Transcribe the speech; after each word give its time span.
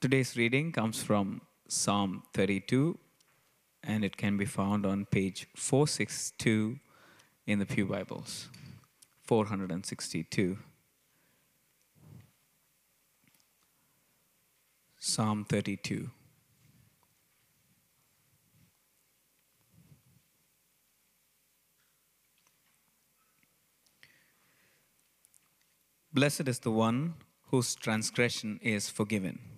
Today's 0.00 0.36
reading 0.36 0.70
comes 0.70 1.02
from 1.02 1.40
Psalm 1.66 2.22
32 2.32 2.96
and 3.82 4.04
it 4.04 4.16
can 4.16 4.36
be 4.36 4.44
found 4.44 4.86
on 4.86 5.06
page 5.06 5.48
462 5.56 6.78
in 7.48 7.58
the 7.58 7.66
Pew 7.66 7.84
Bibles. 7.84 8.48
462. 9.24 10.56
Psalm 15.00 15.44
32. 15.48 16.10
Blessed 26.12 26.46
is 26.46 26.60
the 26.60 26.70
one 26.70 27.14
whose 27.50 27.74
transgression 27.74 28.60
is 28.62 28.88
forgiven, 28.88 29.57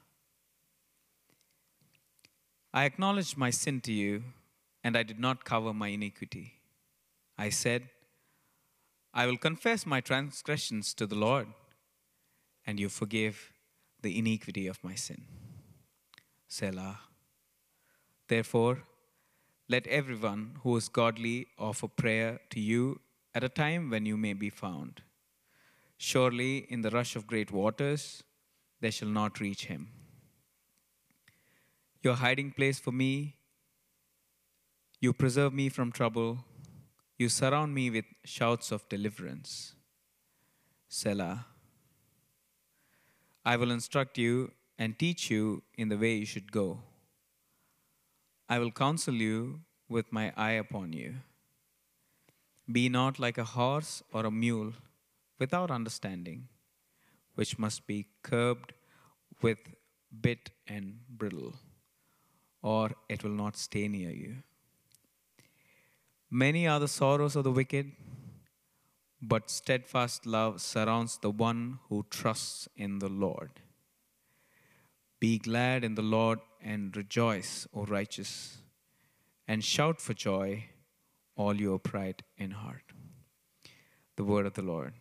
I 2.73 2.85
acknowledged 2.85 3.37
my 3.37 3.49
sin 3.49 3.81
to 3.81 3.91
you, 3.91 4.23
and 4.83 4.97
I 4.97 5.03
did 5.03 5.19
not 5.19 5.43
cover 5.43 5.73
my 5.73 5.89
iniquity. 5.89 6.53
I 7.37 7.49
said, 7.49 7.89
I 9.13 9.25
will 9.25 9.37
confess 9.37 9.85
my 9.85 9.99
transgressions 9.99 10.93
to 10.93 11.05
the 11.05 11.15
Lord, 11.15 11.47
and 12.65 12.79
you 12.79 12.87
forgive 12.87 13.51
the 14.01 14.17
iniquity 14.17 14.67
of 14.67 14.83
my 14.83 14.95
sin. 14.95 15.23
Selah. 16.47 16.99
Therefore, 18.27 18.83
let 19.67 19.85
everyone 19.87 20.57
who 20.63 20.75
is 20.77 20.87
godly 20.87 21.47
offer 21.57 21.87
prayer 21.87 22.39
to 22.49 22.59
you 22.59 23.01
at 23.33 23.43
a 23.43 23.49
time 23.49 23.89
when 23.89 24.05
you 24.05 24.17
may 24.17 24.33
be 24.33 24.49
found. 24.49 25.01
Surely, 25.97 26.65
in 26.69 26.81
the 26.81 26.89
rush 26.89 27.15
of 27.15 27.27
great 27.27 27.51
waters, 27.51 28.23
they 28.79 28.91
shall 28.91 29.09
not 29.09 29.39
reach 29.39 29.65
him. 29.65 29.89
Your 32.03 32.15
hiding 32.15 32.51
place 32.51 32.79
for 32.79 32.91
me, 32.91 33.35
you 34.99 35.13
preserve 35.13 35.53
me 35.53 35.69
from 35.69 35.91
trouble, 35.91 36.39
you 37.17 37.29
surround 37.29 37.73
me 37.73 37.89
with 37.89 38.05
shouts 38.23 38.71
of 38.71 38.87
deliverance. 38.89 39.75
Selah. 40.87 41.45
I 43.45 43.55
will 43.55 43.71
instruct 43.71 44.17
you 44.17 44.51
and 44.77 44.97
teach 44.97 45.29
you 45.29 45.63
in 45.75 45.89
the 45.89 45.97
way 45.97 46.15
you 46.15 46.25
should 46.25 46.51
go. 46.51 46.79
I 48.49 48.59
will 48.59 48.71
counsel 48.71 49.13
you 49.13 49.61
with 49.87 50.11
my 50.11 50.33
eye 50.35 50.57
upon 50.65 50.93
you. 50.93 51.15
Be 52.71 52.89
not 52.89 53.19
like 53.19 53.37
a 53.37 53.43
horse 53.43 54.03
or 54.11 54.25
a 54.25 54.31
mule 54.31 54.73
without 55.39 55.71
understanding 55.71 56.47
which 57.35 57.57
must 57.57 57.87
be 57.87 58.07
curbed 58.23 58.73
with 59.41 59.59
bit 60.21 60.51
and 60.67 60.99
bridle, 61.09 61.55
or 62.61 62.91
it 63.09 63.23
will 63.23 63.31
not 63.31 63.57
stay 63.57 63.87
near 63.87 64.11
you. 64.11 64.37
Many 66.29 66.67
are 66.67 66.79
the 66.79 66.87
sorrows 66.87 67.35
of 67.35 67.43
the 67.43 67.51
wicked, 67.51 67.91
but 69.21 69.49
steadfast 69.49 70.25
love 70.25 70.61
surrounds 70.61 71.17
the 71.17 71.29
one 71.29 71.79
who 71.89 72.05
trusts 72.09 72.67
in 72.75 72.99
the 72.99 73.09
Lord. 73.09 73.59
Be 75.19 75.37
glad 75.37 75.83
in 75.83 75.95
the 75.95 76.01
Lord 76.01 76.39
and 76.61 76.95
rejoice, 76.95 77.67
O 77.73 77.85
righteous, 77.85 78.57
and 79.47 79.63
shout 79.63 79.99
for 79.99 80.13
joy, 80.13 80.65
all 81.35 81.55
your 81.55 81.79
pride 81.79 82.23
in 82.37 82.51
heart. 82.51 82.93
The 84.15 84.23
word 84.23 84.45
of 84.45 84.53
the 84.53 84.61
Lord. 84.61 84.93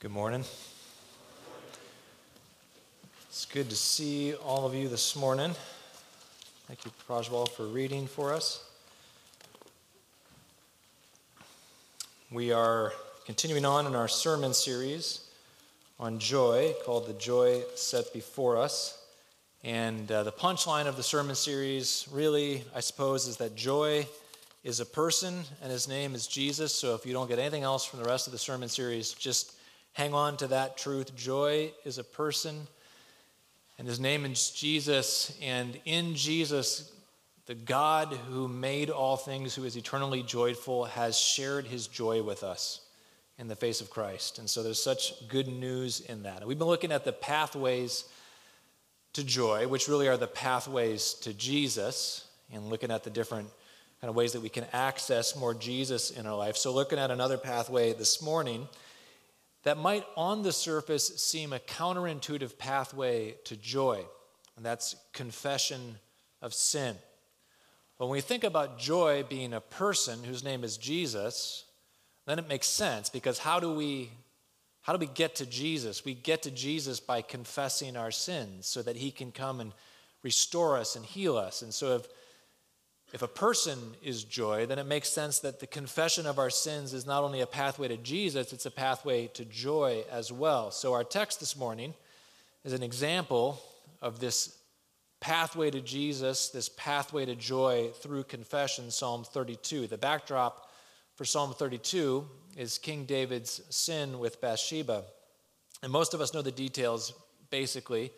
Good 0.00 0.10
morning. 0.10 0.44
It's 3.28 3.46
good 3.46 3.68
to 3.70 3.76
see 3.76 4.34
all 4.34 4.64
of 4.64 4.74
you 4.74 4.88
this 4.88 5.16
morning. 5.16 5.54
Thank 6.68 6.84
you, 6.84 6.92
Prajwal, 7.08 7.48
for 7.48 7.66
reading 7.66 8.06
for 8.06 8.32
us. 8.32 8.64
We 12.30 12.52
are 12.52 12.92
continuing 13.24 13.64
on 13.64 13.86
in 13.86 13.96
our 13.96 14.08
sermon 14.08 14.54
series 14.54 15.22
on 15.98 16.18
joy 16.20 16.74
called 16.84 17.08
The 17.08 17.14
Joy 17.14 17.62
Set 17.74 18.12
Before 18.12 18.56
Us. 18.56 19.02
And 19.64 20.12
uh, 20.12 20.22
the 20.22 20.32
punchline 20.32 20.86
of 20.86 20.96
the 20.96 21.02
sermon 21.02 21.34
series, 21.34 22.06
really, 22.12 22.62
I 22.74 22.80
suppose, 22.80 23.26
is 23.26 23.38
that 23.38 23.56
joy 23.56 24.06
is 24.66 24.80
a 24.80 24.84
person 24.84 25.44
and 25.62 25.70
his 25.70 25.86
name 25.86 26.16
is 26.16 26.26
Jesus. 26.26 26.74
So 26.74 26.96
if 26.96 27.06
you 27.06 27.12
don't 27.12 27.28
get 27.28 27.38
anything 27.38 27.62
else 27.62 27.84
from 27.84 28.00
the 28.02 28.04
rest 28.04 28.26
of 28.26 28.32
the 28.32 28.38
sermon 28.38 28.68
series, 28.68 29.12
just 29.12 29.52
hang 29.92 30.12
on 30.12 30.36
to 30.38 30.48
that 30.48 30.76
truth. 30.76 31.14
Joy 31.14 31.72
is 31.84 31.98
a 31.98 32.04
person 32.04 32.66
and 33.78 33.86
his 33.86 34.00
name 34.00 34.24
is 34.24 34.50
Jesus. 34.50 35.38
And 35.40 35.78
in 35.84 36.16
Jesus, 36.16 36.90
the 37.46 37.54
God 37.54 38.08
who 38.28 38.48
made 38.48 38.90
all 38.90 39.16
things, 39.16 39.54
who 39.54 39.62
is 39.62 39.76
eternally 39.76 40.24
joyful, 40.24 40.86
has 40.86 41.16
shared 41.16 41.68
his 41.68 41.86
joy 41.86 42.24
with 42.24 42.42
us 42.42 42.80
in 43.38 43.46
the 43.46 43.54
face 43.54 43.80
of 43.80 43.88
Christ. 43.88 44.40
And 44.40 44.50
so 44.50 44.64
there's 44.64 44.82
such 44.82 45.28
good 45.28 45.46
news 45.46 46.00
in 46.00 46.24
that. 46.24 46.38
And 46.38 46.46
we've 46.46 46.58
been 46.58 46.66
looking 46.66 46.90
at 46.90 47.04
the 47.04 47.12
pathways 47.12 48.06
to 49.12 49.22
joy, 49.22 49.68
which 49.68 49.86
really 49.86 50.08
are 50.08 50.16
the 50.16 50.26
pathways 50.26 51.14
to 51.22 51.32
Jesus, 51.32 52.26
and 52.52 52.68
looking 52.68 52.90
at 52.90 53.04
the 53.04 53.10
different 53.10 53.48
kind 54.00 54.10
of 54.10 54.16
ways 54.16 54.32
that 54.32 54.42
we 54.42 54.48
can 54.48 54.66
access 54.72 55.36
more 55.36 55.54
Jesus 55.54 56.10
in 56.10 56.26
our 56.26 56.36
life. 56.36 56.56
So, 56.56 56.72
looking 56.72 56.98
at 56.98 57.10
another 57.10 57.38
pathway 57.38 57.92
this 57.92 58.20
morning 58.20 58.68
that 59.64 59.78
might 59.78 60.04
on 60.16 60.42
the 60.42 60.52
surface 60.52 61.08
seem 61.16 61.52
a 61.52 61.58
counterintuitive 61.58 62.58
pathway 62.58 63.34
to 63.44 63.56
joy, 63.56 64.04
and 64.56 64.64
that's 64.64 64.96
confession 65.12 65.96
of 66.42 66.54
sin. 66.54 66.96
When 67.96 68.10
we 68.10 68.20
think 68.20 68.44
about 68.44 68.78
joy 68.78 69.24
being 69.28 69.54
a 69.54 69.60
person 69.60 70.22
whose 70.22 70.44
name 70.44 70.64
is 70.64 70.76
Jesus, 70.76 71.64
then 72.26 72.38
it 72.38 72.48
makes 72.48 72.66
sense 72.66 73.08
because 73.08 73.38
how 73.38 73.58
do 73.60 73.72
we 73.72 74.10
how 74.82 74.92
do 74.92 75.00
we 75.00 75.12
get 75.12 75.34
to 75.36 75.46
Jesus? 75.46 76.04
We 76.04 76.14
get 76.14 76.42
to 76.42 76.50
Jesus 76.52 77.00
by 77.00 77.20
confessing 77.20 77.96
our 77.96 78.12
sins 78.12 78.68
so 78.68 78.82
that 78.82 78.94
he 78.94 79.10
can 79.10 79.32
come 79.32 79.58
and 79.58 79.72
restore 80.22 80.78
us 80.78 80.94
and 80.94 81.04
heal 81.04 81.36
us. 81.36 81.62
And 81.62 81.74
so 81.74 81.96
if 81.96 82.06
if 83.12 83.22
a 83.22 83.28
person 83.28 83.78
is 84.02 84.24
joy, 84.24 84.66
then 84.66 84.78
it 84.78 84.86
makes 84.86 85.08
sense 85.08 85.38
that 85.40 85.60
the 85.60 85.66
confession 85.66 86.26
of 86.26 86.38
our 86.38 86.50
sins 86.50 86.92
is 86.92 87.06
not 87.06 87.22
only 87.22 87.40
a 87.40 87.46
pathway 87.46 87.88
to 87.88 87.96
Jesus, 87.96 88.52
it's 88.52 88.66
a 88.66 88.70
pathway 88.70 89.28
to 89.28 89.44
joy 89.44 90.04
as 90.10 90.32
well. 90.32 90.70
So, 90.70 90.92
our 90.92 91.04
text 91.04 91.38
this 91.40 91.56
morning 91.56 91.94
is 92.64 92.72
an 92.72 92.82
example 92.82 93.62
of 94.02 94.18
this 94.18 94.58
pathway 95.20 95.70
to 95.70 95.80
Jesus, 95.80 96.48
this 96.48 96.68
pathway 96.68 97.24
to 97.24 97.34
joy 97.34 97.90
through 98.00 98.24
confession, 98.24 98.90
Psalm 98.90 99.24
32. 99.24 99.86
The 99.86 99.96
backdrop 99.96 100.70
for 101.14 101.24
Psalm 101.24 101.54
32 101.54 102.26
is 102.56 102.78
King 102.78 103.04
David's 103.04 103.62
sin 103.74 104.18
with 104.18 104.40
Bathsheba. 104.40 105.04
And 105.82 105.92
most 105.92 106.12
of 106.12 106.20
us 106.20 106.34
know 106.34 106.42
the 106.42 106.50
details, 106.50 107.12
basically, 107.50 108.12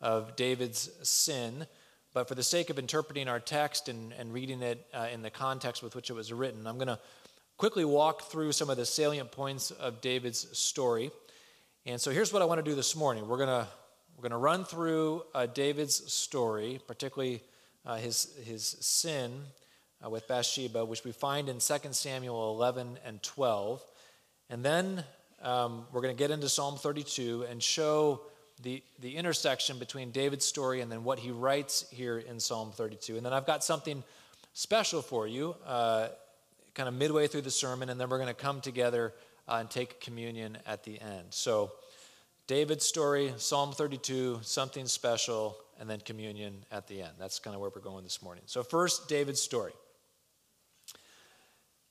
of 0.00 0.34
David's 0.36 0.90
sin. 1.02 1.66
But 2.14 2.28
for 2.28 2.34
the 2.34 2.42
sake 2.42 2.68
of 2.68 2.78
interpreting 2.78 3.28
our 3.28 3.40
text 3.40 3.88
and, 3.88 4.12
and 4.12 4.32
reading 4.32 4.60
it 4.60 4.86
uh, 4.92 5.08
in 5.12 5.22
the 5.22 5.30
context 5.30 5.82
with 5.82 5.94
which 5.94 6.10
it 6.10 6.12
was 6.12 6.32
written, 6.32 6.66
I'm 6.66 6.76
going 6.76 6.88
to 6.88 6.98
quickly 7.56 7.84
walk 7.84 8.22
through 8.22 8.52
some 8.52 8.68
of 8.68 8.76
the 8.76 8.84
salient 8.84 9.30
points 9.30 9.70
of 9.70 10.00
David's 10.00 10.58
story. 10.58 11.10
And 11.86 12.00
so 12.00 12.10
here's 12.10 12.32
what 12.32 12.42
I 12.42 12.44
want 12.44 12.62
to 12.62 12.70
do 12.70 12.74
this 12.74 12.94
morning. 12.94 13.28
We're 13.28 13.38
going 13.38 13.48
to 13.48 13.66
we're 14.16 14.28
going 14.28 14.32
to 14.32 14.44
run 14.44 14.64
through 14.64 15.24
uh, 15.34 15.46
David's 15.46 16.12
story, 16.12 16.80
particularly 16.86 17.42
uh, 17.86 17.96
his 17.96 18.36
his 18.44 18.62
sin 18.80 19.40
uh, 20.04 20.10
with 20.10 20.28
Bathsheba, 20.28 20.84
which 20.84 21.02
we 21.02 21.12
find 21.12 21.48
in 21.48 21.60
2 21.60 21.74
Samuel 21.92 22.50
11 22.54 22.98
and 23.06 23.22
12, 23.22 23.82
and 24.50 24.62
then 24.62 25.02
um, 25.42 25.86
we're 25.92 26.02
going 26.02 26.14
to 26.14 26.18
get 26.18 26.30
into 26.30 26.48
Psalm 26.48 26.76
32 26.76 27.46
and 27.50 27.62
show 27.62 28.20
the, 28.62 28.82
the 29.00 29.16
intersection 29.16 29.78
between 29.78 30.10
David's 30.10 30.44
story 30.44 30.80
and 30.80 30.90
then 30.90 31.04
what 31.04 31.18
he 31.18 31.30
writes 31.30 31.86
here 31.90 32.18
in 32.18 32.38
Psalm 32.38 32.72
32. 32.72 33.16
And 33.16 33.26
then 33.26 33.32
I've 33.32 33.46
got 33.46 33.64
something 33.64 34.02
special 34.52 35.02
for 35.02 35.26
you, 35.26 35.56
uh, 35.66 36.08
kind 36.74 36.88
of 36.88 36.94
midway 36.94 37.26
through 37.26 37.42
the 37.42 37.50
sermon, 37.50 37.88
and 37.88 38.00
then 38.00 38.08
we're 38.08 38.18
going 38.18 38.28
to 38.28 38.34
come 38.34 38.60
together 38.60 39.12
uh, 39.48 39.56
and 39.60 39.70
take 39.70 40.00
communion 40.00 40.58
at 40.66 40.84
the 40.84 41.00
end. 41.00 41.26
So, 41.30 41.72
David's 42.48 42.84
story, 42.84 43.32
Psalm 43.36 43.72
32, 43.72 44.40
something 44.42 44.86
special, 44.86 45.56
and 45.78 45.88
then 45.88 46.00
communion 46.00 46.64
at 46.70 46.88
the 46.88 47.00
end. 47.02 47.12
That's 47.18 47.38
kind 47.38 47.54
of 47.54 47.60
where 47.60 47.70
we're 47.74 47.82
going 47.82 48.04
this 48.04 48.20
morning. 48.22 48.42
So, 48.46 48.62
first, 48.62 49.08
David's 49.08 49.40
story. 49.40 49.72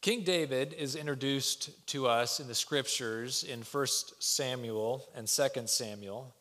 King 0.01 0.23
David 0.23 0.73
is 0.73 0.95
introduced 0.95 1.87
to 1.87 2.07
us 2.07 2.39
in 2.39 2.47
the 2.47 2.55
scriptures 2.55 3.43
in 3.43 3.61
1 3.61 3.87
Samuel 4.19 5.07
and 5.15 5.27
2 5.27 5.47
Samuel. 5.67 6.33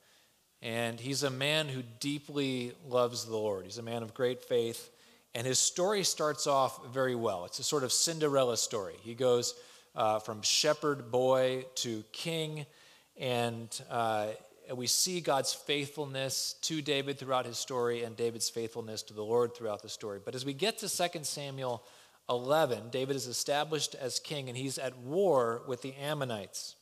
And 0.63 1.01
he's 1.01 1.23
a 1.23 1.31
man 1.31 1.69
who 1.69 1.83
deeply 2.01 2.73
loves 2.89 3.25
the 3.25 3.37
Lord. 3.37 3.65
He's 3.65 3.79
a 3.79 3.83
man 3.83 4.03
of 4.03 4.13
great 4.13 4.45
faith. 4.45 4.91
And 5.35 5.47
his 5.47 5.59
story 5.59 6.05
starts 6.05 6.47
off 6.47 6.87
very 6.93 7.15
well. 7.15 7.45
It's 7.45 7.59
a 7.59 7.65
sort 7.65 7.85
of 7.85 7.93
Cinderella 7.93 8.57
story. 8.57 8.95
He 9.03 9.15
goes 9.15 9.55
uh, 9.97 10.19
from 10.19 10.43
shepherd 10.43 11.11
boy 11.11 11.65
to 11.77 12.05
king. 12.13 12.67
And 13.17 13.69
uh, 13.91 14.29
we 14.75 14.87
see 14.87 15.21
God's 15.21 15.53
faithfulness 15.53 16.55
to 16.63 16.83
David 16.83 17.19
throughout 17.19 17.47
his 17.47 17.59
story 17.59 18.05
and 18.05 18.17
David's 18.17 18.51
faithfulness 18.51 19.03
to 19.05 19.15
the 19.15 19.25
Lord 19.25 19.55
throughout 19.55 19.83
the 19.83 19.89
story. 19.89 20.21
But 20.25 20.35
as 20.35 20.45
we 20.45 20.53
get 20.53 20.79
to 20.79 20.89
2 20.89 21.25
Samuel 21.25 21.83
11, 22.29 22.91
David 22.91 23.17
is 23.17 23.27
established 23.27 23.95
as 23.95 24.19
king 24.21 24.49
and 24.49 24.57
he's 24.57 24.79
at 24.79 24.97
war 24.99 25.63
with 25.67 25.83
the 25.83 25.95
Ammonites. 25.95 26.77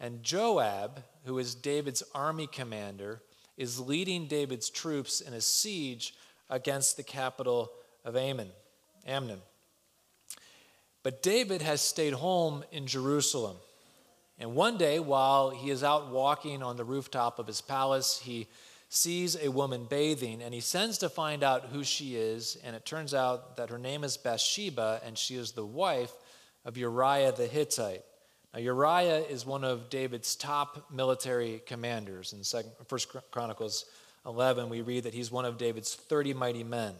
And 0.00 0.22
Joab, 0.22 1.02
who 1.24 1.38
is 1.38 1.54
David's 1.54 2.02
army 2.14 2.46
commander, 2.46 3.20
is 3.56 3.80
leading 3.80 4.26
David's 4.26 4.70
troops 4.70 5.20
in 5.20 5.34
a 5.34 5.40
siege 5.40 6.14
against 6.48 6.96
the 6.96 7.02
capital 7.02 7.70
of 8.04 8.16
Ammon, 8.16 8.50
Amnon. 9.06 9.40
But 11.02 11.22
David 11.22 11.62
has 11.62 11.80
stayed 11.80 12.12
home 12.12 12.64
in 12.70 12.86
Jerusalem. 12.86 13.56
And 14.38 14.54
one 14.54 14.78
day, 14.78 15.00
while 15.00 15.50
he 15.50 15.70
is 15.70 15.82
out 15.82 16.10
walking 16.10 16.62
on 16.62 16.76
the 16.76 16.84
rooftop 16.84 17.38
of 17.38 17.46
his 17.46 17.60
palace, 17.60 18.20
he 18.22 18.46
sees 18.88 19.36
a 19.36 19.50
woman 19.50 19.86
bathing 19.88 20.40
and 20.42 20.54
he 20.54 20.60
sends 20.60 20.98
to 20.98 21.08
find 21.08 21.42
out 21.42 21.66
who 21.72 21.82
she 21.82 22.14
is. 22.14 22.56
And 22.64 22.74
it 22.76 22.86
turns 22.86 23.14
out 23.14 23.56
that 23.56 23.70
her 23.70 23.78
name 23.78 24.04
is 24.04 24.16
Bathsheba 24.16 25.00
and 25.04 25.18
she 25.18 25.34
is 25.34 25.52
the 25.52 25.66
wife 25.66 26.12
of 26.64 26.76
Uriah 26.76 27.32
the 27.32 27.46
Hittite. 27.46 28.04
Now, 28.54 28.60
Uriah 28.60 29.20
is 29.20 29.44
one 29.44 29.62
of 29.62 29.90
David's 29.90 30.34
top 30.34 30.90
military 30.90 31.62
commanders. 31.66 32.32
In 32.32 32.42
Second, 32.42 32.72
First 32.86 33.08
Chronicles 33.30 33.84
11, 34.24 34.68
we 34.68 34.80
read 34.80 35.04
that 35.04 35.14
he's 35.14 35.30
one 35.30 35.44
of 35.44 35.58
David's 35.58 35.94
30 35.94 36.34
mighty 36.34 36.64
men. 36.64 36.94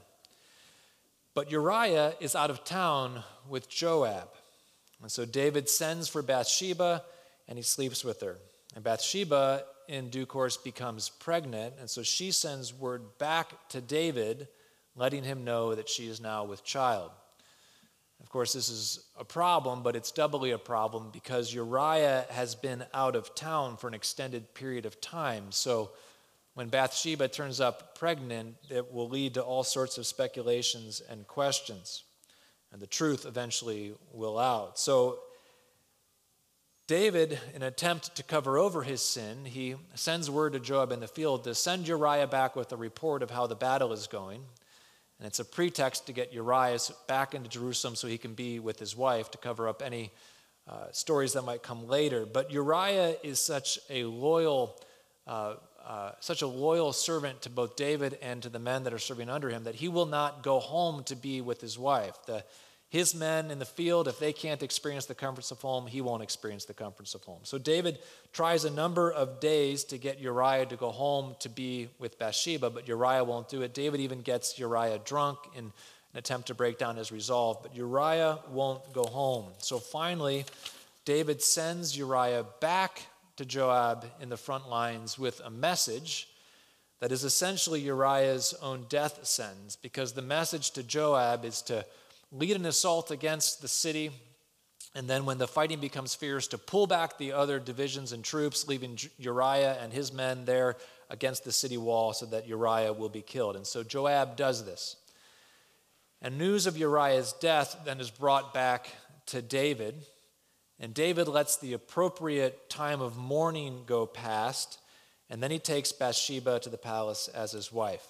But 1.34 1.50
Uriah 1.50 2.14
is 2.20 2.34
out 2.34 2.50
of 2.50 2.64
town 2.64 3.22
with 3.48 3.68
Joab. 3.68 4.28
And 5.00 5.10
so 5.10 5.24
David 5.24 5.68
sends 5.68 6.08
for 6.08 6.22
Bathsheba 6.22 7.04
and 7.46 7.56
he 7.56 7.62
sleeps 7.62 8.04
with 8.04 8.20
her. 8.20 8.36
And 8.74 8.84
Bathsheba, 8.84 9.64
in 9.88 10.10
due 10.10 10.26
course, 10.26 10.56
becomes 10.56 11.08
pregnant. 11.08 11.74
And 11.80 11.88
so 11.88 12.02
she 12.02 12.30
sends 12.30 12.74
word 12.74 13.18
back 13.18 13.68
to 13.70 13.80
David, 13.80 14.48
letting 14.96 15.24
him 15.24 15.44
know 15.44 15.74
that 15.74 15.88
she 15.88 16.08
is 16.08 16.20
now 16.20 16.44
with 16.44 16.64
child. 16.64 17.10
Of 18.20 18.30
course, 18.30 18.52
this 18.52 18.68
is 18.68 19.06
a 19.18 19.24
problem, 19.24 19.82
but 19.82 19.96
it's 19.96 20.10
doubly 20.10 20.50
a 20.50 20.58
problem 20.58 21.10
because 21.12 21.54
Uriah 21.54 22.26
has 22.30 22.54
been 22.54 22.84
out 22.92 23.16
of 23.16 23.34
town 23.34 23.76
for 23.76 23.88
an 23.88 23.94
extended 23.94 24.54
period 24.54 24.86
of 24.86 25.00
time. 25.00 25.50
So 25.50 25.90
when 26.54 26.68
Bathsheba 26.68 27.28
turns 27.28 27.60
up 27.60 27.96
pregnant, 27.96 28.56
it 28.68 28.92
will 28.92 29.08
lead 29.08 29.34
to 29.34 29.42
all 29.42 29.62
sorts 29.62 29.96
of 29.98 30.06
speculations 30.06 31.00
and 31.08 31.26
questions. 31.26 32.02
And 32.72 32.82
the 32.82 32.86
truth 32.86 33.24
eventually 33.24 33.94
will 34.12 34.38
out. 34.38 34.78
So 34.78 35.20
David, 36.88 37.38
in 37.54 37.62
an 37.62 37.68
attempt 37.68 38.16
to 38.16 38.22
cover 38.22 38.58
over 38.58 38.82
his 38.82 39.02
sin, 39.02 39.44
he 39.44 39.76
sends 39.94 40.30
word 40.30 40.54
to 40.54 40.60
Joab 40.60 40.90
in 40.90 41.00
the 41.00 41.06
field 41.06 41.44
to 41.44 41.54
send 41.54 41.86
Uriah 41.86 42.26
back 42.26 42.56
with 42.56 42.72
a 42.72 42.76
report 42.76 43.22
of 43.22 43.30
how 43.30 43.46
the 43.46 43.54
battle 43.54 43.92
is 43.92 44.06
going. 44.06 44.42
And 45.18 45.26
it's 45.26 45.40
a 45.40 45.44
pretext 45.44 46.06
to 46.06 46.12
get 46.12 46.32
Uriah 46.32 46.78
back 47.08 47.34
into 47.34 47.48
Jerusalem 47.48 47.96
so 47.96 48.06
he 48.06 48.18
can 48.18 48.34
be 48.34 48.60
with 48.60 48.78
his 48.78 48.96
wife 48.96 49.30
to 49.32 49.38
cover 49.38 49.68
up 49.68 49.82
any 49.82 50.12
uh, 50.68 50.92
stories 50.92 51.32
that 51.32 51.42
might 51.42 51.62
come 51.62 51.88
later. 51.88 52.24
But 52.24 52.52
Uriah 52.52 53.16
is 53.22 53.40
such 53.40 53.80
a 53.90 54.04
loyal, 54.04 54.80
uh, 55.26 55.54
uh, 55.84 56.12
such 56.20 56.42
a 56.42 56.46
loyal 56.46 56.92
servant 56.92 57.42
to 57.42 57.50
both 57.50 57.74
David 57.74 58.18
and 58.22 58.42
to 58.42 58.48
the 58.48 58.58
men 58.60 58.84
that 58.84 58.92
are 58.92 58.98
serving 58.98 59.28
under 59.28 59.48
him 59.48 59.64
that 59.64 59.74
he 59.74 59.88
will 59.88 60.06
not 60.06 60.42
go 60.42 60.60
home 60.60 61.02
to 61.04 61.16
be 61.16 61.40
with 61.40 61.60
his 61.60 61.78
wife. 61.78 62.14
The 62.26 62.44
his 62.90 63.14
men 63.14 63.50
in 63.50 63.58
the 63.58 63.66
field, 63.66 64.08
if 64.08 64.18
they 64.18 64.32
can't 64.32 64.62
experience 64.62 65.04
the 65.04 65.14
comforts 65.14 65.50
of 65.50 65.60
home, 65.60 65.86
he 65.86 66.00
won't 66.00 66.22
experience 66.22 66.64
the 66.64 66.72
comforts 66.72 67.14
of 67.14 67.22
home. 67.22 67.40
So 67.42 67.58
David 67.58 67.98
tries 68.32 68.64
a 68.64 68.70
number 68.70 69.10
of 69.10 69.40
days 69.40 69.84
to 69.84 69.98
get 69.98 70.20
Uriah 70.20 70.64
to 70.66 70.76
go 70.76 70.90
home 70.90 71.36
to 71.40 71.50
be 71.50 71.88
with 71.98 72.18
Bathsheba, 72.18 72.70
but 72.70 72.88
Uriah 72.88 73.24
won't 73.24 73.50
do 73.50 73.60
it. 73.60 73.74
David 73.74 74.00
even 74.00 74.22
gets 74.22 74.58
Uriah 74.58 75.00
drunk 75.04 75.38
in 75.54 75.64
an 75.64 75.72
attempt 76.18 76.46
to 76.46 76.54
break 76.54 76.78
down 76.78 76.96
his 76.96 77.12
resolve, 77.12 77.58
but 77.62 77.76
Uriah 77.76 78.38
won't 78.50 78.80
go 78.94 79.04
home. 79.04 79.44
So 79.58 79.78
finally, 79.78 80.46
David 81.04 81.42
sends 81.42 81.96
Uriah 81.96 82.46
back 82.60 83.02
to 83.36 83.44
Joab 83.44 84.06
in 84.20 84.30
the 84.30 84.38
front 84.38 84.70
lines 84.70 85.18
with 85.18 85.42
a 85.44 85.50
message 85.50 86.28
that 87.00 87.12
is 87.12 87.22
essentially 87.22 87.80
Uriah's 87.80 88.54
own 88.62 88.86
death 88.88 89.24
sentence, 89.26 89.76
because 89.76 90.14
the 90.14 90.22
message 90.22 90.70
to 90.72 90.82
Joab 90.82 91.44
is 91.44 91.60
to 91.62 91.84
lead 92.30 92.56
an 92.56 92.66
assault 92.66 93.10
against 93.10 93.62
the 93.62 93.68
city, 93.68 94.10
and 94.94 95.08
then 95.08 95.24
when 95.24 95.38
the 95.38 95.48
fighting 95.48 95.80
becomes 95.80 96.14
fierce, 96.14 96.46
to 96.48 96.58
pull 96.58 96.86
back 96.86 97.18
the 97.18 97.32
other 97.32 97.58
divisions 97.58 98.12
and 98.12 98.24
troops, 98.24 98.68
leaving 98.68 98.98
Uriah 99.18 99.78
and 99.80 99.92
his 99.92 100.12
men 100.12 100.44
there 100.44 100.76
against 101.10 101.44
the 101.44 101.52
city 101.52 101.76
wall 101.76 102.12
so 102.12 102.26
that 102.26 102.46
Uriah 102.46 102.92
will 102.92 103.08
be 103.08 103.22
killed. 103.22 103.56
And 103.56 103.66
so 103.66 103.82
Joab 103.82 104.36
does 104.36 104.64
this. 104.64 104.96
And 106.20 106.36
news 106.36 106.66
of 106.66 106.76
Uriah's 106.76 107.32
death 107.34 107.80
then 107.84 108.00
is 108.00 108.10
brought 108.10 108.52
back 108.52 108.90
to 109.26 109.40
David. 109.40 109.94
And 110.80 110.94
David 110.94 111.28
lets 111.28 111.56
the 111.56 111.72
appropriate 111.72 112.68
time 112.68 113.00
of 113.00 113.16
mourning 113.16 113.84
go 113.86 114.06
past, 114.06 114.80
and 115.30 115.42
then 115.42 115.50
he 115.50 115.58
takes 115.58 115.92
Bathsheba 115.92 116.60
to 116.60 116.70
the 116.70 116.78
palace 116.78 117.28
as 117.28 117.52
his 117.52 117.72
wife. 117.72 118.06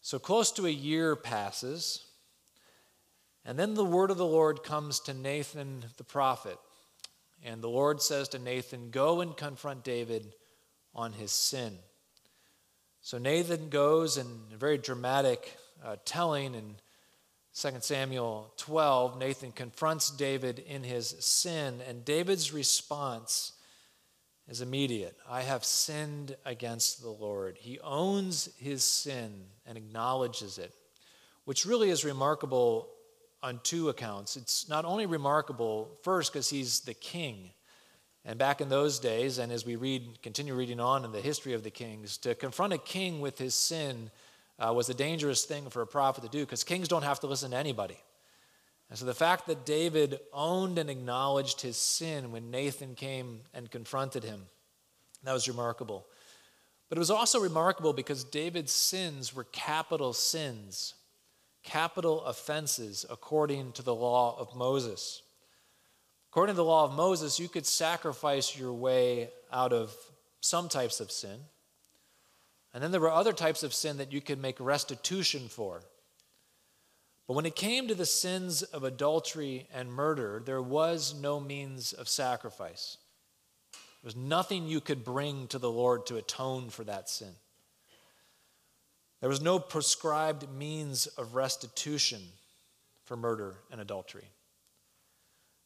So 0.00 0.18
close 0.18 0.50
to 0.52 0.66
a 0.66 0.70
year 0.70 1.16
passes, 1.16 2.04
and 3.48 3.58
then 3.58 3.72
the 3.72 3.82
word 3.82 4.10
of 4.10 4.18
the 4.18 4.26
Lord 4.26 4.62
comes 4.62 5.00
to 5.00 5.14
Nathan 5.14 5.82
the 5.96 6.04
prophet. 6.04 6.58
And 7.42 7.62
the 7.62 7.70
Lord 7.70 8.02
says 8.02 8.28
to 8.28 8.38
Nathan, 8.38 8.90
Go 8.90 9.22
and 9.22 9.34
confront 9.34 9.84
David 9.84 10.34
on 10.94 11.14
his 11.14 11.32
sin. 11.32 11.78
So 13.00 13.16
Nathan 13.16 13.70
goes, 13.70 14.18
and 14.18 14.52
a 14.52 14.58
very 14.58 14.76
dramatic 14.76 15.56
uh, 15.82 15.96
telling 16.04 16.54
in 16.54 16.74
2 17.54 17.70
Samuel 17.80 18.52
12, 18.58 19.18
Nathan 19.18 19.52
confronts 19.52 20.10
David 20.10 20.58
in 20.58 20.82
his 20.82 21.08
sin, 21.18 21.80
and 21.88 22.04
David's 22.04 22.52
response 22.52 23.54
is 24.46 24.60
immediate 24.60 25.16
I 25.26 25.40
have 25.40 25.64
sinned 25.64 26.36
against 26.44 27.00
the 27.00 27.08
Lord. 27.08 27.56
He 27.58 27.80
owns 27.80 28.50
his 28.58 28.84
sin 28.84 29.46
and 29.64 29.78
acknowledges 29.78 30.58
it, 30.58 30.74
which 31.46 31.64
really 31.64 31.88
is 31.88 32.04
remarkable 32.04 32.90
on 33.42 33.60
two 33.62 33.88
accounts. 33.88 34.36
It's 34.36 34.68
not 34.68 34.84
only 34.84 35.06
remarkable, 35.06 35.90
first, 36.02 36.32
because 36.32 36.50
he's 36.50 36.80
the 36.80 36.94
king. 36.94 37.50
And 38.24 38.38
back 38.38 38.60
in 38.60 38.68
those 38.68 38.98
days, 38.98 39.38
and 39.38 39.52
as 39.52 39.64
we 39.64 39.76
read, 39.76 40.20
continue 40.22 40.54
reading 40.54 40.80
on 40.80 41.04
in 41.04 41.12
the 41.12 41.20
history 41.20 41.54
of 41.54 41.62
the 41.62 41.70
kings, 41.70 42.18
to 42.18 42.34
confront 42.34 42.72
a 42.72 42.78
king 42.78 43.20
with 43.20 43.38
his 43.38 43.54
sin 43.54 44.10
uh, 44.58 44.72
was 44.74 44.88
a 44.88 44.94
dangerous 44.94 45.44
thing 45.44 45.70
for 45.70 45.82
a 45.82 45.86
prophet 45.86 46.24
to 46.24 46.28
do 46.28 46.40
because 46.40 46.64
kings 46.64 46.88
don't 46.88 47.04
have 47.04 47.20
to 47.20 47.26
listen 47.26 47.52
to 47.52 47.56
anybody. 47.56 47.96
And 48.90 48.98
so 48.98 49.04
the 49.04 49.14
fact 49.14 49.46
that 49.46 49.64
David 49.64 50.18
owned 50.32 50.78
and 50.78 50.90
acknowledged 50.90 51.60
his 51.60 51.76
sin 51.76 52.32
when 52.32 52.50
Nathan 52.50 52.94
came 52.94 53.42
and 53.54 53.70
confronted 53.70 54.24
him, 54.24 54.46
that 55.24 55.32
was 55.32 55.46
remarkable. 55.46 56.06
But 56.88 56.96
it 56.96 57.00
was 57.00 57.10
also 57.10 57.38
remarkable 57.38 57.92
because 57.92 58.24
David's 58.24 58.72
sins 58.72 59.34
were 59.34 59.44
capital 59.44 60.12
sins 60.12 60.94
capital 61.62 62.24
offenses 62.24 63.04
according 63.08 63.72
to 63.72 63.82
the 63.82 63.94
law 63.94 64.38
of 64.38 64.54
Moses. 64.56 65.22
According 66.30 66.54
to 66.54 66.58
the 66.58 66.64
law 66.64 66.84
of 66.84 66.92
Moses, 66.92 67.40
you 67.40 67.48
could 67.48 67.66
sacrifice 67.66 68.58
your 68.58 68.72
way 68.72 69.30
out 69.52 69.72
of 69.72 69.94
some 70.40 70.68
types 70.68 71.00
of 71.00 71.10
sin. 71.10 71.40
And 72.74 72.82
then 72.82 72.90
there 72.90 73.00
were 73.00 73.10
other 73.10 73.32
types 73.32 73.62
of 73.62 73.74
sin 73.74 73.96
that 73.96 74.12
you 74.12 74.20
could 74.20 74.40
make 74.40 74.60
restitution 74.60 75.48
for. 75.48 75.82
But 77.26 77.34
when 77.34 77.46
it 77.46 77.56
came 77.56 77.88
to 77.88 77.94
the 77.94 78.06
sins 78.06 78.62
of 78.62 78.84
adultery 78.84 79.68
and 79.74 79.92
murder, 79.92 80.42
there 80.44 80.62
was 80.62 81.14
no 81.14 81.40
means 81.40 81.92
of 81.92 82.08
sacrifice. 82.08 82.96
There 83.72 84.08
was 84.08 84.16
nothing 84.16 84.66
you 84.66 84.80
could 84.80 85.04
bring 85.04 85.46
to 85.48 85.58
the 85.58 85.70
Lord 85.70 86.06
to 86.06 86.16
atone 86.16 86.70
for 86.70 86.84
that 86.84 87.08
sin. 87.08 87.32
There 89.20 89.28
was 89.28 89.40
no 89.40 89.58
prescribed 89.58 90.48
means 90.50 91.06
of 91.06 91.34
restitution 91.34 92.20
for 93.04 93.16
murder 93.16 93.56
and 93.70 93.80
adultery. 93.80 94.28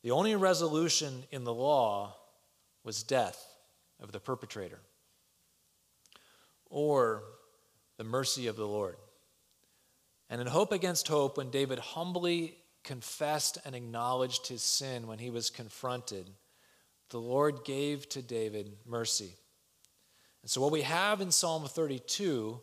The 0.02 0.11
only 0.11 0.35
resolution 0.37 1.25
in 1.30 1.44
the 1.44 1.52
law 1.52 2.16
was 2.82 3.02
death 3.02 3.47
of 4.00 4.12
the 4.12 4.21
perpetrator 4.21 4.80
or 6.71 7.23
the 7.99 8.04
mercy 8.04 8.47
of 8.47 8.56
the 8.56 8.66
Lord. 8.66 8.97
And 10.30 10.40
in 10.40 10.47
Hope 10.47 10.73
Against 10.73 11.09
Hope, 11.09 11.37
when 11.37 11.50
David 11.50 11.78
humbly 11.78 12.56
confessed 12.82 13.59
and 13.64 13.75
acknowledged 13.75 14.47
his 14.47 14.62
sin 14.62 15.06
when 15.06 15.18
he 15.18 15.30
was 15.30 15.50
confronted, 15.50 16.30
the 17.11 17.21
Lord 17.21 17.64
gave 17.64 18.09
to 18.09 18.23
David 18.23 18.73
mercy. 18.87 19.35
And 20.40 20.50
so, 20.50 20.61
what 20.61 20.73
we 20.73 20.82
have 20.82 21.21
in 21.21 21.30
Psalm 21.30 21.66
32 21.66 22.61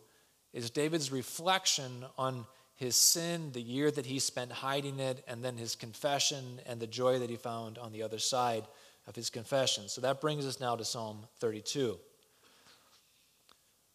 is 0.54 0.70
David's 0.70 1.12
reflection 1.12 2.06
on 2.18 2.46
his 2.76 2.96
sin, 2.96 3.52
the 3.52 3.62
year 3.62 3.92
that 3.92 4.06
he 4.06 4.20
spent 4.20 4.52
hiding 4.52 5.00
it, 5.00 5.24
and 5.28 5.44
then 5.44 5.58
his 5.58 5.76
confession 5.76 6.62
and 6.66 6.80
the 6.80 6.88
joy 6.88 7.20
that 7.20 7.30
he 7.30 7.36
found 7.36 7.78
on 7.78 7.92
the 7.92 8.04
other 8.04 8.20
side 8.20 8.66
of 9.06 9.16
his 9.16 9.30
confession. 9.30 9.90
So 9.90 10.02
that 10.02 10.22
brings 10.22 10.46
us 10.46 10.60
now 10.60 10.76
to 10.76 10.86
Psalm 10.86 11.26
32. 11.40 12.00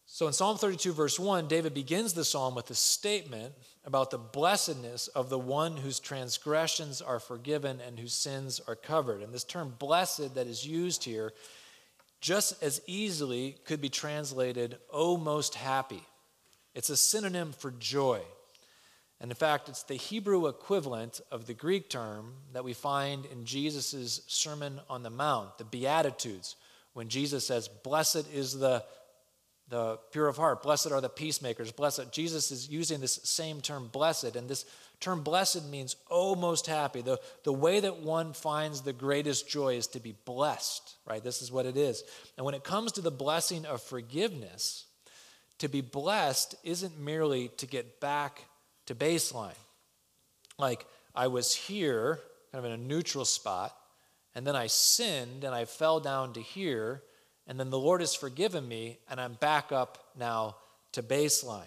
So 0.07 0.27
in 0.27 0.33
Psalm 0.33 0.57
32, 0.57 0.93
verse 0.93 1.19
1, 1.19 1.47
David 1.47 1.73
begins 1.73 2.13
the 2.13 2.23
psalm 2.23 2.53
with 2.53 2.69
a 2.69 2.75
statement 2.75 3.53
about 3.85 4.11
the 4.11 4.19
blessedness 4.19 5.07
of 5.07 5.29
the 5.29 5.39
one 5.39 5.77
whose 5.77 5.99
transgressions 5.99 7.01
are 7.01 7.19
forgiven 7.19 7.81
and 7.81 7.99
whose 7.99 8.13
sins 8.13 8.61
are 8.67 8.75
covered. 8.75 9.23
And 9.23 9.33
this 9.33 9.43
term 9.43 9.73
blessed 9.79 10.35
that 10.35 10.45
is 10.45 10.65
used 10.65 11.03
here 11.03 11.33
just 12.21 12.61
as 12.63 12.81
easily 12.85 13.57
could 13.65 13.81
be 13.81 13.89
translated, 13.89 14.77
oh, 14.91 15.17
most 15.17 15.55
happy. 15.55 16.03
It's 16.75 16.89
a 16.89 16.97
synonym 16.97 17.53
for 17.53 17.71
joy. 17.71 18.21
And 19.21 19.31
in 19.31 19.35
fact, 19.35 19.69
it's 19.69 19.83
the 19.83 19.95
Hebrew 19.95 20.47
equivalent 20.47 21.21
of 21.31 21.47
the 21.47 21.53
Greek 21.53 21.89
term 21.89 22.33
that 22.53 22.65
we 22.65 22.73
find 22.73 23.25
in 23.25 23.45
Jesus' 23.45 24.21
Sermon 24.27 24.81
on 24.89 25.01
the 25.01 25.09
Mount, 25.09 25.57
the 25.57 25.63
Beatitudes, 25.63 26.57
when 26.93 27.07
Jesus 27.07 27.47
says, 27.47 27.69
Blessed 27.69 28.31
is 28.33 28.59
the, 28.59 28.83
the 29.69 29.97
pure 30.11 30.27
of 30.27 30.35
heart, 30.35 30.63
blessed 30.63 30.91
are 30.91 31.01
the 31.01 31.09
peacemakers, 31.09 31.71
blessed. 31.71 32.11
Jesus 32.11 32.51
is 32.51 32.69
using 32.69 32.99
this 32.99 33.21
same 33.23 33.61
term, 33.61 33.87
blessed, 33.87 34.35
and 34.35 34.49
this 34.49 34.65
term 34.99 35.23
blessed 35.23 35.69
means, 35.69 35.95
oh, 36.11 36.35
most 36.35 36.67
happy. 36.67 37.01
The, 37.01 37.19
the 37.43 37.53
way 37.53 37.79
that 37.79 37.99
one 37.99 38.33
finds 38.33 38.81
the 38.81 38.93
greatest 38.93 39.47
joy 39.47 39.75
is 39.75 39.87
to 39.87 39.99
be 39.99 40.15
blessed, 40.25 40.95
right? 41.05 41.23
This 41.23 41.41
is 41.41 41.51
what 41.51 41.65
it 41.65 41.77
is. 41.77 42.03
And 42.37 42.45
when 42.45 42.55
it 42.55 42.63
comes 42.65 42.91
to 42.93 43.01
the 43.01 43.11
blessing 43.11 43.65
of 43.65 43.81
forgiveness, 43.81 44.85
to 45.59 45.67
be 45.67 45.81
blessed 45.81 46.55
isn't 46.63 46.99
merely 46.99 47.49
to 47.57 47.65
get 47.65 47.99
back 47.99 48.45
to 48.85 48.95
baseline. 48.95 49.57
Like, 50.57 50.85
I 51.13 51.27
was 51.27 51.55
here, 51.55 52.19
kind 52.51 52.65
of 52.65 52.71
in 52.71 52.79
a 52.79 52.83
neutral 52.83 53.25
spot, 53.25 53.75
and 54.33 54.45
then 54.45 54.55
I 54.55 54.67
sinned 54.67 55.43
and 55.43 55.55
I 55.55 55.65
fell 55.65 55.99
down 55.99 56.33
to 56.33 56.41
here, 56.41 57.01
and 57.47 57.59
then 57.59 57.69
the 57.69 57.79
Lord 57.79 58.01
has 58.01 58.15
forgiven 58.15 58.67
me, 58.67 58.97
and 59.09 59.19
I'm 59.19 59.33
back 59.33 59.71
up 59.71 59.97
now 60.17 60.57
to 60.93 61.03
baseline. 61.03 61.63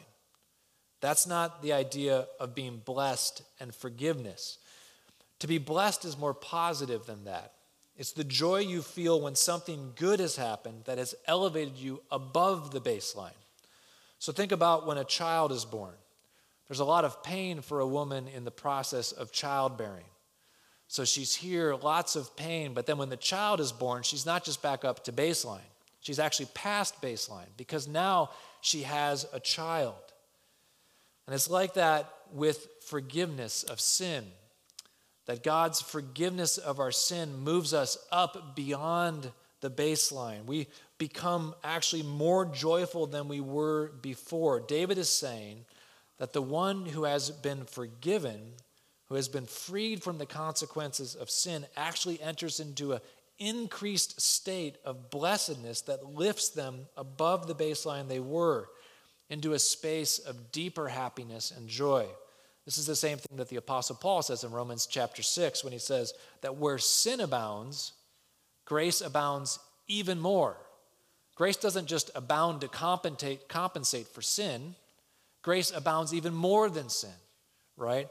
That's 1.00 1.26
not 1.26 1.62
the 1.62 1.73
idea 1.73 2.26
of 2.40 2.54
being 2.54 2.83
blessed 2.85 3.42
and 3.61 3.75
forgiveness. 3.75 4.59
To 5.40 5.47
be 5.47 5.59
blessed 5.59 6.04
is 6.04 6.18
more 6.18 6.35
positive 6.35 7.07
than 7.07 7.25
that. 7.25 7.52
It's 7.97 8.12
the 8.12 8.25
joy 8.25 8.59
you 8.59 8.83
feel 8.83 9.21
when 9.21 9.35
something 9.35 9.92
good 9.97 10.21
has 10.21 10.37
happened 10.37 10.85
that 10.85 10.99
has 10.99 11.14
elevated 11.26 11.76
you 11.76 12.02
above 12.11 12.71
the 12.71 12.80
baseline. 12.80 13.30
So 14.18 14.32
think 14.32 14.52
about 14.52 14.87
when 14.87 14.98
a 14.98 15.04
child 15.04 15.52
is 15.52 15.64
born. 15.64 15.94
There's 16.68 16.80
a 16.80 16.84
lot 16.84 17.04
of 17.04 17.22
pain 17.22 17.62
for 17.62 17.80
a 17.80 17.87
woman 17.87 18.28
in 18.28 18.44
the 18.44 18.50
process 18.50 19.12
of 19.12 19.32
childbearing. 19.32 20.04
So 20.87 21.04
she's 21.04 21.34
here, 21.34 21.75
lots 21.75 22.16
of 22.16 22.34
pain, 22.37 22.72
but 22.75 22.87
then 22.87 22.98
when 22.98 23.10
the 23.10 23.16
child 23.16 23.60
is 23.60 23.72
born, 23.72 24.02
she's 24.02 24.26
not 24.26 24.44
just 24.44 24.62
back 24.62 24.84
up 24.84 25.04
to 25.04 25.12
baseline. 25.12 25.60
She's 26.00 26.18
actually 26.18 26.48
past 26.54 27.00
baseline 27.02 27.48
because 27.56 27.87
now 27.87 28.30
she 28.60 28.82
has 28.82 29.26
a 29.32 29.40
child. 29.40 29.94
And 31.26 31.34
it's 31.34 31.50
like 31.50 31.75
that 31.75 32.10
with 32.32 32.66
forgiveness 32.87 33.62
of 33.64 33.80
sin. 33.80 34.25
That 35.26 35.44
God's 35.44 35.82
forgiveness 35.82 36.56
of 36.56 36.80
our 36.80 36.90
sin 36.90 37.37
moves 37.37 37.75
us 37.75 37.98
up 38.10 38.56
beyond 38.56 39.30
the 39.60 39.70
baseline. 39.70 40.44
We 40.44 40.68
become 40.98 41.54
actually 41.62 42.02
more 42.02 42.44
joyful 42.44 43.06
than 43.06 43.28
we 43.28 43.40
were 43.40 43.92
before. 44.02 44.60
David 44.60 44.98
is 44.98 45.08
saying 45.08 45.64
that 46.18 46.32
the 46.32 46.42
one 46.42 46.86
who 46.86 47.04
has 47.04 47.30
been 47.30 47.64
forgiven, 47.64 48.52
who 49.08 49.14
has 49.14 49.28
been 49.28 49.46
freed 49.46 50.02
from 50.02 50.18
the 50.18 50.26
consequences 50.26 51.14
of 51.14 51.30
sin, 51.30 51.66
actually 51.76 52.20
enters 52.20 52.60
into 52.60 52.92
an 52.92 53.00
increased 53.38 54.20
state 54.20 54.76
of 54.84 55.10
blessedness 55.10 55.82
that 55.82 56.04
lifts 56.04 56.50
them 56.50 56.86
above 56.96 57.46
the 57.46 57.54
baseline 57.54 58.08
they 58.08 58.20
were 58.20 58.68
into 59.30 59.52
a 59.52 59.58
space 59.58 60.18
of 60.18 60.52
deeper 60.52 60.88
happiness 60.88 61.52
and 61.56 61.68
joy. 61.68 62.06
This 62.64 62.78
is 62.78 62.86
the 62.86 62.96
same 62.96 63.18
thing 63.18 63.38
that 63.38 63.48
the 63.48 63.56
Apostle 63.56 63.96
Paul 63.96 64.22
says 64.22 64.44
in 64.44 64.50
Romans 64.50 64.86
chapter 64.86 65.22
6 65.22 65.64
when 65.64 65.72
he 65.72 65.78
says 65.78 66.12
that 66.42 66.56
where 66.56 66.78
sin 66.78 67.20
abounds, 67.20 67.92
grace 68.68 69.00
abounds 69.00 69.58
even 69.87 70.20
more. 70.20 70.54
Grace 71.34 71.56
doesn't 71.56 71.87
just 71.87 72.10
abound 72.14 72.60
to 72.60 72.68
compensate, 72.68 73.48
compensate 73.48 74.06
for 74.06 74.20
sin, 74.20 74.75
grace 75.40 75.72
abounds 75.75 76.12
even 76.12 76.34
more 76.34 76.68
than 76.68 76.90
sin, 76.90 77.18
right? 77.78 78.08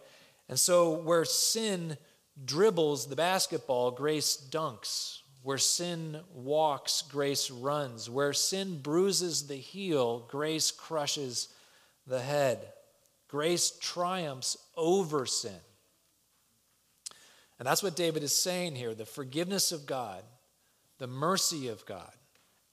And 0.49 0.59
so 0.59 0.93
where 0.93 1.25
sin 1.25 1.95
dribbles 2.43 3.07
the 3.07 3.15
basketball, 3.15 3.91
grace 3.91 4.47
dunks. 4.49 5.19
Where 5.43 5.59
sin 5.59 6.21
walks, 6.33 7.03
grace 7.03 7.51
runs. 7.51 8.09
Where 8.09 8.33
sin 8.33 8.79
bruises 8.81 9.47
the 9.47 9.55
heel, 9.55 10.25
grace 10.27 10.71
crushes 10.71 11.49
the 12.07 12.19
head. 12.19 12.59
Grace 13.27 13.77
triumphs 13.79 14.57
over 14.75 15.27
sin. 15.27 15.59
And 17.59 17.67
that's 17.67 17.83
what 17.83 17.95
David 17.95 18.23
is 18.23 18.33
saying 18.33 18.75
here. 18.75 18.93
The 18.93 19.05
forgiveness 19.05 19.71
of 19.71 19.85
God, 19.85 20.23
the 20.99 21.07
mercy 21.07 21.67
of 21.67 21.85
God, 21.85 22.11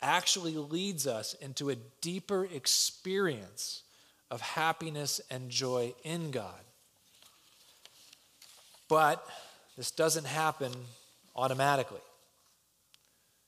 actually 0.00 0.57
leads 0.57 1.07
us 1.07 1.35
into 1.35 1.71
a 1.71 1.76
deeper 2.00 2.45
experience 2.45 3.83
of 4.31 4.40
happiness 4.40 5.21
and 5.31 5.50
joy 5.50 5.95
in 6.02 6.31
God. 6.31 6.61
But 8.88 9.26
this 9.76 9.90
doesn't 9.90 10.26
happen 10.26 10.73
automatically 11.35 12.00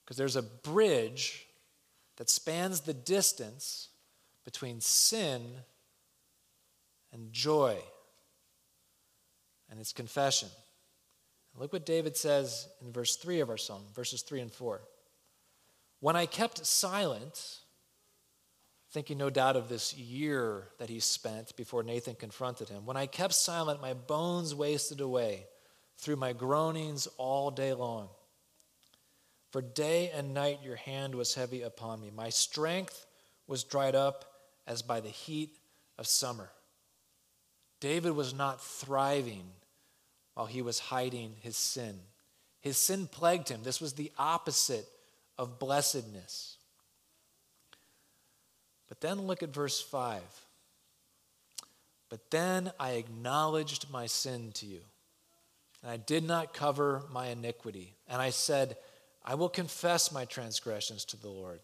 because 0.05 0.17
there's 0.17 0.37
a 0.37 0.43
bridge 0.43 1.47
that 2.17 2.31
spans 2.31 2.81
the 2.81 2.95
distance 2.95 3.89
between 4.45 4.81
sin 4.81 5.43
and 7.13 7.33
joy, 7.33 7.77
and 9.71 9.81
it's 9.81 9.93
confession. 9.93 10.49
Look 11.59 11.73
what 11.73 11.87
David 11.87 12.17
says 12.17 12.69
in 12.85 12.93
verse 12.93 13.17
3 13.17 13.41
of 13.41 13.51
our 13.51 13.57
psalm, 13.57 13.83
verses 13.95 14.23
3 14.23 14.41
and 14.43 14.53
4. 14.53 14.83
When 16.01 16.17
I 16.17 16.27
kept 16.27 16.65
silent, 16.67 17.61
thinking 18.91 19.19
no 19.19 19.31
doubt 19.31 19.57
of 19.57 19.69
this 19.69 19.95
year 19.95 20.69
that 20.79 20.89
he 20.89 21.01
spent 21.01 21.57
before 21.57 21.83
Nathan 21.83 22.15
confronted 22.15 22.69
him. 22.69 22.87
When 22.87 22.97
I 22.97 23.07
kept 23.07 23.35
silent, 23.35 23.81
my 23.81 23.95
bones 23.95 24.55
wasted 24.55 25.01
away 25.01 25.47
through 25.99 26.17
my 26.17 26.33
groanings 26.33 27.09
all 27.17 27.51
day 27.51 27.73
long. 27.73 28.09
For 29.51 29.63
day 29.63 30.11
and 30.15 30.35
night 30.35 30.61
your 30.63 30.77
hand 30.77 31.15
was 31.15 31.35
heavy 31.35 31.63
upon 31.63 32.01
me. 32.01 32.11
My 32.15 32.29
strength 32.29 33.07
was 33.47 33.65
dried 33.65 33.95
up 33.95 34.25
as 34.67 34.83
by 34.83 35.01
the 35.01 35.09
heat 35.09 35.57
of 35.99 36.07
summer. 36.07 36.51
David 37.81 38.13
was 38.13 38.35
not 38.35 38.63
thriving 38.63 39.45
while 40.37 40.47
he 40.47 40.61
was 40.61 40.79
hiding 40.79 41.33
his 41.41 41.57
sin. 41.57 41.99
His 42.61 42.77
sin 42.77 43.09
plagued 43.11 43.49
him. 43.49 43.63
This 43.63 43.81
was 43.81 43.95
the 43.95 44.13
opposite 44.19 44.87
of 45.39 45.59
blessedness. 45.59 46.59
But 48.87 49.01
then 49.01 49.23
look 49.23 49.43
at 49.43 49.49
verse 49.49 49.81
5. 49.81 50.21
But 52.11 52.31
then 52.31 52.71
I 52.79 52.93
acknowledged 52.93 53.91
my 53.91 54.07
sin 54.07 54.53
to 54.57 54.67
you, 54.67 54.83
and 55.83 55.91
I 55.91 55.97
did 55.97 56.23
not 56.23 56.53
cover 56.53 57.03
my 57.11 57.29
iniquity. 57.29 57.95
And 58.07 58.21
I 58.21 58.29
said, 58.29 58.77
I 59.25 59.37
will 59.37 59.49
confess 59.49 60.13
my 60.13 60.27
transgressions 60.27 61.07
to 61.07 61.17
the 61.17 61.31
Lord, 61.31 61.61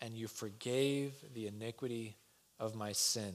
and 0.00 0.14
you 0.14 0.28
forgave 0.28 1.12
the 1.34 1.46
iniquity 1.46 2.16
of 2.58 2.74
my 2.74 2.92
sin. 2.92 3.34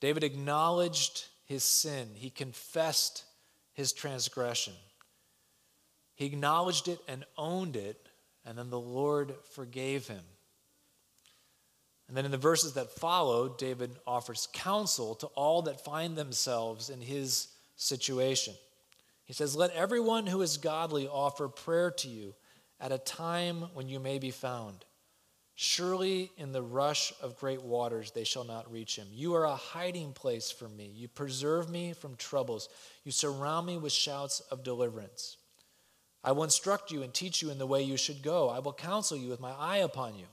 David 0.00 0.24
acknowledged 0.24 1.26
his 1.44 1.64
sin, 1.64 2.08
he 2.14 2.30
confessed 2.30 3.24
his 3.72 3.92
transgression. 3.92 4.74
He 6.14 6.26
acknowledged 6.26 6.88
it 6.88 7.00
and 7.08 7.24
owned 7.36 7.76
it 7.76 8.08
and 8.44 8.58
then 8.58 8.70
the 8.70 8.80
Lord 8.80 9.34
forgave 9.52 10.08
him. 10.08 10.22
And 12.08 12.16
then 12.16 12.24
in 12.24 12.30
the 12.30 12.36
verses 12.36 12.74
that 12.74 12.90
follow, 12.90 13.48
David 13.48 13.90
offers 14.06 14.48
counsel 14.52 15.14
to 15.16 15.26
all 15.28 15.62
that 15.62 15.84
find 15.84 16.16
themselves 16.16 16.90
in 16.90 17.00
his 17.00 17.48
situation. 17.76 18.54
He 19.24 19.32
says, 19.32 19.56
Let 19.56 19.70
everyone 19.70 20.26
who 20.26 20.42
is 20.42 20.56
godly 20.56 21.08
offer 21.08 21.48
prayer 21.48 21.90
to 21.90 22.08
you 22.08 22.34
at 22.80 22.92
a 22.92 22.98
time 22.98 23.62
when 23.74 23.88
you 23.88 24.00
may 24.00 24.18
be 24.18 24.30
found. 24.30 24.84
Surely 25.54 26.32
in 26.38 26.52
the 26.52 26.62
rush 26.62 27.12
of 27.20 27.38
great 27.38 27.62
waters 27.62 28.10
they 28.10 28.24
shall 28.24 28.44
not 28.44 28.72
reach 28.72 28.96
him. 28.96 29.08
You 29.12 29.34
are 29.34 29.44
a 29.44 29.54
hiding 29.54 30.12
place 30.12 30.50
for 30.50 30.68
me. 30.68 30.90
You 30.94 31.08
preserve 31.08 31.68
me 31.68 31.92
from 31.92 32.16
troubles. 32.16 32.68
You 33.04 33.12
surround 33.12 33.66
me 33.66 33.76
with 33.76 33.92
shouts 33.92 34.40
of 34.50 34.62
deliverance. 34.64 35.36
I 36.24 36.32
will 36.32 36.44
instruct 36.44 36.90
you 36.90 37.02
and 37.02 37.12
teach 37.12 37.42
you 37.42 37.50
in 37.50 37.58
the 37.58 37.66
way 37.66 37.82
you 37.82 37.96
should 37.96 38.22
go. 38.22 38.48
I 38.48 38.60
will 38.60 38.72
counsel 38.72 39.16
you 39.16 39.28
with 39.28 39.40
my 39.40 39.52
eye 39.52 39.78
upon 39.78 40.16
you. 40.16 40.26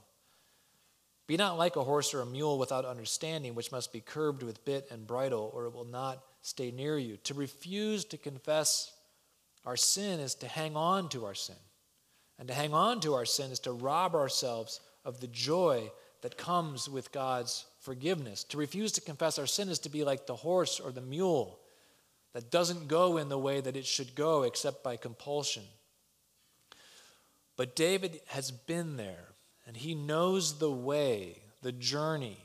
Be 1.26 1.36
not 1.36 1.58
like 1.58 1.76
a 1.76 1.84
horse 1.84 2.14
or 2.14 2.22
a 2.22 2.26
mule 2.26 2.58
without 2.58 2.84
understanding, 2.84 3.54
which 3.54 3.70
must 3.70 3.92
be 3.92 4.00
curbed 4.00 4.42
with 4.42 4.64
bit 4.64 4.88
and 4.90 5.06
bridle, 5.06 5.50
or 5.54 5.66
it 5.66 5.72
will 5.72 5.84
not 5.84 6.24
stay 6.42 6.70
near 6.70 6.98
you. 6.98 7.18
To 7.24 7.34
refuse 7.34 8.04
to 8.06 8.16
confess 8.16 8.92
our 9.64 9.76
sin 9.76 10.18
is 10.18 10.34
to 10.36 10.48
hang 10.48 10.76
on 10.76 11.08
to 11.10 11.26
our 11.26 11.34
sin. 11.34 11.56
And 12.38 12.48
to 12.48 12.54
hang 12.54 12.72
on 12.72 13.00
to 13.00 13.14
our 13.14 13.26
sin 13.26 13.52
is 13.52 13.60
to 13.60 13.72
rob 13.72 14.14
ourselves 14.14 14.80
of 15.04 15.20
the 15.20 15.26
joy 15.26 15.90
that 16.22 16.36
comes 16.36 16.88
with 16.88 17.12
God's 17.12 17.64
forgiveness. 17.80 18.44
To 18.44 18.58
refuse 18.58 18.92
to 18.92 19.00
confess 19.00 19.38
our 19.38 19.46
sin 19.46 19.68
is 19.68 19.78
to 19.80 19.88
be 19.88 20.04
like 20.04 20.26
the 20.26 20.36
horse 20.36 20.80
or 20.80 20.92
the 20.92 21.00
mule 21.00 21.58
that 22.32 22.50
doesn't 22.50 22.88
go 22.88 23.16
in 23.16 23.28
the 23.28 23.38
way 23.38 23.60
that 23.60 23.76
it 23.76 23.86
should 23.86 24.14
go 24.14 24.42
except 24.42 24.84
by 24.84 24.96
compulsion. 24.96 25.64
But 27.56 27.76
David 27.76 28.20
has 28.28 28.50
been 28.50 28.96
there, 28.96 29.28
and 29.66 29.76
he 29.76 29.94
knows 29.94 30.58
the 30.58 30.70
way, 30.70 31.42
the 31.62 31.72
journey 31.72 32.38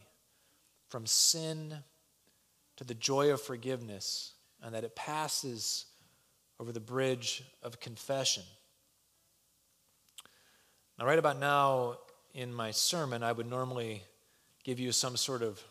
from 0.89 1.05
sin 1.05 1.75
to 2.77 2.83
the 2.83 2.93
joy 2.93 3.31
of 3.31 3.41
forgiveness, 3.41 4.33
and 4.61 4.73
that 4.73 4.83
it 4.83 4.95
passes 4.95 5.85
over 6.59 6.71
the 6.71 6.79
bridge 6.79 7.43
of 7.61 7.79
confession. 7.79 8.43
Now, 10.97 11.05
right 11.05 11.19
about 11.19 11.39
now, 11.39 11.97
in 12.35 12.53
my 12.53 12.69
sermon, 12.69 13.23
I 13.23 13.31
would 13.31 13.49
normally 13.49 14.03
give 14.65 14.77
you 14.77 14.91
some 14.91 15.15
sort 15.15 15.41
of 15.41 15.63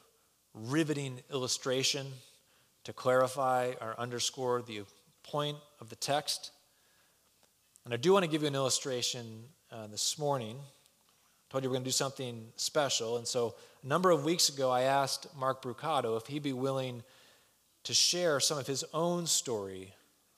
riveting 0.54 1.20
illustration 1.30 2.06
to 2.84 2.92
clarify 2.94 3.74
or 3.82 3.94
underscore 3.98 4.62
the 4.62 4.80
point 5.22 5.58
of 5.80 5.90
the 5.90 5.96
text. 5.96 6.52
And 7.84 7.92
I 7.92 7.98
do 7.98 8.14
want 8.14 8.24
to 8.24 8.30
give 8.30 8.40
you 8.40 8.48
an 8.48 8.54
illustration 8.54 9.44
uh, 9.70 9.88
this 9.88 10.18
morning. 10.18 10.56
I 10.56 11.52
told 11.52 11.64
you 11.64 11.68
we're 11.68 11.74
going 11.74 11.84
to 11.84 11.88
do 11.88 11.92
something 11.92 12.46
special. 12.56 13.18
And 13.18 13.28
so 13.28 13.56
a 13.82 13.86
number 13.86 14.10
of 14.10 14.24
weeks 14.24 14.48
ago, 14.48 14.70
I 14.70 14.82
asked 14.82 15.26
Mark 15.36 15.62
Brucato 15.62 16.16
if 16.16 16.26
he'd 16.28 16.42
be 16.42 16.54
willing 16.54 17.02
to 17.82 17.92
share 17.92 18.40
some 18.40 18.56
of 18.56 18.66
his 18.66 18.84
own 18.94 19.26
story 19.26 19.92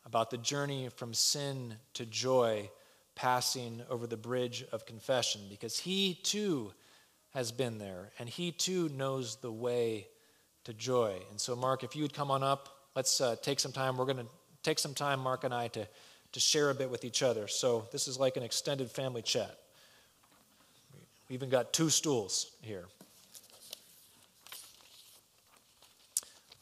about 0.05 0.31
the 0.31 0.39
journey 0.39 0.89
from 0.97 1.15
sin 1.15 1.77
to 1.95 2.05
joy 2.05 2.69
passing 3.17 3.83
over 3.91 4.07
the 4.07 4.17
bridge 4.17 4.65
of 4.71 4.87
confession 4.87 5.41
because 5.51 5.81
he 5.81 6.15
too 6.23 6.73
has 7.31 7.51
been 7.51 7.79
there 7.79 8.13
and 8.19 8.29
he 8.29 8.53
too 8.53 8.89
knows 8.91 9.37
the 9.37 9.51
way 9.51 10.07
to 10.65 10.73
joy. 10.73 11.19
And 11.31 11.41
so, 11.41 11.57
Mark, 11.57 11.83
if 11.83 11.97
you 11.97 12.03
would 12.03 12.15
come 12.15 12.31
on 12.31 12.45
up, 12.45 12.69
let's 12.95 13.21
uh, 13.21 13.35
take 13.43 13.59
some 13.59 13.73
time. 13.73 13.97
We're 13.97 14.05
going 14.05 14.19
to 14.19 14.27
take 14.63 14.79
some 14.79 14.95
time, 14.95 15.21
Mark 15.21 15.45
and 15.45 15.53
I, 15.53 15.69
to, 15.69 15.89
to 16.33 16.41
share 16.41 16.71
a 16.71 16.75
bit 16.75 16.91
with 16.91 17.05
each 17.05 17.23
other. 17.23 17.49
So, 17.49 17.87
this 17.91 18.07
is 18.07 18.19
like 18.19 18.37
an 18.37 18.43
extended 18.43 18.91
family 18.91 19.23
chat. 19.23 19.59
We 21.29 21.35
even 21.35 21.49
got 21.49 21.73
two 21.73 21.91
stools 21.91 22.53
here. 22.63 22.85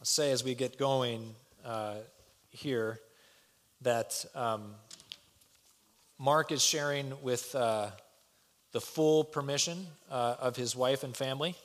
I'll 0.01 0.07
say 0.07 0.33
as 0.33 0.45
we 0.45 0.55
get 0.55 0.79
going 0.79 1.35
uh, 1.65 1.97
here 2.51 3.01
that 3.83 4.25
um, 4.35 4.75
Mark 6.19 6.53
is 6.53 6.63
sharing 6.63 7.13
with 7.23 7.55
uh, 7.57 7.91
the 8.73 8.81
full 8.81 9.25
permission 9.25 9.87
uh, 10.11 10.37
of 10.39 10.55
his 10.55 10.77
wife 10.77 11.03
and 11.03 11.17
family. 11.17 11.57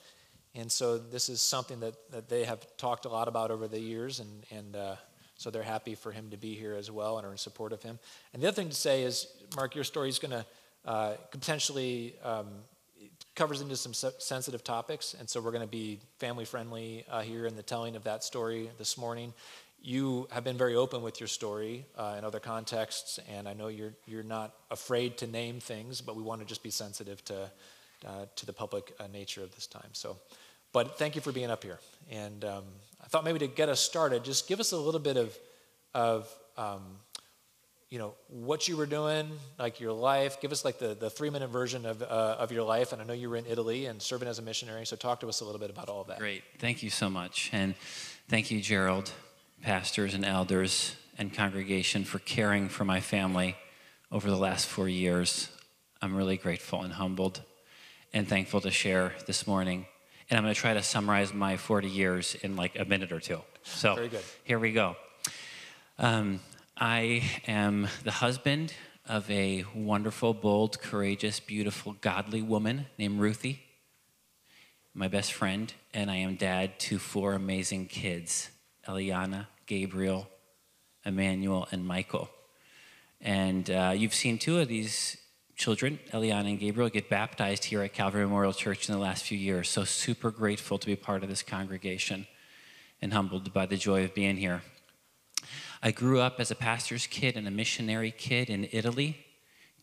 And 0.55 0.71
so 0.71 0.97
this 0.97 1.29
is 1.29 1.41
something 1.41 1.79
that, 1.81 1.93
that 2.11 2.29
they 2.29 2.45
have 2.45 2.65
talked 2.77 3.05
a 3.05 3.09
lot 3.09 3.27
about 3.27 3.51
over 3.51 3.67
the 3.67 3.79
years, 3.79 4.19
and, 4.19 4.43
and 4.49 4.75
uh, 4.75 4.95
so 5.37 5.51
they're 5.51 5.61
happy 5.61 5.93
for 5.93 6.11
him 6.11 6.31
to 6.31 6.37
be 6.37 6.55
here 6.55 6.73
as 6.73 6.89
well 6.89 7.19
and 7.19 7.27
are 7.27 7.31
in 7.31 7.37
support 7.37 7.73
of 7.73 7.83
him. 7.83 7.99
And 8.33 8.41
the 8.41 8.47
other 8.47 8.55
thing 8.55 8.69
to 8.69 8.75
say 8.75 9.03
is, 9.03 9.27
Mark, 9.55 9.75
your 9.75 9.83
story 9.83 10.09
is 10.09 10.17
going 10.17 10.31
to 10.31 10.45
uh, 10.83 11.13
potentially 11.29 12.15
um, 12.23 12.47
covers 13.35 13.61
into 13.61 13.75
some 13.75 13.93
sensitive 13.93 14.63
topics, 14.63 15.15
and 15.17 15.29
so 15.29 15.39
we're 15.39 15.51
going 15.51 15.61
to 15.61 15.67
be 15.67 15.99
family 16.17 16.45
friendly 16.45 17.05
uh, 17.11 17.21
here 17.21 17.45
in 17.45 17.55
the 17.55 17.63
telling 17.63 17.95
of 17.95 18.03
that 18.05 18.23
story 18.23 18.71
this 18.79 18.97
morning 18.97 19.31
you 19.81 20.27
have 20.31 20.43
been 20.43 20.57
very 20.57 20.75
open 20.75 21.01
with 21.01 21.19
your 21.19 21.27
story 21.27 21.85
uh, 21.97 22.15
in 22.17 22.25
other 22.25 22.39
contexts, 22.39 23.19
and 23.29 23.47
I 23.47 23.53
know 23.53 23.67
you're 23.67 23.93
you're 24.05 24.23
not 24.23 24.53
afraid 24.71 25.17
to 25.19 25.27
name 25.27 25.59
things, 25.59 26.01
but 26.01 26.15
we 26.15 26.23
want 26.23 26.41
to 26.41 26.47
just 26.47 26.63
be 26.63 26.69
sensitive 26.69 27.23
to 27.25 27.49
uh, 28.05 28.25
to 28.35 28.45
the 28.45 28.53
public 28.53 28.93
uh, 28.99 29.07
nature 29.07 29.43
of 29.43 29.53
this 29.55 29.67
time. 29.67 29.89
So, 29.93 30.17
but 30.73 30.97
thank 30.97 31.15
you 31.15 31.21
for 31.21 31.31
being 31.31 31.49
up 31.49 31.63
here. 31.63 31.79
And 32.09 32.43
um, 32.45 32.63
I 33.03 33.07
thought 33.07 33.23
maybe 33.23 33.39
to 33.39 33.47
get 33.47 33.69
us 33.69 33.79
started, 33.79 34.23
just 34.23 34.47
give 34.47 34.59
us 34.59 34.71
a 34.71 34.77
little 34.77 34.99
bit 34.99 35.17
of 35.17 35.37
of 35.93 36.33
um, 36.57 36.81
you 37.89 37.99
know 37.99 38.15
what 38.27 38.67
you 38.67 38.75
were 38.75 38.85
doing, 38.85 39.31
like 39.57 39.79
your 39.79 39.93
life. 39.93 40.41
Give 40.41 40.51
us 40.51 40.65
like 40.65 40.77
the, 40.77 40.93
the 40.93 41.09
three 41.09 41.29
minute 41.29 41.49
version 41.49 41.85
of 41.85 42.01
uh, 42.01 42.35
of 42.37 42.51
your 42.51 42.63
life. 42.63 42.91
And 42.91 43.01
I 43.01 43.05
know 43.05 43.13
you 43.13 43.29
were 43.29 43.37
in 43.37 43.45
Italy 43.45 43.85
and 43.85 44.01
serving 44.01 44.27
as 44.27 44.39
a 44.39 44.43
missionary. 44.43 44.85
So 44.85 44.97
talk 44.97 45.21
to 45.21 45.29
us 45.29 45.39
a 45.39 45.45
little 45.45 45.59
bit 45.59 45.69
about 45.69 45.87
all 45.87 46.03
that. 46.05 46.19
Great, 46.19 46.43
thank 46.57 46.83
you 46.83 46.89
so 46.89 47.09
much, 47.09 47.49
and 47.53 47.75
thank 48.27 48.51
you, 48.51 48.59
Gerald 48.59 49.11
pastors 49.61 50.13
and 50.13 50.25
elders 50.25 50.95
and 51.17 51.33
congregation 51.33 52.03
for 52.03 52.19
caring 52.19 52.69
for 52.69 52.85
my 52.85 52.99
family 52.99 53.55
over 54.11 54.29
the 54.29 54.37
last 54.37 54.67
four 54.67 54.87
years. 54.87 55.49
I'm 56.01 56.15
really 56.15 56.37
grateful 56.37 56.81
and 56.81 56.93
humbled 56.93 57.41
and 58.13 58.27
thankful 58.27 58.61
to 58.61 58.71
share 58.71 59.13
this 59.27 59.45
morning. 59.45 59.85
And 60.29 60.37
I'm 60.37 60.43
going 60.43 60.53
to 60.53 60.59
try 60.59 60.73
to 60.73 60.83
summarize 60.83 61.33
my 61.33 61.57
40 61.57 61.89
years 61.89 62.35
in 62.35 62.55
like 62.55 62.79
a 62.79 62.85
minute 62.85 63.11
or 63.11 63.19
two. 63.19 63.41
So 63.63 64.09
here 64.43 64.59
we 64.59 64.71
go. 64.71 64.95
Um, 65.97 66.39
I 66.77 67.23
am 67.47 67.87
the 68.03 68.11
husband 68.11 68.73
of 69.07 69.29
a 69.29 69.65
wonderful, 69.75 70.33
bold, 70.33 70.79
courageous, 70.79 71.39
beautiful, 71.39 71.95
godly 71.99 72.41
woman 72.41 72.85
named 72.97 73.19
Ruthie, 73.19 73.61
my 74.93 75.07
best 75.07 75.33
friend, 75.33 75.73
and 75.93 76.09
I 76.09 76.17
am 76.17 76.35
dad 76.35 76.79
to 76.81 76.99
four 76.99 77.33
amazing 77.33 77.87
kids 77.87 78.49
Eliana, 78.89 79.45
Gabriel, 79.67 80.27
Emmanuel, 81.05 81.67
and 81.71 81.85
Michael. 81.85 82.29
And 83.21 83.69
uh, 83.69 83.93
you've 83.95 84.15
seen 84.15 84.37
two 84.37 84.59
of 84.59 84.67
these 84.67 85.17
children, 85.55 85.99
Eliana 86.11 86.49
and 86.49 86.59
Gabriel, 86.59 86.89
get 86.89 87.09
baptized 87.09 87.65
here 87.65 87.81
at 87.81 87.93
Calvary 87.93 88.23
Memorial 88.23 88.53
Church 88.53 88.89
in 88.89 88.95
the 88.95 88.99
last 88.99 89.23
few 89.23 89.37
years. 89.37 89.69
So 89.69 89.83
super 89.83 90.31
grateful 90.31 90.77
to 90.77 90.85
be 90.87 90.95
part 90.95 91.21
of 91.21 91.29
this 91.29 91.43
congregation 91.43 92.27
and 93.01 93.13
humbled 93.13 93.53
by 93.53 93.65
the 93.65 93.77
joy 93.77 94.03
of 94.03 94.13
being 94.13 94.37
here. 94.37 94.61
I 95.83 95.91
grew 95.91 96.19
up 96.19 96.39
as 96.39 96.51
a 96.51 96.55
pastor's 96.55 97.07
kid 97.07 97.37
and 97.37 97.47
a 97.47 97.51
missionary 97.51 98.11
kid 98.11 98.49
in 98.49 98.67
Italy 98.71 99.25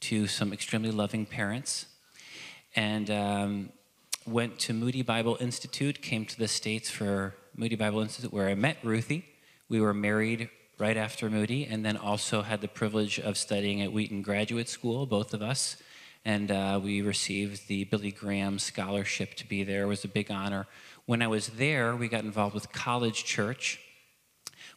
to 0.00 0.26
some 0.26 0.52
extremely 0.52 0.90
loving 0.90 1.26
parents. 1.26 1.86
And 2.74 3.10
um, 3.10 3.70
went 4.26 4.58
to 4.60 4.72
Moody 4.72 5.02
Bible 5.02 5.38
Institute, 5.40 6.02
came 6.02 6.24
to 6.26 6.38
the 6.38 6.48
States 6.48 6.90
for 6.90 7.34
Moody 7.58 7.74
Bible 7.74 8.02
Institute, 8.02 8.34
where 8.34 8.48
I 8.48 8.54
met 8.54 8.76
Ruthie. 8.82 9.24
We 9.70 9.80
were 9.80 9.94
married 9.94 10.50
right 10.78 10.96
after 10.98 11.30
Moody, 11.30 11.64
and 11.64 11.86
then 11.86 11.96
also 11.96 12.42
had 12.42 12.60
the 12.60 12.68
privilege 12.68 13.18
of 13.18 13.38
studying 13.38 13.80
at 13.80 13.90
Wheaton 13.90 14.20
Graduate 14.20 14.68
School, 14.68 15.06
both 15.06 15.32
of 15.32 15.40
us. 15.40 15.78
And 16.22 16.50
uh, 16.50 16.78
we 16.82 17.00
received 17.00 17.66
the 17.66 17.84
Billy 17.84 18.12
Graham 18.12 18.58
Scholarship 18.58 19.36
to 19.36 19.48
be 19.48 19.64
there. 19.64 19.84
It 19.84 19.86
was 19.86 20.04
a 20.04 20.08
big 20.08 20.30
honor. 20.30 20.66
When 21.06 21.22
I 21.22 21.28
was 21.28 21.48
there, 21.48 21.96
we 21.96 22.08
got 22.08 22.24
involved 22.24 22.54
with 22.54 22.72
College 22.72 23.24
Church, 23.24 23.80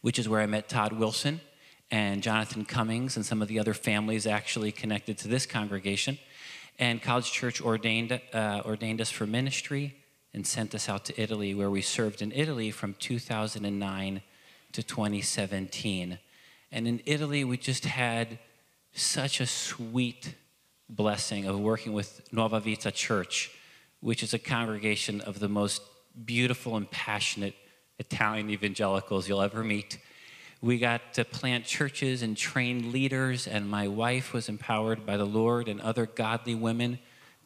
which 0.00 0.18
is 0.18 0.26
where 0.26 0.40
I 0.40 0.46
met 0.46 0.70
Todd 0.70 0.94
Wilson 0.94 1.42
and 1.90 2.22
Jonathan 2.22 2.64
Cummings 2.64 3.14
and 3.14 3.26
some 3.26 3.42
of 3.42 3.48
the 3.48 3.58
other 3.58 3.74
families 3.74 4.26
actually 4.26 4.72
connected 4.72 5.18
to 5.18 5.28
this 5.28 5.44
congregation. 5.44 6.18
And 6.78 7.02
College 7.02 7.30
Church 7.30 7.60
ordained, 7.60 8.18
uh, 8.32 8.62
ordained 8.64 9.02
us 9.02 9.10
for 9.10 9.26
ministry 9.26 9.96
and 10.32 10.46
sent 10.46 10.74
us 10.74 10.88
out 10.88 11.04
to 11.06 11.20
Italy, 11.20 11.54
where 11.54 11.70
we 11.70 11.82
served 11.82 12.22
in 12.22 12.32
Italy 12.32 12.70
from 12.70 12.94
2009 12.94 14.22
to 14.72 14.82
2017. 14.82 16.18
And 16.72 16.88
in 16.88 17.00
Italy, 17.04 17.44
we 17.44 17.56
just 17.56 17.84
had 17.84 18.38
such 18.92 19.40
a 19.40 19.46
sweet 19.46 20.34
blessing 20.88 21.46
of 21.46 21.58
working 21.58 21.92
with 21.92 22.32
Nuova 22.32 22.60
Vita 22.60 22.90
Church, 22.90 23.50
which 24.00 24.22
is 24.22 24.34
a 24.34 24.38
congregation 24.38 25.20
of 25.20 25.38
the 25.38 25.48
most 25.48 25.82
beautiful 26.24 26.76
and 26.76 26.90
passionate 26.90 27.54
Italian 27.98 28.50
evangelicals 28.50 29.28
you'll 29.28 29.42
ever 29.42 29.62
meet. 29.62 29.98
we 30.62 30.78
got 30.78 31.14
to 31.14 31.24
plant 31.24 31.64
churches 31.64 32.22
and 32.22 32.36
train 32.36 32.92
leaders, 32.92 33.46
and 33.46 33.68
my 33.68 33.88
wife 33.88 34.34
was 34.34 34.48
empowered 34.48 35.06
by 35.06 35.16
the 35.16 35.24
Lord 35.24 35.68
and 35.68 35.80
other 35.80 36.04
godly 36.04 36.54
women 36.54 36.98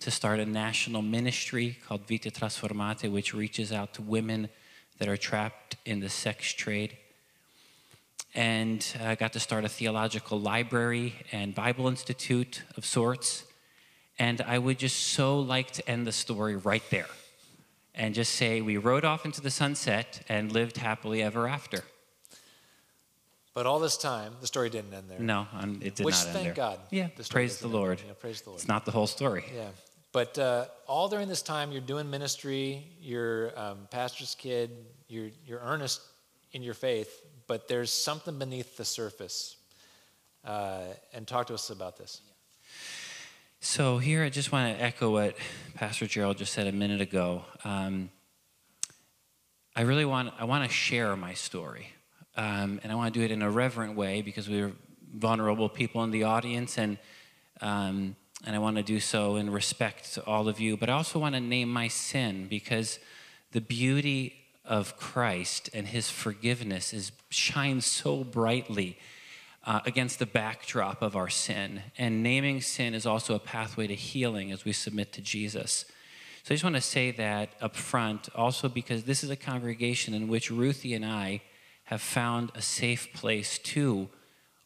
to 0.04 0.10
start 0.10 0.38
a 0.38 0.44
national 0.44 1.00
ministry 1.00 1.78
called 1.88 2.06
Vita 2.06 2.30
Trasformate, 2.30 3.10
which 3.10 3.32
reaches 3.32 3.72
out 3.72 3.94
to 3.94 4.02
women 4.02 4.50
that 4.98 5.08
are 5.08 5.16
trapped 5.16 5.76
in 5.86 6.00
the 6.00 6.10
sex 6.10 6.52
trade. 6.52 6.98
And 8.34 8.86
I 9.02 9.14
got 9.14 9.32
to 9.32 9.40
start 9.40 9.64
a 9.64 9.68
theological 9.70 10.38
library 10.38 11.14
and 11.32 11.54
Bible 11.54 11.88
Institute 11.88 12.64
of 12.76 12.84
sorts. 12.84 13.44
And 14.18 14.42
I 14.42 14.58
would 14.58 14.78
just 14.78 15.08
so 15.14 15.40
like 15.40 15.70
to 15.70 15.88
end 15.88 16.06
the 16.06 16.12
story 16.12 16.54
right 16.54 16.84
there 16.90 17.08
and 17.94 18.14
just 18.14 18.34
say 18.34 18.60
we 18.60 18.76
rode 18.76 19.06
off 19.06 19.24
into 19.24 19.40
the 19.40 19.50
sunset 19.50 20.20
and 20.28 20.52
lived 20.52 20.76
happily 20.76 21.22
ever 21.22 21.48
after. 21.48 21.82
But 23.54 23.64
all 23.64 23.78
this 23.78 23.96
time, 23.96 24.34
the 24.42 24.48
story 24.48 24.68
didn't 24.68 24.92
end 24.92 25.08
there. 25.08 25.20
No, 25.20 25.46
um, 25.54 25.80
it 25.80 25.94
did 25.94 26.04
Which, 26.04 26.16
not 26.16 26.26
end 26.26 26.34
there. 26.34 26.42
Which, 26.42 26.56
thank. 26.56 26.56
God, 26.56 26.78
Yeah, 26.90 27.08
the 27.16 27.24
praise 27.24 27.58
the 27.58 27.68
Lord. 27.68 28.02
Yeah, 28.06 28.12
praise 28.20 28.42
the 28.42 28.50
Lord. 28.50 28.60
It's 28.60 28.68
not 28.68 28.84
the 28.84 28.90
whole 28.90 29.06
story. 29.06 29.44
Yeah. 29.54 29.68
But 30.14 30.38
uh, 30.38 30.66
all 30.86 31.08
during 31.08 31.26
this 31.26 31.42
time, 31.42 31.72
you're 31.72 31.80
doing 31.80 32.08
ministry, 32.08 32.86
you're 33.00 33.50
um, 33.58 33.88
pastor's 33.90 34.36
kid, 34.36 34.70
you're, 35.08 35.30
you're 35.44 35.58
earnest 35.58 36.02
in 36.52 36.62
your 36.62 36.74
faith, 36.74 37.20
but 37.48 37.66
there's 37.66 37.90
something 37.90 38.38
beneath 38.38 38.76
the 38.76 38.84
surface. 38.84 39.56
Uh, 40.44 40.82
and 41.12 41.26
talk 41.26 41.48
to 41.48 41.54
us 41.54 41.70
about 41.70 41.96
this. 41.96 42.20
So 43.58 43.98
here, 43.98 44.22
I 44.22 44.28
just 44.28 44.52
want 44.52 44.76
to 44.76 44.84
echo 44.84 45.10
what 45.10 45.36
Pastor 45.74 46.06
Gerald 46.06 46.36
just 46.36 46.52
said 46.52 46.68
a 46.68 46.72
minute 46.72 47.00
ago. 47.00 47.44
Um, 47.64 48.08
I 49.74 49.80
really 49.80 50.04
want 50.04 50.32
I 50.38 50.44
want 50.44 50.62
to 50.62 50.70
share 50.70 51.16
my 51.16 51.34
story, 51.34 51.88
um, 52.36 52.78
and 52.84 52.92
I 52.92 52.94
want 52.94 53.12
to 53.12 53.18
do 53.18 53.24
it 53.24 53.32
in 53.32 53.42
a 53.42 53.50
reverent 53.50 53.96
way 53.96 54.22
because 54.22 54.48
we're 54.48 54.72
vulnerable 55.12 55.68
people 55.68 56.04
in 56.04 56.12
the 56.12 56.22
audience, 56.22 56.78
and 56.78 56.98
um, 57.60 58.14
and 58.46 58.54
I 58.54 58.58
want 58.58 58.76
to 58.76 58.82
do 58.82 59.00
so 59.00 59.36
in 59.36 59.50
respect 59.50 60.14
to 60.14 60.24
all 60.24 60.48
of 60.48 60.60
you. 60.60 60.76
But 60.76 60.90
I 60.90 60.92
also 60.92 61.18
want 61.18 61.34
to 61.34 61.40
name 61.40 61.72
my 61.72 61.88
sin 61.88 62.46
because 62.48 62.98
the 63.52 63.60
beauty 63.60 64.34
of 64.64 64.96
Christ 64.96 65.70
and 65.72 65.86
His 65.86 66.10
forgiveness 66.10 66.92
is 66.92 67.12
shines 67.30 67.86
so 67.86 68.24
brightly 68.24 68.98
uh, 69.66 69.80
against 69.86 70.18
the 70.18 70.26
backdrop 70.26 71.02
of 71.02 71.16
our 71.16 71.28
sin. 71.28 71.82
And 71.96 72.22
naming 72.22 72.60
sin 72.60 72.94
is 72.94 73.06
also 73.06 73.34
a 73.34 73.38
pathway 73.38 73.86
to 73.86 73.94
healing 73.94 74.52
as 74.52 74.64
we 74.64 74.72
submit 74.72 75.12
to 75.14 75.20
Jesus. 75.20 75.84
So 76.42 76.52
I 76.52 76.54
just 76.54 76.64
want 76.64 76.76
to 76.76 76.82
say 76.82 77.10
that 77.12 77.50
up 77.60 77.74
front, 77.74 78.28
also 78.34 78.68
because 78.68 79.04
this 79.04 79.24
is 79.24 79.30
a 79.30 79.36
congregation 79.36 80.12
in 80.12 80.28
which 80.28 80.50
Ruthie 80.50 80.94
and 80.94 81.04
I 81.04 81.40
have 81.84 82.02
found 82.02 82.52
a 82.54 82.62
safe 82.62 83.12
place 83.14 83.58
to 83.58 84.08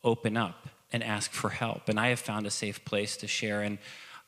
open 0.03 0.37
up 0.37 0.69
and 0.92 1.03
ask 1.03 1.33
for 1.33 1.51
help. 1.51 1.88
And 1.88 1.98
I 1.98 2.09
have 2.09 2.20
found 2.20 2.46
a 2.46 2.51
safe 2.51 2.85
place 2.85 3.16
to 3.18 3.27
share. 3.27 3.62
And 3.62 3.79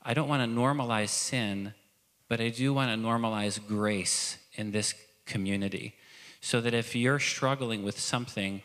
I 0.03 0.15
don't 0.15 0.29
want 0.29 0.43
to 0.43 0.49
normalize 0.49 1.09
sin, 1.09 1.75
but 2.29 2.41
I 2.41 2.49
do 2.49 2.73
want 2.75 2.91
to 2.91 3.09
normalize 3.09 3.65
grace 3.67 4.39
in 4.55 4.73
this 4.73 4.95
community. 5.27 5.95
So 6.41 6.61
that 6.61 6.75
if 6.75 6.95
you're 6.97 7.19
struggling 7.19 7.83
with 7.83 7.99
something, 7.99 8.63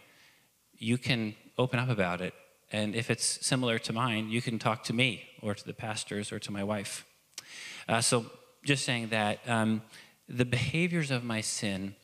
you 0.77 0.97
can 0.97 1.35
open 1.57 1.79
up 1.79 1.89
about 1.89 2.21
it. 2.21 2.33
And 2.71 2.95
if 2.95 3.09
it's 3.09 3.45
similar 3.45 3.79
to 3.79 3.93
mine, 3.93 4.29
you 4.29 4.41
can 4.41 4.59
talk 4.59 4.83
to 4.85 4.93
me 4.93 5.23
or 5.41 5.53
to 5.53 5.65
the 5.65 5.73
pastors 5.73 6.31
or 6.31 6.39
to 6.39 6.51
my 6.51 6.63
wife. 6.63 7.05
Uh, 7.87 8.01
so, 8.01 8.25
just 8.63 8.83
saying 8.83 9.09
that 9.09 9.39
um, 9.47 9.83
the 10.27 10.45
behaviors 10.45 11.11
of 11.11 11.23
my 11.23 11.39
sin 11.39 11.95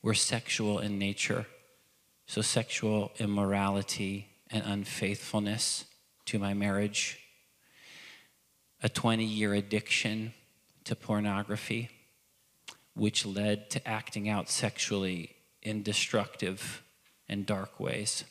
were 0.00 0.14
sexual 0.14 0.78
in 0.78 0.98
nature. 0.98 1.46
So, 2.26 2.40
sexual 2.40 3.10
immorality 3.18 4.28
and 4.50 4.62
unfaithfulness 4.64 5.84
to 6.26 6.38
my 6.38 6.54
marriage, 6.54 7.18
a 8.82 8.88
20 8.88 9.24
year 9.24 9.54
addiction 9.54 10.32
to 10.84 10.94
pornography, 10.94 11.90
which 12.94 13.26
led 13.26 13.70
to 13.70 13.88
acting 13.88 14.28
out 14.28 14.48
sexually 14.48 15.36
in 15.62 15.82
destructive 15.82 16.82
and 17.28 17.44
dark 17.44 17.80
ways. 17.80 18.24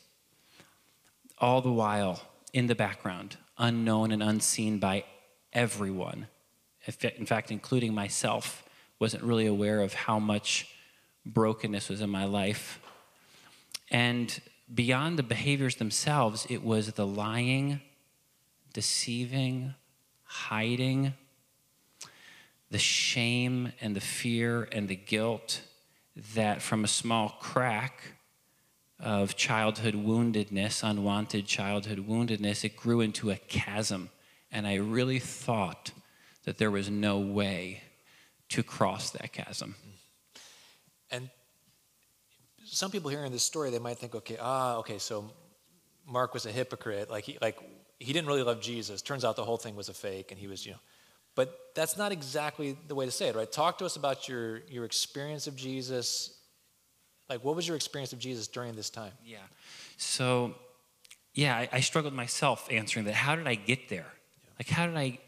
All 1.38 1.60
the 1.60 1.72
while, 1.72 2.22
in 2.52 2.66
the 2.66 2.74
background, 2.74 3.36
unknown 3.58 4.10
and 4.10 4.22
unseen 4.22 4.78
by 4.78 5.04
everyone, 5.52 6.28
in 6.86 7.26
fact, 7.26 7.50
including 7.50 7.94
myself, 7.94 8.62
wasn't 8.98 9.22
really 9.22 9.46
aware 9.46 9.80
of 9.80 9.92
how 9.92 10.18
much 10.18 10.68
brokenness 11.26 11.88
was 11.88 12.00
in 12.00 12.08
my 12.08 12.24
life. 12.24 12.80
And 13.90 14.40
beyond 14.72 15.18
the 15.18 15.22
behaviors 15.22 15.76
themselves, 15.76 16.46
it 16.50 16.62
was 16.62 16.92
the 16.92 17.06
lying, 17.06 17.80
deceiving, 18.72 19.74
hiding, 20.24 21.14
the 22.70 22.78
shame 22.78 23.72
and 23.80 23.94
the 23.94 24.00
fear 24.00 24.68
and 24.72 24.88
the 24.88 24.96
guilt 24.96 25.62
that 26.34 26.62
from 26.62 26.84
a 26.84 26.88
small 26.88 27.36
crack 27.40 28.14
of 28.98 29.36
childhood 29.36 29.94
woundedness, 29.94 30.82
unwanted 30.82 31.46
childhood 31.46 32.06
woundedness, 32.08 32.64
it 32.64 32.76
grew 32.76 33.00
into 33.00 33.30
a 33.30 33.36
chasm. 33.36 34.10
And 34.50 34.66
I 34.66 34.76
really 34.76 35.18
thought 35.18 35.92
that 36.44 36.58
there 36.58 36.70
was 36.70 36.88
no 36.88 37.18
way 37.18 37.82
to 38.48 38.62
cross 38.62 39.10
that 39.10 39.32
chasm. 39.32 39.74
And 41.10 41.30
some 42.66 42.90
people 42.90 43.10
hearing 43.10 43.32
this 43.32 43.42
story, 43.42 43.70
they 43.70 43.78
might 43.78 43.98
think, 43.98 44.14
okay, 44.14 44.36
ah, 44.40 44.76
okay, 44.76 44.98
so 44.98 45.30
Mark 46.06 46.34
was 46.34 46.46
a 46.46 46.52
hypocrite. 46.52 47.10
Like 47.10 47.24
he, 47.24 47.38
like 47.40 47.58
he 47.98 48.12
didn't 48.12 48.26
really 48.26 48.42
love 48.42 48.60
Jesus. 48.60 49.02
Turns 49.02 49.24
out 49.24 49.36
the 49.36 49.44
whole 49.44 49.56
thing 49.56 49.76
was 49.76 49.88
a 49.88 49.94
fake, 49.94 50.30
and 50.30 50.40
he 50.40 50.46
was, 50.46 50.66
you 50.66 50.72
know. 50.72 50.78
But 51.34 51.54
that's 51.74 51.98
not 51.98 52.12
exactly 52.12 52.76
the 52.88 52.94
way 52.94 53.04
to 53.04 53.10
say 53.10 53.28
it, 53.28 53.36
right? 53.36 53.50
Talk 53.50 53.78
to 53.78 53.84
us 53.84 53.96
about 53.96 54.28
your 54.28 54.58
your 54.68 54.84
experience 54.84 55.46
of 55.46 55.56
Jesus. 55.56 56.38
Like, 57.28 57.44
what 57.44 57.56
was 57.56 57.66
your 57.66 57.76
experience 57.76 58.12
of 58.12 58.18
Jesus 58.18 58.46
during 58.46 58.76
this 58.76 58.88
time? 58.88 59.12
Yeah. 59.24 59.38
So, 59.96 60.54
yeah, 61.34 61.56
I, 61.56 61.68
I 61.72 61.80
struggled 61.80 62.14
myself 62.14 62.68
answering 62.70 63.04
that. 63.06 63.14
How 63.14 63.34
did 63.34 63.48
I 63.48 63.56
get 63.56 63.88
there? 63.88 64.06
Like, 64.58 64.68
how 64.68 64.86
did 64.86 64.96
I? 64.96 65.18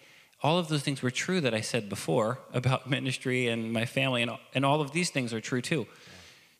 All 0.40 0.58
of 0.58 0.68
those 0.68 0.82
things 0.82 1.02
were 1.02 1.10
true 1.10 1.40
that 1.40 1.52
I 1.52 1.60
said 1.60 1.88
before 1.88 2.38
about 2.52 2.88
ministry 2.96 3.48
and 3.48 3.72
my 3.72 3.84
family, 3.84 4.22
and, 4.22 4.30
and 4.54 4.64
all 4.64 4.80
of 4.80 4.92
these 4.92 5.10
things 5.10 5.32
are 5.32 5.40
true 5.40 5.60
too. 5.60 5.86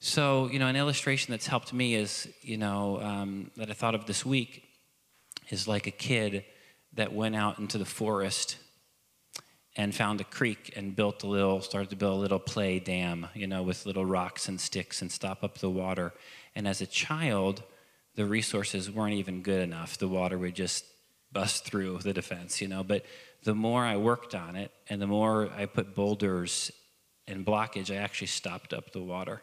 So, 0.00 0.48
you 0.48 0.60
know, 0.60 0.68
an 0.68 0.76
illustration 0.76 1.32
that's 1.32 1.48
helped 1.48 1.72
me 1.72 1.94
is, 1.94 2.28
you 2.40 2.56
know, 2.56 3.00
um, 3.00 3.50
that 3.56 3.68
I 3.68 3.72
thought 3.72 3.96
of 3.96 4.06
this 4.06 4.24
week 4.24 4.62
is 5.50 5.66
like 5.66 5.88
a 5.88 5.92
kid 5.92 6.44
that 6.94 7.12
went 7.12 7.34
out 7.34 7.58
into 7.58 7.78
the 7.78 7.84
forest 7.84 8.58
and 9.76 9.94
found 9.94 10.20
a 10.20 10.24
creek 10.24 10.72
and 10.76 10.94
built 10.94 11.24
a 11.24 11.26
little, 11.26 11.60
started 11.60 11.90
to 11.90 11.96
build 11.96 12.16
a 12.16 12.20
little 12.20 12.38
play 12.38 12.78
dam, 12.78 13.26
you 13.34 13.48
know, 13.48 13.62
with 13.62 13.86
little 13.86 14.04
rocks 14.04 14.48
and 14.48 14.60
sticks 14.60 15.02
and 15.02 15.10
stop 15.10 15.42
up 15.42 15.58
the 15.58 15.70
water. 15.70 16.12
And 16.54 16.68
as 16.68 16.80
a 16.80 16.86
child, 16.86 17.62
the 18.14 18.24
resources 18.24 18.90
weren't 18.90 19.14
even 19.14 19.42
good 19.42 19.60
enough. 19.60 19.98
The 19.98 20.08
water 20.08 20.38
would 20.38 20.54
just 20.54 20.84
bust 21.32 21.64
through 21.64 21.98
the 21.98 22.12
defense, 22.12 22.60
you 22.60 22.68
know. 22.68 22.84
But 22.84 23.04
the 23.42 23.54
more 23.54 23.84
I 23.84 23.96
worked 23.96 24.34
on 24.34 24.54
it 24.54 24.70
and 24.88 25.02
the 25.02 25.06
more 25.08 25.50
I 25.56 25.66
put 25.66 25.94
boulders 25.94 26.70
and 27.26 27.44
blockage, 27.44 27.92
I 27.92 27.98
actually 28.00 28.28
stopped 28.28 28.72
up 28.72 28.92
the 28.92 29.02
water. 29.02 29.42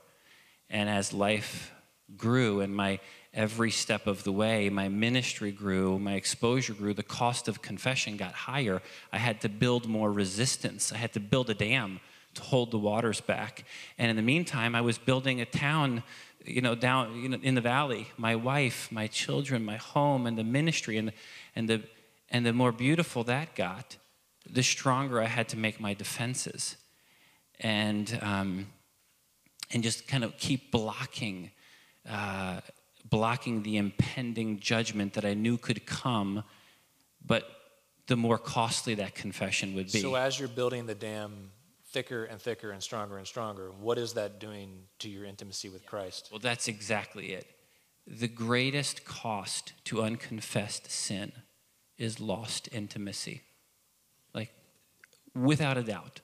And 0.69 0.89
as 0.89 1.13
life 1.13 1.71
grew 2.15 2.61
and 2.61 2.75
my 2.75 2.99
every 3.33 3.69
step 3.69 4.07
of 4.07 4.23
the 4.23 4.31
way, 4.31 4.69
my 4.69 4.87
ministry 4.87 5.51
grew, 5.51 5.99
my 5.99 6.13
exposure 6.13 6.73
grew, 6.73 6.93
the 6.93 7.03
cost 7.03 7.47
of 7.47 7.61
confession 7.61 8.15
got 8.15 8.31
higher. 8.31 8.81
I 9.11 9.17
had 9.17 9.41
to 9.41 9.49
build 9.49 9.87
more 9.87 10.11
resistance. 10.11 10.93
I 10.93 10.97
had 10.97 11.13
to 11.13 11.19
build 11.19 11.49
a 11.49 11.53
dam 11.53 11.99
to 12.35 12.41
hold 12.41 12.71
the 12.71 12.77
waters 12.77 13.19
back. 13.19 13.65
And 13.97 14.09
in 14.09 14.15
the 14.15 14.21
meantime, 14.21 14.73
I 14.73 14.81
was 14.81 14.97
building 14.97 15.41
a 15.41 15.45
town, 15.45 16.03
you 16.45 16.61
know, 16.61 16.75
down 16.75 17.15
you 17.21 17.29
know, 17.29 17.39
in 17.41 17.55
the 17.55 17.61
valley. 17.61 18.07
My 18.17 18.35
wife, 18.35 18.89
my 18.91 19.07
children, 19.07 19.65
my 19.65 19.77
home, 19.77 20.25
and 20.27 20.37
the 20.37 20.43
ministry, 20.43 20.97
and 20.97 21.11
and 21.55 21.69
the 21.69 21.83
and 22.29 22.45
the 22.45 22.53
more 22.53 22.71
beautiful 22.71 23.23
that 23.25 23.55
got, 23.55 23.97
the 24.49 24.63
stronger 24.63 25.21
I 25.21 25.27
had 25.27 25.49
to 25.49 25.57
make 25.57 25.79
my 25.79 25.93
defenses, 25.93 26.77
and 27.59 28.17
um, 28.21 28.67
and 29.75 29.83
just 29.83 30.07
kind 30.07 30.23
of 30.23 30.35
keep 30.37 30.71
blocking. 30.71 31.51
Uh, 32.09 32.61
blocking 33.07 33.61
the 33.61 33.77
impending 33.77 34.59
judgment 34.59 35.13
that 35.13 35.25
I 35.25 35.35
knew 35.35 35.57
could 35.57 35.85
come, 35.85 36.43
but 37.23 37.47
the 38.07 38.15
more 38.15 38.37
costly 38.37 38.95
that 38.95 39.13
confession 39.13 39.75
would 39.75 39.91
be. 39.91 40.01
So, 40.01 40.15
as 40.15 40.39
you're 40.39 40.47
building 40.47 40.85
the 40.85 40.95
dam 40.95 41.51
thicker 41.89 42.25
and 42.25 42.41
thicker 42.41 42.71
and 42.71 42.81
stronger 42.81 43.17
and 43.17 43.27
stronger, 43.27 43.71
what 43.79 43.97
is 43.97 44.13
that 44.13 44.39
doing 44.39 44.83
to 44.99 45.09
your 45.09 45.25
intimacy 45.25 45.69
with 45.69 45.85
Christ? 45.85 46.29
well, 46.31 46.39
that's 46.39 46.67
exactly 46.67 47.33
it. 47.33 47.47
The 48.07 48.27
greatest 48.27 49.05
cost 49.05 49.73
to 49.85 50.01
unconfessed 50.01 50.89
sin 50.89 51.31
is 51.97 52.19
lost 52.19 52.69
intimacy. 52.71 53.41
Like, 54.33 54.51
without 55.33 55.77
a 55.77 55.83
doubt. 55.83 56.21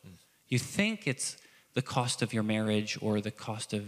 You 0.48 0.60
think 0.60 1.08
it's 1.08 1.38
the 1.73 1.81
cost 1.81 2.21
of 2.21 2.34
your 2.34 2.43
marriage 2.43 2.97
or 3.01 3.21
the 3.21 3.31
cost 3.31 3.73
of 3.73 3.84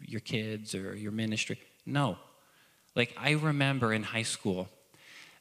your 0.00 0.20
kids 0.20 0.74
or 0.74 0.96
your 0.96 1.12
ministry. 1.12 1.58
No. 1.86 2.18
Like, 2.96 3.14
I 3.16 3.32
remember 3.32 3.92
in 3.92 4.02
high 4.02 4.22
school, 4.24 4.68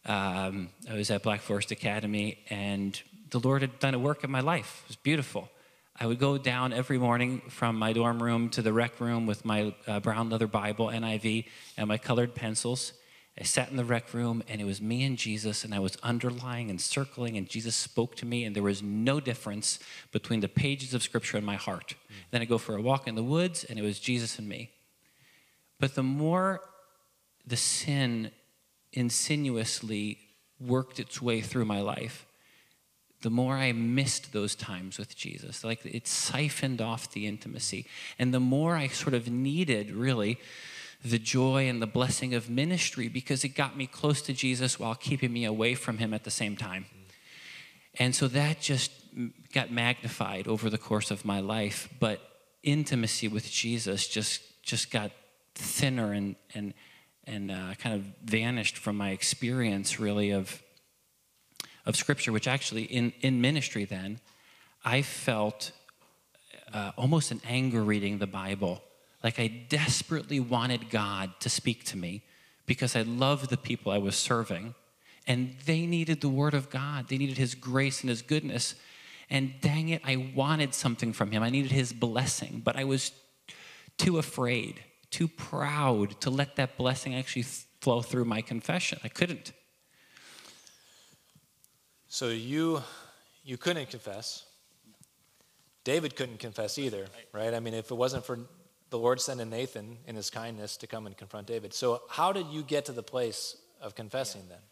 um, 0.05 0.69
I 0.89 0.93
was 0.93 1.09
at 1.11 1.23
Black 1.23 1.41
Forest 1.41 1.71
Academy, 1.71 2.37
and 2.49 2.99
the 3.31 3.39
Lord 3.39 3.61
had 3.61 3.79
done 3.79 3.93
a 3.93 3.99
work 3.99 4.23
in 4.23 4.31
my 4.31 4.41
life. 4.41 4.81
It 4.85 4.89
was 4.89 4.95
beautiful. 4.97 5.49
I 5.99 6.05
would 6.05 6.19
go 6.19 6.37
down 6.37 6.71
every 6.71 6.97
morning 6.97 7.41
from 7.49 7.77
my 7.77 7.91
dorm 7.91 8.23
room 8.23 8.49
to 8.51 8.61
the 8.61 8.71
rec 8.71 9.01
room 9.01 9.25
with 9.25 9.43
my 9.43 9.73
uh, 9.85 9.99
brown 9.99 10.29
leather 10.29 10.47
Bible, 10.47 10.87
NIV, 10.87 11.45
and 11.75 11.87
my 11.87 11.97
colored 11.97 12.35
pencils. 12.35 12.93
I 13.39 13.43
sat 13.43 13.69
in 13.69 13.77
the 13.77 13.85
rec 13.85 14.13
room, 14.13 14.43
and 14.49 14.59
it 14.59 14.65
was 14.65 14.81
me 14.81 15.03
and 15.03 15.17
Jesus, 15.17 15.63
and 15.63 15.73
I 15.73 15.79
was 15.79 15.95
underlying 16.03 16.69
and 16.69 16.79
circling, 16.79 17.37
and 17.37 17.47
Jesus 17.47 17.75
spoke 17.75 18.15
to 18.17 18.25
me, 18.25 18.43
and 18.43 18.53
there 18.55 18.63
was 18.63 18.83
no 18.83 19.21
difference 19.21 19.79
between 20.11 20.41
the 20.41 20.49
pages 20.49 20.93
of 20.93 21.03
Scripture 21.03 21.37
and 21.37 21.45
my 21.45 21.55
heart. 21.55 21.95
Then 22.31 22.41
I 22.41 22.45
go 22.45 22.57
for 22.57 22.75
a 22.75 22.81
walk 22.81 23.07
in 23.07 23.15
the 23.15 23.23
woods, 23.23 23.63
and 23.63 23.79
it 23.79 23.81
was 23.81 23.99
Jesus 23.99 24.39
and 24.39 24.49
me. 24.49 24.71
But 25.79 25.95
the 25.95 26.03
more 26.03 26.59
the 27.47 27.55
sin 27.55 28.31
insinuously 28.91 30.17
worked 30.59 30.99
its 30.99 31.21
way 31.21 31.39
through 31.39 31.65
my 31.65 31.79
life, 31.79 32.25
the 33.21 33.29
more 33.29 33.55
I 33.55 33.71
missed 33.71 34.31
those 34.31 34.55
times 34.55 34.97
with 34.97 35.15
Jesus. 35.15 35.63
Like 35.63 35.85
it 35.85 36.07
siphoned 36.07 36.81
off 36.81 37.11
the 37.11 37.27
intimacy. 37.27 37.85
And 38.17 38.33
the 38.33 38.39
more 38.39 38.75
I 38.75 38.87
sort 38.87 39.13
of 39.13 39.29
needed, 39.29 39.91
really, 39.91 40.39
the 41.03 41.19
joy 41.19 41.67
and 41.67 41.81
the 41.81 41.87
blessing 41.87 42.33
of 42.33 42.49
ministry 42.49 43.07
because 43.07 43.43
it 43.43 43.49
got 43.49 43.77
me 43.77 43.87
close 43.87 44.21
to 44.23 44.33
Jesus 44.33 44.79
while 44.79 44.95
keeping 44.95 45.31
me 45.31 45.45
away 45.45 45.75
from 45.75 45.97
him 45.97 46.13
at 46.13 46.23
the 46.23 46.31
same 46.31 46.57
time. 46.57 46.85
And 47.97 48.15
so 48.15 48.27
that 48.27 48.59
just 48.59 48.91
got 49.53 49.71
magnified 49.71 50.47
over 50.47 50.69
the 50.69 50.77
course 50.77 51.11
of 51.11 51.25
my 51.25 51.39
life. 51.39 51.89
But 51.99 52.19
intimacy 52.63 53.27
with 53.27 53.49
Jesus 53.49 54.07
just, 54.07 54.41
just 54.63 54.91
got 54.91 55.11
thinner 55.55 56.13
and, 56.13 56.35
and, 56.53 56.73
and 57.25 57.51
uh, 57.51 57.73
kind 57.77 57.95
of 57.95 58.01
vanished 58.23 58.77
from 58.77 58.97
my 58.97 59.11
experience, 59.11 59.99
really, 59.99 60.31
of 60.31 60.61
of 61.89 61.95
Scripture, 61.95 62.31
which 62.31 62.47
actually 62.47 62.83
in, 62.83 63.13
in 63.21 63.41
ministry 63.41 63.83
then, 63.83 64.19
I 64.85 65.01
felt 65.01 65.71
uh, 66.71 66.91
almost 66.95 67.31
an 67.31 67.41
anger 67.47 67.83
reading 67.83 68.19
the 68.19 68.27
Bible. 68.27 68.83
Like 69.23 69.39
I 69.39 69.47
desperately 69.47 70.39
wanted 70.39 70.89
God 70.89 71.31
to 71.41 71.49
speak 71.49 71.83
to 71.85 71.97
me 71.97 72.23
because 72.65 72.95
I 72.95 73.01
loved 73.01 73.49
the 73.49 73.57
people 73.57 73.91
I 73.91 73.97
was 73.97 74.15
serving. 74.15 74.75
And 75.27 75.55
they 75.65 75.85
needed 75.85 76.21
the 76.21 76.29
Word 76.29 76.53
of 76.53 76.69
God, 76.69 77.07
they 77.09 77.17
needed 77.17 77.37
His 77.37 77.55
grace 77.55 78.01
and 78.01 78.09
His 78.09 78.21
goodness. 78.21 78.75
And 79.29 79.53
dang 79.61 79.89
it, 79.89 80.01
I 80.05 80.31
wanted 80.35 80.73
something 80.73 81.13
from 81.13 81.31
Him. 81.31 81.43
I 81.43 81.49
needed 81.49 81.71
His 81.71 81.93
blessing, 81.93 82.61
but 82.63 82.75
I 82.75 82.83
was 82.83 83.11
too 83.97 84.17
afraid, 84.17 84.81
too 85.11 85.27
proud 85.27 86.19
to 86.21 86.29
let 86.29 86.55
that 86.55 86.77
blessing 86.77 87.13
actually 87.13 87.43
flow 87.43 88.01
through 88.01 88.25
my 88.25 88.41
confession. 88.41 88.99
I 89.03 89.09
couldn't. 89.09 89.51
So 92.07 92.29
you 92.29 92.81
you 93.43 93.57
couldn't 93.57 93.89
confess. 93.89 94.45
David 95.83 96.15
couldn't 96.15 96.39
confess 96.39 96.77
either, 96.77 97.05
right? 97.33 97.53
I 97.53 97.59
mean, 97.59 97.73
if 97.73 97.91
it 97.91 97.95
wasn't 97.95 98.25
for 98.25 98.39
the 98.89 98.97
Lord 98.97 99.21
sent 99.21 99.39
a 99.41 99.45
Nathan 99.45 99.97
in 100.07 100.15
his 100.15 100.29
kindness 100.29 100.77
to 100.77 100.87
come 100.87 101.05
and 101.05 101.15
confront 101.15 101.47
David. 101.47 101.73
So 101.73 102.01
how 102.09 102.31
did 102.31 102.47
you 102.47 102.63
get 102.63 102.85
to 102.85 102.91
the 102.91 103.03
place 103.03 103.55
of 103.81 103.95
confessing 103.95 104.43
yeah. 104.47 104.55
then? 104.55 104.63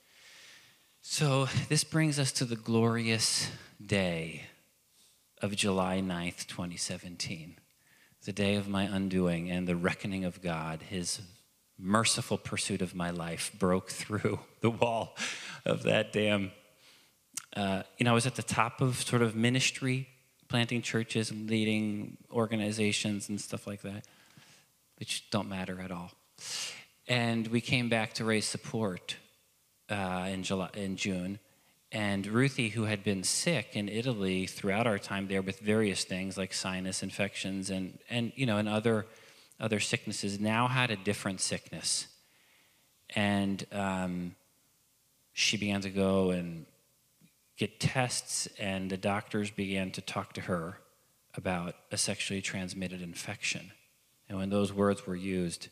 So 1.02 1.48
this 1.70 1.84
brings 1.84 2.20
us 2.20 2.32
to 2.34 2.46
the 2.46 2.56
glorious 2.56 3.50
day 3.84 4.44
of 5.42 5.56
July 5.56 6.02
9th, 6.04 6.48
2017. 6.48 7.56
The 8.26 8.34
day 8.34 8.56
of 8.56 8.68
my 8.68 8.84
undoing 8.84 9.50
and 9.50 9.68
the 9.68 9.76
reckoning 9.76 10.26
of 10.26 10.42
God, 10.42 10.82
his 10.82 11.22
merciful 11.78 12.38
pursuit 12.38 12.82
of 12.82 12.96
my 12.96 13.12
life 13.12 13.52
broke 13.58 13.90
through 13.90 14.40
the 14.62 14.72
wall 14.72 15.16
of 15.66 15.84
that 15.84 16.12
dam 16.12 16.52
uh, 17.58 17.82
you 17.98 18.04
know, 18.04 18.12
I 18.12 18.14
was 18.14 18.28
at 18.28 18.36
the 18.36 18.44
top 18.44 18.82
of 18.82 19.02
sort 19.02 19.24
of 19.24 19.36
ministry, 19.36 20.08
planting 20.48 20.82
churches 20.82 21.32
and 21.32 21.50
leading 21.50 22.18
organizations 22.32 23.30
and 23.30 23.40
stuff 23.40 23.68
like 23.68 23.82
that, 23.82 24.06
which 25.00 25.30
don't 25.30 25.50
matter 25.50 25.80
at 25.82 25.92
all. 25.92 26.12
And 27.08 27.48
we 27.48 27.62
came 27.62 27.90
back 27.90 28.14
to 28.16 28.26
raise 28.26 28.46
support 28.46 29.16
uh, 29.90 30.28
in 30.30 30.44
July, 30.44 30.70
in 30.74 30.96
June. 30.96 31.40
And 31.92 32.28
Ruthie, 32.28 32.70
who 32.70 32.84
had 32.84 33.04
been 33.04 33.24
sick 33.24 33.70
in 33.74 33.88
Italy 33.88 34.46
throughout 34.46 34.88
our 34.88 35.00
time 35.00 35.28
there 35.28 35.42
with 35.42 35.60
various 35.60 36.04
things 36.04 36.38
like 36.38 36.54
sinus 36.54 37.02
infections 37.02 37.70
and, 37.70 37.98
and 38.10 38.34
you 38.36 38.46
know, 38.46 38.58
and 38.58 38.68
other, 38.68 39.06
other 39.60 39.80
sicknesses, 39.80 40.40
now 40.40 40.68
had 40.68 40.92
a 40.92 40.98
different 40.98 41.40
sickness. 41.40 42.08
And 43.16 43.66
um, 43.72 44.36
she 45.32 45.56
began 45.56 45.80
to 45.82 45.90
go 45.90 46.32
and 46.32 46.66
get 47.58 47.80
tests, 47.80 48.48
and 48.60 48.90
the 48.90 48.98
doctors 48.98 49.50
began 49.52 49.92
to 49.92 50.02
talk 50.02 50.34
to 50.34 50.42
her 50.42 50.80
about 51.36 51.76
a 51.92 51.98
sexually 51.98 52.42
transmitted 52.42 53.02
infection. 53.02 53.72
And 54.30 54.38
when 54.38 54.50
those 54.50 54.72
words 54.72 55.08
were 55.08 55.16
used, 55.16 55.70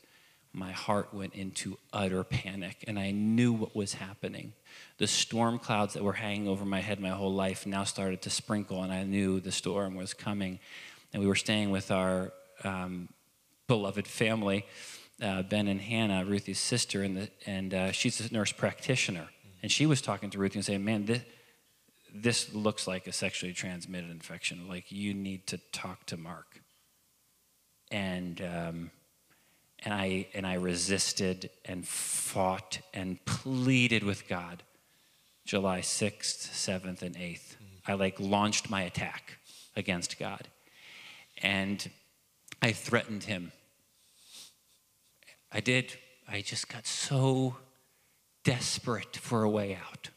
my 0.51 0.71
heart 0.71 1.13
went 1.13 1.33
into 1.33 1.77
utter 1.91 2.23
panic, 2.23 2.83
and 2.87 2.97
I 2.97 3.11
knew 3.11 3.51
what 3.51 3.75
was 3.75 3.95
happening. 3.95 4.53
The 4.97 5.07
storm 5.07 5.59
clouds 5.59 5.93
that 5.93 6.03
were 6.03 6.13
hanging 6.13 6.47
over 6.47 6.63
my 6.63 6.79
head 6.79 6.99
my 6.99 7.09
whole 7.09 7.33
life 7.33 7.65
now 7.65 7.83
started 7.83 8.21
to 8.23 8.29
sprinkle, 8.29 8.81
and 8.81 8.91
I 8.91 9.03
knew 9.03 9.39
the 9.39 9.51
storm 9.51 9.95
was 9.95 10.13
coming. 10.13 10.59
And 11.11 11.21
we 11.21 11.27
were 11.27 11.35
staying 11.35 11.71
with 11.71 11.91
our 11.91 12.31
um, 12.63 13.09
beloved 13.67 14.07
family, 14.07 14.65
uh, 15.21 15.43
Ben 15.43 15.67
and 15.67 15.81
Hannah, 15.81 16.23
Ruthie's 16.25 16.59
sister, 16.59 17.03
and, 17.03 17.17
the, 17.17 17.29
and 17.45 17.73
uh, 17.73 17.91
she's 17.91 18.19
a 18.21 18.33
nurse 18.33 18.51
practitioner. 18.51 19.27
And 19.61 19.71
she 19.71 19.85
was 19.85 20.01
talking 20.01 20.29
to 20.29 20.37
Ruthie 20.37 20.59
and 20.59 20.65
saying, 20.65 20.85
Man, 20.85 21.05
this, 21.05 21.21
this 22.15 22.53
looks 22.53 22.87
like 22.87 23.07
a 23.07 23.11
sexually 23.11 23.53
transmitted 23.53 24.09
infection. 24.09 24.67
Like 24.67 24.91
you 24.91 25.13
need 25.13 25.47
to 25.47 25.57
talk 25.71 26.05
to 26.07 26.17
Mark. 26.17 26.61
And 27.91 28.41
um, 28.41 28.91
and 29.79 29.93
I 29.93 30.27
and 30.33 30.47
I 30.47 30.55
resisted 30.55 31.49
and 31.63 31.87
fought 31.87 32.79
and 32.93 33.23
pleaded 33.25 34.03
with 34.03 34.27
God. 34.27 34.63
July 35.45 35.81
sixth, 35.81 36.55
seventh, 36.55 37.03
and 37.03 37.15
8th 37.15 37.55
mm-hmm. 37.55 37.91
I 37.91 37.93
like 37.93 38.19
launched 38.19 38.67
my 38.69 38.81
attack 38.81 39.37
against 39.75 40.17
God, 40.17 40.47
and 41.41 41.87
I 42.61 42.71
threatened 42.71 43.23
Him. 43.23 43.51
I 45.51 45.59
did. 45.59 45.93
I 46.27 46.41
just 46.41 46.67
got 46.67 46.87
so 46.87 47.57
desperate 48.43 49.17
for 49.17 49.43
a 49.43 49.49
way 49.49 49.75
out. 49.75 50.09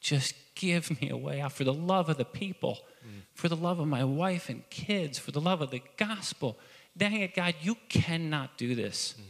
Just 0.00 0.34
give 0.56 1.00
me 1.00 1.10
a 1.10 1.16
way 1.16 1.40
out 1.40 1.52
for 1.52 1.62
the 1.62 1.72
love 1.72 2.08
of 2.08 2.16
the 2.16 2.24
people, 2.24 2.80
mm. 3.06 3.20
for 3.34 3.48
the 3.48 3.56
love 3.56 3.78
of 3.78 3.86
my 3.86 4.02
wife 4.02 4.48
and 4.48 4.68
kids, 4.70 5.18
for 5.18 5.30
the 5.30 5.40
love 5.40 5.60
of 5.60 5.70
the 5.70 5.82
gospel. 5.96 6.58
Dang 6.96 7.20
it, 7.20 7.34
God, 7.34 7.54
you 7.60 7.76
cannot 7.88 8.58
do 8.58 8.74
this. 8.74 9.14
Mm. 9.16 9.24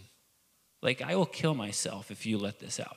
Like, 0.81 1.03
I 1.03 1.15
will 1.17 1.27
kill 1.27 1.55
myself 1.55 2.11
if 2.11 2.25
you 2.25 2.39
let 2.39 2.61
this 2.61 2.81
out. 2.81 2.97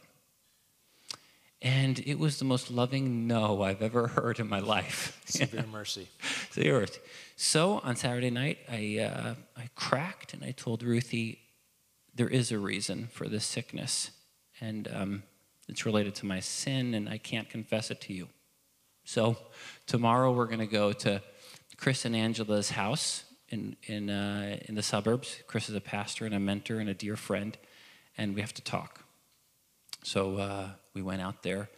And 1.61 1.99
it 2.05 2.17
was 2.17 2.39
the 2.39 2.45
most 2.45 2.71
loving 2.71 3.27
no 3.27 3.63
I've 3.63 3.81
ever 3.81 4.07
heard 4.07 4.39
in 4.39 4.47
my 4.47 4.59
life. 4.59 5.21
Severe 5.25 5.65
mercy. 5.71 6.07
Severe. 6.51 6.87
So 7.35 7.79
on 7.79 7.97
Saturday 7.97 8.29
night, 8.29 8.59
I, 8.69 8.99
uh, 8.99 9.35
I 9.57 9.69
cracked 9.75 10.33
and 10.33 10.43
I 10.43 10.51
told 10.51 10.83
Ruthie, 10.83 11.39
there 12.15 12.29
is 12.29 12.51
a 12.51 12.59
reason 12.59 13.07
for 13.11 13.27
this 13.27 13.45
sickness. 13.45 14.11
And 14.61 14.87
um, 14.93 15.23
it's 15.69 15.85
related 15.85 16.15
to 16.15 16.25
my 16.25 16.39
sin, 16.39 16.93
and 16.93 17.07
I 17.07 17.17
can't 17.17 17.49
confess 17.49 17.91
it 17.91 18.01
to 18.01 18.13
you. 18.13 18.27
So, 19.05 19.37
tomorrow 19.85 20.31
we're 20.31 20.47
going 20.47 20.59
to 20.59 20.65
go 20.65 20.91
to 20.93 21.21
Chris 21.77 22.05
and 22.05 22.15
Angela's 22.15 22.71
house 22.71 23.23
in, 23.49 23.75
in, 23.83 24.09
uh, 24.09 24.57
in 24.65 24.75
the 24.75 24.83
suburbs. 24.83 25.41
Chris 25.47 25.69
is 25.69 25.75
a 25.75 25.81
pastor 25.81 26.25
and 26.25 26.33
a 26.33 26.39
mentor 26.39 26.79
and 26.79 26.89
a 26.89 26.93
dear 26.93 27.15
friend, 27.15 27.57
and 28.17 28.35
we 28.35 28.41
have 28.41 28.53
to 28.55 28.63
talk. 28.63 29.03
So, 30.03 30.37
uh, 30.37 30.69
we 30.93 31.01
went 31.01 31.21
out 31.21 31.43
there 31.43 31.69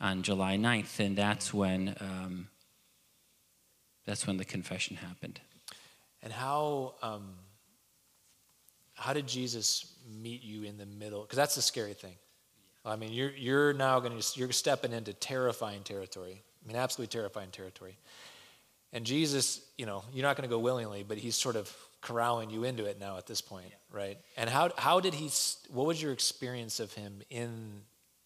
on 0.00 0.22
July 0.22 0.56
9th, 0.56 1.00
and 1.00 1.16
that's 1.16 1.54
when, 1.54 1.96
um, 2.00 2.48
that's 4.04 4.26
when 4.26 4.36
the 4.36 4.44
confession 4.44 4.96
happened. 4.96 5.40
And 6.22 6.32
how, 6.32 6.94
um, 7.02 7.34
how 8.94 9.12
did 9.12 9.26
Jesus 9.26 9.94
meet 10.08 10.42
you 10.42 10.64
in 10.64 10.76
the 10.78 10.86
middle? 10.86 11.22
Because 11.22 11.36
that's 11.36 11.54
the 11.54 11.62
scary 11.62 11.94
thing. 11.94 12.14
I 12.84 12.96
mean, 12.96 13.12
you're, 13.12 13.30
you're 13.30 13.72
now 13.72 14.00
going 14.00 14.18
to, 14.18 14.38
you're 14.38 14.50
stepping 14.52 14.92
into 14.92 15.12
terrifying 15.12 15.82
territory. 15.82 16.42
I 16.64 16.68
mean, 16.68 16.76
absolutely 16.76 17.12
terrifying 17.12 17.50
territory. 17.50 17.96
And 18.92 19.06
Jesus, 19.06 19.60
you 19.78 19.86
know, 19.86 20.04
you're 20.12 20.24
not 20.24 20.36
going 20.36 20.48
to 20.48 20.54
go 20.54 20.58
willingly, 20.58 21.02
but 21.02 21.16
he's 21.18 21.36
sort 21.36 21.56
of 21.56 21.74
corralling 22.00 22.50
you 22.50 22.64
into 22.64 22.84
it 22.84 22.98
now 23.00 23.16
at 23.16 23.26
this 23.26 23.40
point, 23.40 23.66
yeah. 23.68 23.96
right? 23.96 24.18
And 24.36 24.50
how, 24.50 24.70
how 24.76 25.00
did 25.00 25.14
he, 25.14 25.30
what 25.72 25.86
was 25.86 26.02
your 26.02 26.12
experience 26.12 26.80
of 26.80 26.92
him 26.92 27.22
in, 27.30 27.82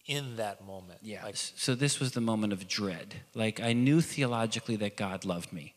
in 0.07 0.35
that 0.37 0.65
moment? 0.65 0.99
Yeah. 1.03 1.23
Like, 1.23 1.37
so 1.37 1.75
this 1.75 1.99
was 1.99 2.11
the 2.13 2.21
moment 2.21 2.51
of 2.51 2.67
dread. 2.67 3.15
Like, 3.35 3.61
I 3.61 3.73
knew 3.73 4.01
theologically 4.01 4.75
that 4.77 4.97
God 4.97 5.23
loved 5.23 5.53
me. 5.53 5.75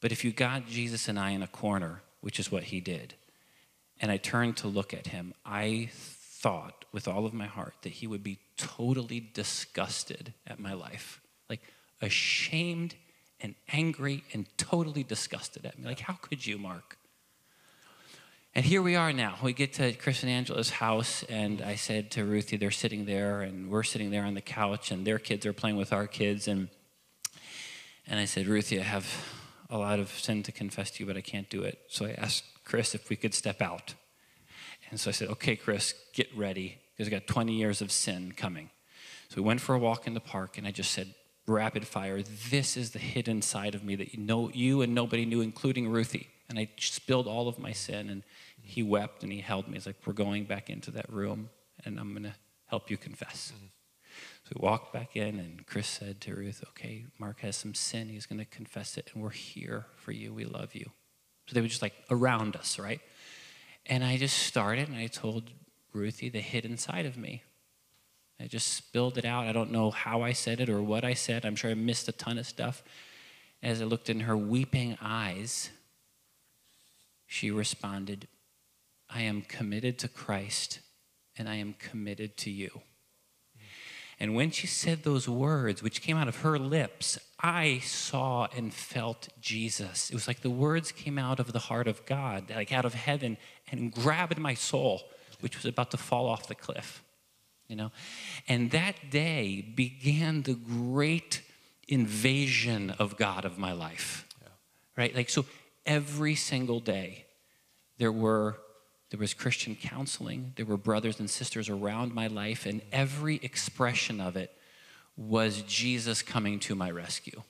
But 0.00 0.12
if 0.12 0.22
you 0.22 0.32
got 0.32 0.68
Jesus 0.68 1.08
and 1.08 1.18
I 1.18 1.30
in 1.30 1.42
a 1.42 1.46
corner, 1.46 2.02
which 2.20 2.38
is 2.38 2.52
what 2.52 2.64
he 2.64 2.80
did, 2.80 3.14
and 4.00 4.12
I 4.12 4.18
turned 4.18 4.58
to 4.58 4.68
look 4.68 4.92
at 4.92 5.08
him, 5.08 5.32
I 5.46 5.90
thought 6.44 6.84
with 6.92 7.08
all 7.08 7.24
of 7.24 7.32
my 7.32 7.46
heart 7.46 7.72
that 7.80 7.92
he 7.92 8.06
would 8.06 8.22
be 8.22 8.38
totally 8.58 9.18
disgusted 9.32 10.34
at 10.46 10.60
my 10.60 10.74
life, 10.74 11.22
like 11.48 11.62
ashamed 12.02 12.94
and 13.40 13.54
angry 13.72 14.22
and 14.34 14.46
totally 14.58 15.02
disgusted 15.02 15.64
at 15.64 15.78
me. 15.78 15.86
Like, 15.86 16.00
how 16.00 16.12
could 16.20 16.46
you, 16.46 16.58
Mark? 16.58 16.98
And 18.54 18.62
here 18.62 18.82
we 18.82 18.94
are 18.94 19.10
now. 19.10 19.36
We 19.42 19.54
get 19.54 19.72
to 19.74 19.94
Chris 19.94 20.22
and 20.22 20.30
Angela's 20.30 20.68
house, 20.68 21.22
and 21.30 21.62
I 21.62 21.76
said 21.76 22.10
to 22.10 22.26
Ruthie, 22.26 22.58
they're 22.58 22.70
sitting 22.70 23.06
there, 23.06 23.40
and 23.40 23.70
we're 23.70 23.82
sitting 23.82 24.10
there 24.10 24.26
on 24.26 24.34
the 24.34 24.42
couch, 24.42 24.90
and 24.90 25.06
their 25.06 25.18
kids 25.18 25.46
are 25.46 25.54
playing 25.54 25.78
with 25.78 25.94
our 25.94 26.06
kids. 26.06 26.46
And, 26.46 26.68
and 28.06 28.20
I 28.20 28.26
said, 28.26 28.48
Ruthie, 28.48 28.80
I 28.80 28.84
have 28.84 29.08
a 29.70 29.78
lot 29.78 29.98
of 29.98 30.10
sin 30.10 30.42
to 30.42 30.52
confess 30.52 30.90
to 30.90 31.02
you, 31.02 31.06
but 31.06 31.16
I 31.16 31.22
can't 31.22 31.48
do 31.48 31.62
it. 31.62 31.78
So 31.88 32.04
I 32.04 32.12
asked 32.18 32.44
Chris 32.66 32.94
if 32.94 33.08
we 33.08 33.16
could 33.16 33.32
step 33.32 33.62
out. 33.62 33.94
And 34.94 35.00
so 35.00 35.08
I 35.08 35.12
said, 35.12 35.26
okay, 35.30 35.56
Chris, 35.56 35.92
get 36.12 36.28
ready, 36.36 36.78
because 36.92 37.08
I 37.08 37.10
got 37.10 37.26
20 37.26 37.52
years 37.52 37.82
of 37.82 37.90
sin 37.90 38.30
coming. 38.30 38.70
So 39.28 39.42
we 39.42 39.42
went 39.42 39.60
for 39.60 39.74
a 39.74 39.78
walk 39.80 40.06
in 40.06 40.14
the 40.14 40.20
park, 40.20 40.56
and 40.56 40.68
I 40.68 40.70
just 40.70 40.92
said, 40.92 41.16
rapid 41.48 41.84
fire, 41.84 42.22
this 42.22 42.76
is 42.76 42.92
the 42.92 43.00
hidden 43.00 43.42
side 43.42 43.74
of 43.74 43.82
me 43.82 43.96
that 43.96 44.14
you 44.14 44.20
know 44.20 44.52
you 44.54 44.82
and 44.82 44.94
nobody 44.94 45.24
knew, 45.24 45.40
including 45.40 45.88
Ruthie. 45.88 46.28
And 46.48 46.60
I 46.60 46.70
spilled 46.78 47.26
all 47.26 47.48
of 47.48 47.58
my 47.58 47.72
sin, 47.72 48.08
and 48.08 48.22
he 48.62 48.84
wept 48.84 49.24
and 49.24 49.32
he 49.32 49.40
held 49.40 49.66
me. 49.66 49.74
He's 49.74 49.86
like, 49.86 49.96
We're 50.06 50.12
going 50.12 50.44
back 50.44 50.70
into 50.70 50.92
that 50.92 51.12
room, 51.12 51.50
and 51.84 51.98
I'm 51.98 52.12
going 52.12 52.22
to 52.22 52.34
help 52.66 52.88
you 52.88 52.96
confess. 52.96 53.52
Mm-hmm. 53.52 53.66
So 54.44 54.56
we 54.60 54.64
walked 54.64 54.92
back 54.92 55.16
in, 55.16 55.40
and 55.40 55.66
Chris 55.66 55.88
said 55.88 56.20
to 56.20 56.36
Ruth, 56.36 56.62
Okay, 56.68 57.06
Mark 57.18 57.40
has 57.40 57.56
some 57.56 57.74
sin. 57.74 58.10
He's 58.10 58.26
going 58.26 58.38
to 58.38 58.44
confess 58.44 58.96
it, 58.96 59.10
and 59.12 59.24
we're 59.24 59.30
here 59.30 59.86
for 59.96 60.12
you. 60.12 60.32
We 60.32 60.44
love 60.44 60.72
you. 60.76 60.92
So 61.46 61.54
they 61.54 61.60
were 61.60 61.66
just 61.66 61.82
like 61.82 61.94
around 62.12 62.54
us, 62.54 62.78
right? 62.78 63.00
And 63.86 64.02
I 64.02 64.16
just 64.16 64.38
started, 64.38 64.88
and 64.88 64.96
I 64.96 65.06
told 65.06 65.50
Ruthie 65.92 66.30
the 66.30 66.40
hidden 66.40 66.76
side 66.78 67.06
of 67.06 67.16
me. 67.16 67.42
I 68.40 68.46
just 68.46 68.74
spilled 68.74 69.18
it 69.18 69.24
out. 69.24 69.46
I 69.46 69.52
don't 69.52 69.70
know 69.70 69.90
how 69.90 70.22
I 70.22 70.32
said 70.32 70.60
it 70.60 70.68
or 70.68 70.82
what 70.82 71.04
I 71.04 71.14
said. 71.14 71.44
I'm 71.44 71.56
sure 71.56 71.70
I 71.70 71.74
missed 71.74 72.08
a 72.08 72.12
ton 72.12 72.38
of 72.38 72.46
stuff. 72.46 72.82
As 73.62 73.80
I 73.80 73.84
looked 73.84 74.10
in 74.10 74.20
her 74.20 74.36
weeping 74.36 74.98
eyes, 75.00 75.70
she 77.26 77.50
responded, 77.50 78.26
I 79.08 79.22
am 79.22 79.42
committed 79.42 79.98
to 80.00 80.08
Christ 80.08 80.80
and 81.36 81.48
I 81.48 81.56
am 81.56 81.74
committed 81.78 82.36
to 82.38 82.50
you. 82.50 82.82
And 84.20 84.34
when 84.34 84.50
she 84.50 84.66
said 84.66 85.02
those 85.02 85.28
words, 85.28 85.82
which 85.82 86.00
came 86.02 86.16
out 86.16 86.28
of 86.28 86.36
her 86.38 86.58
lips, 86.58 87.18
I 87.40 87.80
saw 87.80 88.46
and 88.56 88.72
felt 88.72 89.28
Jesus. 89.40 90.10
It 90.10 90.14
was 90.14 90.28
like 90.28 90.40
the 90.40 90.50
words 90.50 90.92
came 90.92 91.18
out 91.18 91.40
of 91.40 91.52
the 91.52 91.58
heart 91.58 91.88
of 91.88 92.06
God, 92.06 92.50
like 92.50 92.72
out 92.72 92.84
of 92.84 92.94
heaven, 92.94 93.36
and 93.70 93.92
grabbed 93.92 94.38
my 94.38 94.54
soul, 94.54 95.02
which 95.40 95.56
was 95.56 95.66
about 95.66 95.90
to 95.90 95.96
fall 95.96 96.26
off 96.28 96.46
the 96.46 96.54
cliff. 96.54 97.02
You 97.68 97.76
know? 97.76 97.92
And 98.48 98.70
that 98.70 99.10
day 99.10 99.60
began 99.74 100.42
the 100.42 100.54
great 100.54 101.42
invasion 101.88 102.90
of 102.98 103.16
God 103.16 103.44
of 103.44 103.58
my 103.58 103.72
life. 103.72 104.26
Yeah. 104.40 104.48
Right? 104.96 105.14
Like, 105.14 105.28
so 105.28 105.44
every 105.84 106.34
single 106.34 106.80
day, 106.80 107.24
there 107.98 108.12
were 108.12 108.58
there 109.14 109.20
was 109.20 109.32
Christian 109.32 109.76
counseling, 109.76 110.54
there 110.56 110.66
were 110.66 110.76
brothers 110.76 111.20
and 111.20 111.30
sisters 111.30 111.68
around 111.68 112.12
my 112.12 112.26
life, 112.26 112.66
and 112.66 112.82
every 112.90 113.36
expression 113.44 114.20
of 114.20 114.34
it 114.34 114.50
was 115.16 115.62
Jesus 115.62 116.20
coming 116.20 116.58
to 116.58 116.74
my 116.74 116.90
rescue. 116.90 117.40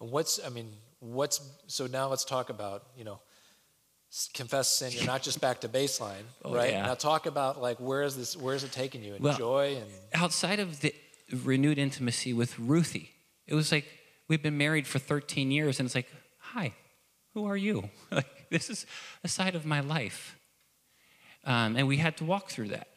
And 0.00 0.10
what's, 0.10 0.40
I 0.42 0.48
mean, 0.48 0.70
what's, 1.00 1.42
so 1.66 1.86
now 1.86 2.08
let's 2.08 2.24
talk 2.24 2.48
about, 2.48 2.84
you 2.96 3.04
know, 3.04 3.20
confess 4.32 4.74
sin. 4.74 4.92
You're 4.92 5.04
not 5.04 5.22
just 5.22 5.38
back 5.38 5.60
to 5.60 5.68
baseline, 5.68 6.22
oh, 6.46 6.54
right? 6.54 6.70
Yeah. 6.70 6.86
Now 6.86 6.94
talk 6.94 7.26
about 7.26 7.60
like 7.60 7.78
where 7.78 8.02
is 8.02 8.16
this? 8.16 8.34
Where 8.34 8.54
is 8.54 8.64
it 8.64 8.72
taking 8.72 9.04
you? 9.04 9.16
In 9.16 9.22
well, 9.22 9.36
joy 9.36 9.76
and 9.76 9.90
outside 10.14 10.60
of 10.60 10.80
the 10.80 10.94
renewed 11.42 11.76
intimacy 11.76 12.32
with 12.32 12.58
Ruthie, 12.58 13.10
it 13.46 13.54
was 13.54 13.70
like 13.70 13.84
we've 14.28 14.42
been 14.42 14.56
married 14.56 14.86
for 14.86 14.98
13 14.98 15.50
years, 15.50 15.78
and 15.78 15.86
it's 15.86 15.94
like, 15.94 16.10
hi, 16.38 16.72
who 17.34 17.44
are 17.44 17.56
you? 17.56 17.90
Like 18.10 18.48
this 18.48 18.70
is 18.70 18.86
a 19.22 19.28
side 19.28 19.54
of 19.54 19.66
my 19.66 19.80
life. 19.80 20.33
Um, 21.44 21.76
and 21.76 21.86
we 21.86 21.98
had 21.98 22.16
to 22.18 22.24
walk 22.24 22.50
through 22.50 22.68
that 22.68 22.88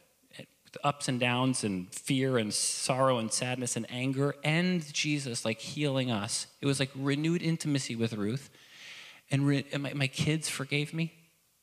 with 0.67 0.77
ups 0.83 1.07
and 1.07 1.19
downs 1.19 1.63
and 1.63 1.93
fear 1.93 2.38
and 2.38 2.53
sorrow 2.53 3.19
and 3.19 3.31
sadness 3.31 3.77
and 3.77 3.86
anger 3.89 4.36
and 4.43 4.93
Jesus 4.93 5.45
like 5.45 5.60
healing 5.60 6.12
us. 6.12 6.47
It 6.62 6.65
was 6.65 6.79
like 6.79 6.91
renewed 6.95 7.41
intimacy 7.41 7.95
with 7.95 8.13
Ruth. 8.13 8.49
And, 9.31 9.47
re- 9.47 9.65
and 9.71 9.83
my, 9.83 9.93
my 9.93 10.07
kids 10.07 10.49
forgave 10.49 10.93
me. 10.93 11.13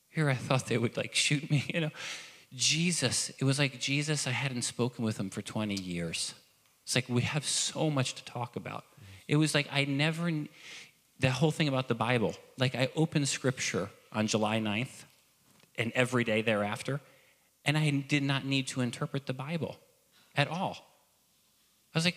Here 0.08 0.30
I 0.30 0.34
thought 0.34 0.66
they 0.66 0.78
would 0.78 0.96
like 0.96 1.14
shoot 1.14 1.50
me, 1.50 1.64
you 1.74 1.80
know. 1.80 1.90
Jesus, 2.54 3.30
it 3.38 3.44
was 3.44 3.58
like 3.58 3.80
Jesus, 3.80 4.26
I 4.26 4.30
hadn't 4.30 4.62
spoken 4.62 5.04
with 5.04 5.18
him 5.18 5.28
for 5.28 5.42
20 5.42 5.74
years. 5.74 6.34
It's 6.84 6.94
like 6.94 7.08
we 7.08 7.22
have 7.22 7.44
so 7.44 7.90
much 7.90 8.14
to 8.14 8.24
talk 8.24 8.56
about. 8.56 8.84
It 9.26 9.36
was 9.36 9.54
like 9.54 9.68
I 9.72 9.84
never, 9.86 10.30
the 11.18 11.30
whole 11.30 11.50
thing 11.50 11.68
about 11.68 11.88
the 11.88 11.94
Bible, 11.94 12.34
like 12.58 12.74
I 12.74 12.90
opened 12.94 13.28
scripture 13.28 13.90
on 14.12 14.28
July 14.28 14.60
9th 14.60 15.04
and 15.76 15.92
every 15.94 16.24
day 16.24 16.42
thereafter. 16.42 17.00
And 17.64 17.78
I 17.78 17.90
did 17.90 18.22
not 18.22 18.44
need 18.44 18.66
to 18.68 18.80
interpret 18.80 19.26
the 19.26 19.32
Bible 19.32 19.76
at 20.37 20.48
all. 20.48 20.76
I 21.94 21.98
was 21.98 22.04
like, 22.04 22.16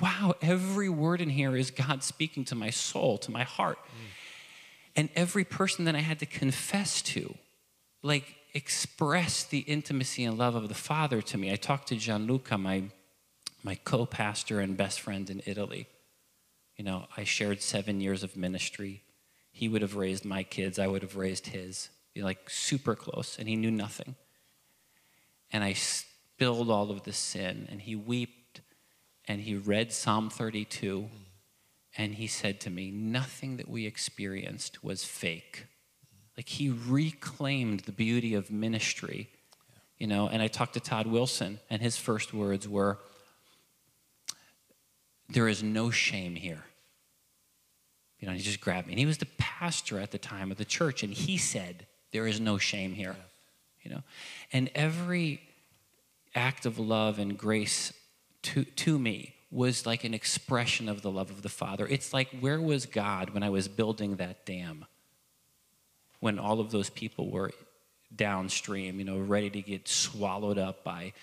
wow, 0.00 0.34
every 0.42 0.88
word 0.88 1.20
in 1.20 1.30
here 1.30 1.56
is 1.56 1.70
God 1.70 2.02
speaking 2.02 2.44
to 2.46 2.54
my 2.54 2.70
soul, 2.70 3.18
to 3.18 3.30
my 3.30 3.44
heart. 3.44 3.78
Mm. 3.78 4.08
And 4.96 5.08
every 5.14 5.44
person 5.44 5.84
that 5.84 5.94
I 5.94 6.00
had 6.00 6.18
to 6.20 6.26
confess 6.26 7.02
to, 7.02 7.34
like, 8.02 8.36
expressed 8.54 9.50
the 9.50 9.58
intimacy 9.60 10.24
and 10.24 10.38
love 10.38 10.54
of 10.54 10.68
the 10.68 10.74
Father 10.74 11.20
to 11.20 11.38
me. 11.38 11.52
I 11.52 11.56
talked 11.56 11.88
to 11.88 11.96
Gianluca, 11.96 12.56
my, 12.56 12.84
my 13.62 13.74
co 13.74 14.06
pastor 14.06 14.60
and 14.60 14.76
best 14.76 15.00
friend 15.00 15.28
in 15.28 15.42
Italy. 15.46 15.88
You 16.76 16.84
know, 16.84 17.06
I 17.16 17.24
shared 17.24 17.62
seven 17.62 18.00
years 18.00 18.22
of 18.22 18.36
ministry. 18.36 19.02
He 19.52 19.68
would 19.68 19.82
have 19.82 19.96
raised 19.96 20.24
my 20.24 20.42
kids, 20.42 20.78
I 20.78 20.86
would 20.86 21.02
have 21.02 21.16
raised 21.16 21.48
his 21.48 21.88
like 22.22 22.48
super 22.48 22.94
close, 22.94 23.38
and 23.38 23.48
he 23.48 23.56
knew 23.56 23.70
nothing. 23.70 24.14
And 25.52 25.64
I 25.64 25.72
spilled 25.72 26.70
all 26.70 26.90
of 26.90 27.02
the 27.02 27.12
sin, 27.12 27.68
and 27.70 27.80
he 27.80 27.96
wept, 27.96 28.60
and 29.26 29.40
he 29.40 29.56
read 29.56 29.92
Psalm 29.92 30.30
32, 30.30 31.08
and 31.96 32.14
he 32.14 32.26
said 32.26 32.60
to 32.60 32.70
me, 32.70 32.90
Nothing 32.90 33.56
that 33.56 33.68
we 33.68 33.86
experienced 33.86 34.82
was 34.84 35.04
fake. 35.04 35.66
Like 36.36 36.48
he 36.48 36.70
reclaimed 36.70 37.80
the 37.80 37.92
beauty 37.92 38.34
of 38.34 38.50
ministry, 38.50 39.28
you 39.98 40.06
know. 40.06 40.28
And 40.28 40.42
I 40.42 40.48
talked 40.48 40.74
to 40.74 40.80
Todd 40.80 41.06
Wilson, 41.06 41.60
and 41.70 41.80
his 41.80 41.96
first 41.96 42.34
words 42.34 42.68
were, 42.68 42.98
There 45.28 45.48
is 45.48 45.62
no 45.62 45.90
shame 45.90 46.34
here. 46.34 46.64
You 48.18 48.28
know, 48.28 48.34
he 48.34 48.40
just 48.40 48.60
grabbed 48.60 48.86
me. 48.86 48.94
And 48.94 48.98
he 48.98 49.06
was 49.06 49.18
the 49.18 49.28
pastor 49.38 50.00
at 50.00 50.10
the 50.10 50.18
time 50.18 50.50
of 50.50 50.56
the 50.56 50.64
church, 50.64 51.02
and 51.02 51.12
he 51.12 51.36
said, 51.36 51.86
there 52.14 52.28
is 52.28 52.40
no 52.40 52.58
shame 52.58 52.94
here. 52.94 53.16
Yeah. 53.18 53.24
You 53.82 53.90
know? 53.90 54.02
And 54.52 54.70
every 54.74 55.40
act 56.34 56.64
of 56.64 56.78
love 56.78 57.18
and 57.18 57.36
grace 57.36 57.92
to, 58.42 58.62
to 58.64 58.98
me 58.98 59.34
was 59.50 59.84
like 59.84 60.04
an 60.04 60.14
expression 60.14 60.88
of 60.88 61.02
the 61.02 61.10
love 61.10 61.30
of 61.30 61.42
the 61.42 61.48
Father. 61.48 61.86
It's 61.88 62.12
like, 62.12 62.28
where 62.38 62.60
was 62.60 62.86
God 62.86 63.30
when 63.30 63.42
I 63.42 63.50
was 63.50 63.66
building 63.66 64.16
that 64.16 64.46
dam? 64.46 64.84
When 66.20 66.38
all 66.38 66.60
of 66.60 66.70
those 66.70 66.88
people 66.88 67.30
were 67.30 67.50
downstream, 68.14 69.00
you 69.00 69.04
know, 69.04 69.18
ready 69.18 69.50
to 69.50 69.60
get 69.60 69.88
swallowed 69.88 70.56
up 70.56 70.84
by 70.84 71.14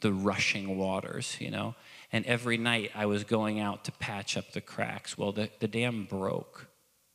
the 0.00 0.12
rushing 0.14 0.78
waters, 0.78 1.36
you 1.38 1.50
know? 1.50 1.74
And 2.10 2.24
every 2.24 2.56
night 2.56 2.90
I 2.94 3.04
was 3.04 3.22
going 3.22 3.60
out 3.60 3.84
to 3.84 3.92
patch 3.92 4.38
up 4.38 4.52
the 4.52 4.62
cracks. 4.62 5.18
Well, 5.18 5.32
the, 5.32 5.50
the 5.60 5.68
dam 5.68 6.06
broke 6.08 6.68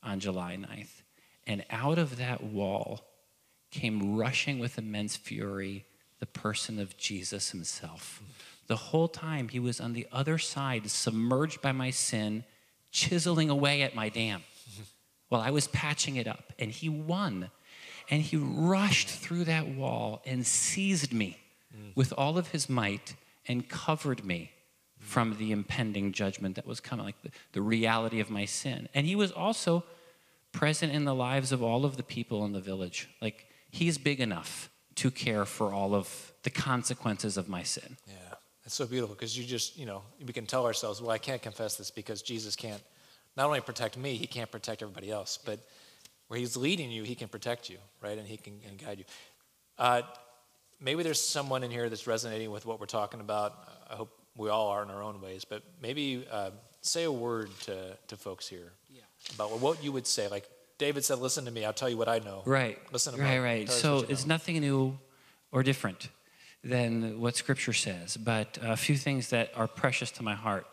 on 0.04 0.20
July 0.20 0.56
9th. 0.56 1.02
And 1.48 1.66
out 1.72 1.98
of 1.98 2.18
that 2.18 2.44
wall 2.44 3.02
came 3.74 4.16
rushing 4.16 4.60
with 4.60 4.78
immense 4.78 5.18
fury 5.18 5.86
the 6.20 6.26
person 6.26 6.80
of 6.80 6.96
Jesus 6.96 7.50
himself. 7.50 8.22
The 8.68 8.76
whole 8.78 9.10
time 9.10 9.50
he 9.50 9.60
was 9.60 9.82
on 9.82 9.92
the 9.94 10.08
other 10.12 10.38
side, 10.38 10.90
submerged 10.90 11.62
by 11.62 11.74
my 11.74 11.90
sin, 11.90 12.46
chiseling 12.92 13.50
away 13.50 13.82
at 13.82 13.96
my 13.96 14.08
dam 14.08 14.44
while 15.30 15.42
I 15.42 15.50
was 15.50 15.68
patching 15.68 16.16
it 16.16 16.28
up. 16.28 16.54
And 16.58 16.72
he 16.72 16.88
won. 16.88 17.50
And 18.10 18.22
he 18.22 18.38
rushed 18.38 19.10
through 19.10 19.46
that 19.46 19.68
wall 19.68 20.22
and 20.26 20.46
seized 20.46 21.12
me 21.12 21.38
mm. 21.76 21.96
with 21.96 22.14
all 22.18 22.38
of 22.38 22.50
his 22.50 22.70
might 22.70 23.16
and 23.48 23.68
covered 23.68 24.24
me 24.24 24.52
from 25.00 25.38
the 25.38 25.52
impending 25.52 26.14
judgment 26.14 26.56
that 26.56 26.66
was 26.66 26.80
coming, 26.80 27.06
like 27.06 27.22
the, 27.24 27.32
the 27.52 27.62
reality 27.62 28.20
of 28.20 28.30
my 28.30 28.46
sin. 28.46 28.88
And 28.94 29.06
he 29.06 29.16
was 29.16 29.32
also 29.32 29.84
present 30.54 30.94
in 30.94 31.04
the 31.04 31.16
lives 31.16 31.52
of 31.52 31.62
all 31.62 31.84
of 31.84 31.98
the 31.98 32.04
people 32.04 32.46
in 32.46 32.54
the 32.54 32.62
village. 32.62 33.10
Like 33.22 33.48
He's 33.74 33.98
big 33.98 34.20
enough 34.20 34.70
to 34.98 35.10
care 35.10 35.46
for 35.46 35.74
all 35.74 35.96
of 35.96 36.32
the 36.44 36.52
consequences 36.52 37.38
of 37.38 37.50
my 37.50 37.64
sin. 37.64 37.98
Yeah, 38.08 38.36
it's 38.64 38.76
so 38.76 38.86
beautiful 38.86 39.16
because 39.16 39.36
you 39.36 39.44
just, 39.44 39.80
you 39.80 39.88
know, 39.88 40.04
we 40.24 40.32
can 40.32 40.46
tell 40.46 40.68
ourselves, 40.68 41.02
well, 41.02 41.10
I 41.10 41.18
can't 41.18 41.42
confess 41.42 41.76
this 41.76 41.90
because 41.90 42.22
Jesus 42.22 42.56
can't 42.56 42.84
not 43.36 43.48
only 43.48 43.62
protect 43.62 43.98
me, 43.98 44.14
he 44.14 44.28
can't 44.28 44.52
protect 44.52 44.84
everybody 44.84 45.10
else. 45.10 45.40
But 45.44 45.60
where 46.28 46.40
He's 46.40 46.56
leading 46.56 46.92
you, 46.92 47.02
He 47.02 47.16
can 47.16 47.30
protect 47.30 47.68
you, 47.68 47.78
right? 48.00 48.16
And 48.16 48.28
He 48.28 48.38
can 48.38 48.60
and 48.70 48.78
guide 48.78 49.00
you. 49.00 49.06
Uh, 49.80 50.04
maybe 50.80 51.02
there's 51.02 51.20
someone 51.20 51.64
in 51.64 51.72
here 51.72 51.90
that's 51.90 52.06
resonating 52.06 52.52
with 52.52 52.68
what 52.68 52.80
we're 52.80 52.86
talking 52.86 53.22
about. 53.22 53.68
I 53.90 53.96
hope 53.96 54.12
we 54.38 54.50
all 54.50 54.68
are 54.68 54.84
in 54.84 54.92
our 54.92 55.02
own 55.02 55.20
ways, 55.20 55.46
but 55.46 55.64
maybe 55.82 56.28
uh, 56.32 56.52
say 56.82 57.06
a 57.06 57.12
word 57.12 57.50
to, 57.62 57.98
to 58.08 58.16
folks 58.18 58.48
here 58.48 58.72
about 59.34 59.60
what 59.60 59.84
you 59.84 59.92
would 59.92 60.06
say. 60.06 60.28
Like 60.28 60.48
David 60.84 61.06
said, 61.06 61.20
listen 61.20 61.46
to 61.46 61.52
me, 61.52 61.64
I'll 61.64 61.72
tell 61.72 61.90
you 61.90 61.96
what 61.96 62.10
I 62.10 62.20
know. 62.20 62.42
Right. 62.46 62.78
Listen 62.92 63.14
to 63.14 63.20
me. 63.22 63.38
right. 63.38 63.70
Us 63.70 63.82
So 63.82 64.00
you 64.00 64.08
it's 64.10 64.26
know. 64.26 64.34
nothing 64.34 64.60
new 64.60 65.00
or 65.50 65.64
different 65.64 66.10
than 66.62 67.22
what 67.22 67.38
Scripture 67.38 67.72
says, 67.72 68.18
but 68.18 68.58
a 68.62 68.76
few 68.76 68.98
things 68.98 69.30
that 69.30 69.52
are 69.56 69.66
precious 69.66 70.12
to 70.12 70.24
my 70.24 70.36
heart. 70.36 70.66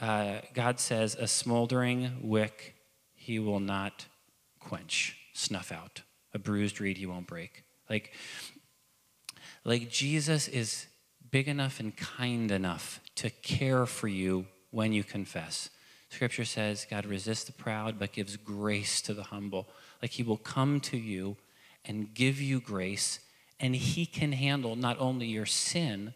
Uh, 0.00 0.42
God 0.54 0.78
says, 0.78 1.16
"A 1.16 1.26
smoldering 1.26 2.18
wick 2.22 2.76
He 3.14 3.40
will 3.40 3.58
not 3.58 4.06
quench, 4.60 5.16
snuff 5.32 5.72
out. 5.72 6.02
A 6.32 6.38
bruised 6.38 6.80
reed 6.80 6.96
He 6.98 7.06
won't 7.06 7.26
break." 7.26 7.64
Like, 7.90 8.12
like 9.64 9.90
Jesus 9.90 10.46
is 10.46 10.86
big 11.32 11.48
enough 11.48 11.80
and 11.80 11.96
kind 11.96 12.52
enough 12.52 13.00
to 13.16 13.28
care 13.30 13.86
for 13.86 14.06
you 14.06 14.46
when 14.70 14.92
you 14.92 15.02
confess. 15.02 15.68
Scripture 16.12 16.44
says 16.44 16.86
God 16.88 17.06
resists 17.06 17.44
the 17.44 17.52
proud 17.52 17.98
but 17.98 18.12
gives 18.12 18.36
grace 18.36 19.00
to 19.02 19.14
the 19.14 19.24
humble. 19.24 19.66
Like 20.02 20.12
he 20.12 20.22
will 20.22 20.36
come 20.36 20.78
to 20.80 20.98
you 20.98 21.36
and 21.84 22.12
give 22.12 22.40
you 22.40 22.60
grace, 22.60 23.18
and 23.58 23.74
he 23.74 24.06
can 24.06 24.32
handle 24.32 24.76
not 24.76 25.00
only 25.00 25.26
your 25.26 25.46
sin, 25.46 26.14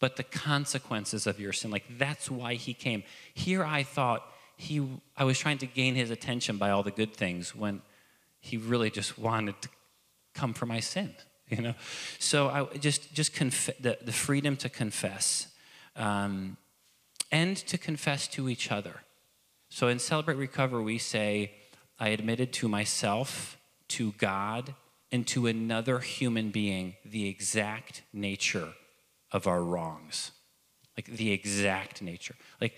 but 0.00 0.16
the 0.16 0.22
consequences 0.22 1.26
of 1.26 1.38
your 1.38 1.52
sin. 1.52 1.70
Like 1.70 1.84
that's 1.98 2.30
why 2.30 2.54
he 2.54 2.72
came. 2.72 3.02
Here 3.34 3.62
I 3.62 3.82
thought 3.82 4.26
he 4.56 4.84
I 5.16 5.24
was 5.24 5.38
trying 5.38 5.58
to 5.58 5.66
gain 5.66 5.94
his 5.94 6.10
attention 6.10 6.56
by 6.56 6.70
all 6.70 6.82
the 6.82 6.90
good 6.90 7.14
things 7.14 7.54
when 7.54 7.82
he 8.40 8.56
really 8.56 8.90
just 8.90 9.18
wanted 9.18 9.60
to 9.62 9.68
come 10.34 10.54
for 10.54 10.66
my 10.66 10.80
sin 10.80 11.12
you 11.48 11.60
know 11.60 11.74
so 12.18 12.48
i 12.48 12.64
just 12.78 13.12
just 13.12 13.34
conf- 13.34 13.70
the, 13.80 13.98
the 14.02 14.12
freedom 14.12 14.56
to 14.56 14.68
confess 14.68 15.48
um, 15.96 16.56
and 17.30 17.56
to 17.56 17.78
confess 17.78 18.28
to 18.28 18.48
each 18.48 18.70
other 18.70 19.02
so 19.70 19.88
in 19.88 19.98
Celebrate 19.98 20.36
Recovery 20.36 20.82
we 20.82 20.98
say 20.98 21.52
i 21.98 22.08
admitted 22.08 22.52
to 22.52 22.68
myself 22.68 23.58
to 23.88 24.12
god 24.12 24.74
and 25.10 25.26
to 25.26 25.46
another 25.46 26.00
human 26.00 26.50
being 26.50 26.94
the 27.04 27.28
exact 27.28 28.02
nature 28.12 28.74
of 29.32 29.46
our 29.46 29.62
wrongs 29.62 30.32
like 30.96 31.06
the 31.06 31.32
exact 31.32 32.02
nature 32.02 32.34
like 32.60 32.74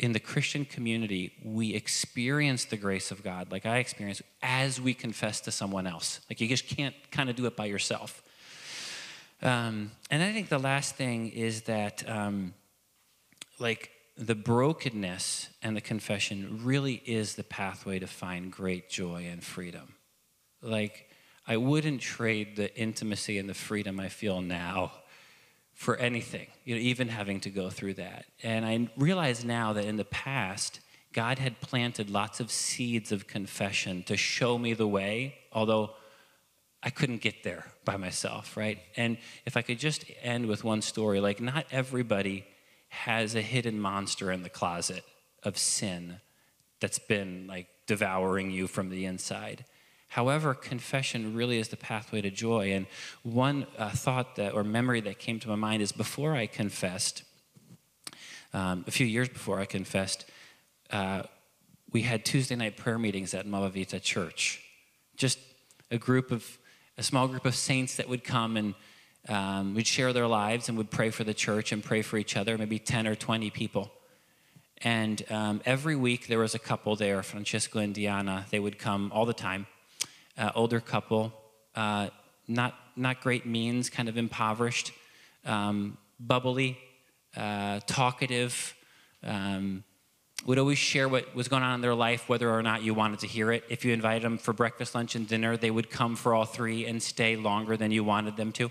in 0.00 0.12
the 0.12 0.20
Christian 0.20 0.64
community, 0.64 1.34
we 1.44 1.74
experience 1.74 2.64
the 2.64 2.78
grace 2.78 3.10
of 3.10 3.22
God, 3.22 3.52
like 3.52 3.66
I 3.66 3.76
experience, 3.76 4.22
as 4.42 4.80
we 4.80 4.94
confess 4.94 5.42
to 5.42 5.50
someone 5.50 5.86
else. 5.86 6.20
Like 6.30 6.40
you 6.40 6.48
just 6.48 6.66
can't 6.66 6.94
kind 7.10 7.28
of 7.28 7.36
do 7.36 7.44
it 7.44 7.54
by 7.54 7.66
yourself. 7.66 8.22
Um, 9.42 9.90
and 10.10 10.22
I 10.22 10.32
think 10.32 10.48
the 10.48 10.58
last 10.58 10.96
thing 10.96 11.28
is 11.28 11.62
that, 11.62 12.08
um, 12.08 12.54
like, 13.60 13.90
the 14.16 14.34
brokenness 14.34 15.48
and 15.62 15.74
the 15.74 15.80
confession 15.80 16.60
really 16.62 17.02
is 17.06 17.36
the 17.36 17.44
pathway 17.44 17.98
to 17.98 18.06
find 18.06 18.52
great 18.52 18.90
joy 18.90 19.26
and 19.30 19.42
freedom. 19.42 19.94
Like, 20.60 21.08
I 21.46 21.56
wouldn't 21.56 22.02
trade 22.02 22.56
the 22.56 22.76
intimacy 22.78 23.38
and 23.38 23.48
the 23.48 23.54
freedom 23.54 23.98
I 23.98 24.08
feel 24.08 24.42
now 24.42 24.92
for 25.72 25.96
anything, 25.96 26.48
you 26.64 26.74
know, 26.74 26.80
even 26.82 27.08
having 27.08 27.40
to 27.40 27.50
go 27.50 27.70
through 27.70 27.94
that. 27.94 28.26
And 28.42 28.66
I 28.66 28.90
realize 28.98 29.42
now 29.42 29.72
that 29.72 29.86
in 29.86 29.96
the 29.96 30.04
past, 30.04 30.80
God 31.14 31.38
had 31.38 31.60
planted 31.62 32.10
lots 32.10 32.40
of 32.40 32.50
seeds 32.50 33.12
of 33.12 33.26
confession 33.26 34.02
to 34.02 34.16
show 34.18 34.58
me 34.58 34.74
the 34.74 34.86
way, 34.86 35.36
although 35.50 35.94
I 36.82 36.90
couldn't 36.90 37.22
get 37.22 37.42
there 37.42 37.64
by 37.86 37.96
myself, 37.96 38.56
right? 38.58 38.78
And 38.96 39.16
if 39.46 39.56
I 39.56 39.62
could 39.62 39.78
just 39.78 40.04
end 40.22 40.46
with 40.46 40.62
one 40.62 40.82
story, 40.82 41.20
like 41.20 41.40
not 41.40 41.64
everybody 41.70 42.44
has 42.90 43.34
a 43.34 43.40
hidden 43.40 43.80
monster 43.80 44.30
in 44.30 44.42
the 44.42 44.50
closet 44.50 45.04
of 45.42 45.56
sin 45.56 46.20
that's 46.80 46.98
been 46.98 47.46
like 47.46 47.68
devouring 47.86 48.50
you 48.50 48.66
from 48.66 48.90
the 48.90 49.04
inside. 49.04 49.64
However, 50.08 50.54
confession 50.54 51.34
really 51.34 51.58
is 51.58 51.68
the 51.68 51.76
pathway 51.76 52.20
to 52.20 52.30
joy. 52.30 52.72
And 52.72 52.86
one 53.22 53.66
uh, 53.78 53.90
thought 53.90 54.36
that 54.36 54.54
or 54.54 54.64
memory 54.64 55.00
that 55.02 55.20
came 55.20 55.38
to 55.38 55.48
my 55.48 55.54
mind 55.54 55.82
is 55.82 55.92
before 55.92 56.34
I 56.34 56.46
confessed, 56.46 57.22
um, 58.52 58.84
a 58.88 58.90
few 58.90 59.06
years 59.06 59.28
before 59.28 59.60
I 59.60 59.66
confessed, 59.66 60.28
uh, 60.90 61.22
we 61.92 62.02
had 62.02 62.24
Tuesday 62.24 62.56
night 62.56 62.76
prayer 62.76 62.98
meetings 62.98 63.34
at 63.34 63.46
Malavita 63.46 64.02
Church. 64.02 64.64
Just 65.16 65.38
a 65.92 65.98
group 65.98 66.32
of, 66.32 66.58
a 66.98 67.04
small 67.04 67.28
group 67.28 67.44
of 67.44 67.54
saints 67.54 67.96
that 67.96 68.08
would 68.08 68.24
come 68.24 68.56
and 68.56 68.74
um, 69.28 69.74
would 69.74 69.86
share 69.86 70.12
their 70.12 70.26
lives 70.26 70.68
and 70.68 70.78
would 70.78 70.90
pray 70.90 71.10
for 71.10 71.24
the 71.24 71.34
church 71.34 71.72
and 71.72 71.84
pray 71.84 72.02
for 72.02 72.16
each 72.16 72.36
other, 72.36 72.56
maybe 72.56 72.78
10 72.78 73.06
or 73.06 73.14
20 73.14 73.50
people. 73.50 73.90
And 74.82 75.22
um, 75.30 75.60
every 75.66 75.94
week 75.94 76.26
there 76.26 76.38
was 76.38 76.54
a 76.54 76.58
couple 76.58 76.96
there, 76.96 77.22
Francesco 77.22 77.80
and 77.80 77.94
Diana. 77.94 78.46
They 78.50 78.58
would 78.58 78.78
come 78.78 79.12
all 79.14 79.26
the 79.26 79.34
time. 79.34 79.66
Uh, 80.38 80.50
older 80.54 80.80
couple, 80.80 81.34
uh, 81.74 82.08
not 82.48 82.74
not 82.96 83.20
great 83.20 83.46
means, 83.46 83.90
kind 83.90 84.08
of 84.08 84.16
impoverished, 84.16 84.92
um, 85.44 85.98
bubbly, 86.18 86.78
uh, 87.36 87.80
talkative. 87.86 88.74
Um, 89.22 89.84
would 90.46 90.58
always 90.58 90.78
share 90.78 91.06
what 91.06 91.34
was 91.34 91.48
going 91.48 91.62
on 91.62 91.74
in 91.74 91.80
their 91.82 91.94
life, 91.94 92.28
whether 92.28 92.50
or 92.50 92.62
not 92.62 92.82
you 92.82 92.94
wanted 92.94 93.18
to 93.18 93.26
hear 93.26 93.52
it. 93.52 93.64
If 93.68 93.84
you 93.84 93.92
invited 93.92 94.22
them 94.22 94.38
for 94.38 94.54
breakfast, 94.54 94.94
lunch, 94.94 95.14
and 95.14 95.28
dinner, 95.28 95.58
they 95.58 95.70
would 95.70 95.90
come 95.90 96.16
for 96.16 96.34
all 96.34 96.46
three 96.46 96.86
and 96.86 97.02
stay 97.02 97.36
longer 97.36 97.76
than 97.76 97.90
you 97.90 98.02
wanted 98.02 98.38
them 98.38 98.52
to. 98.52 98.70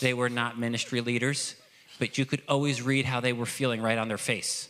They 0.00 0.14
were 0.14 0.28
not 0.28 0.58
ministry 0.58 1.00
leaders, 1.00 1.54
but 1.98 2.18
you 2.18 2.24
could 2.24 2.42
always 2.48 2.82
read 2.82 3.04
how 3.04 3.20
they 3.20 3.32
were 3.32 3.46
feeling 3.46 3.80
right 3.80 3.98
on 3.98 4.08
their 4.08 4.18
face. 4.18 4.68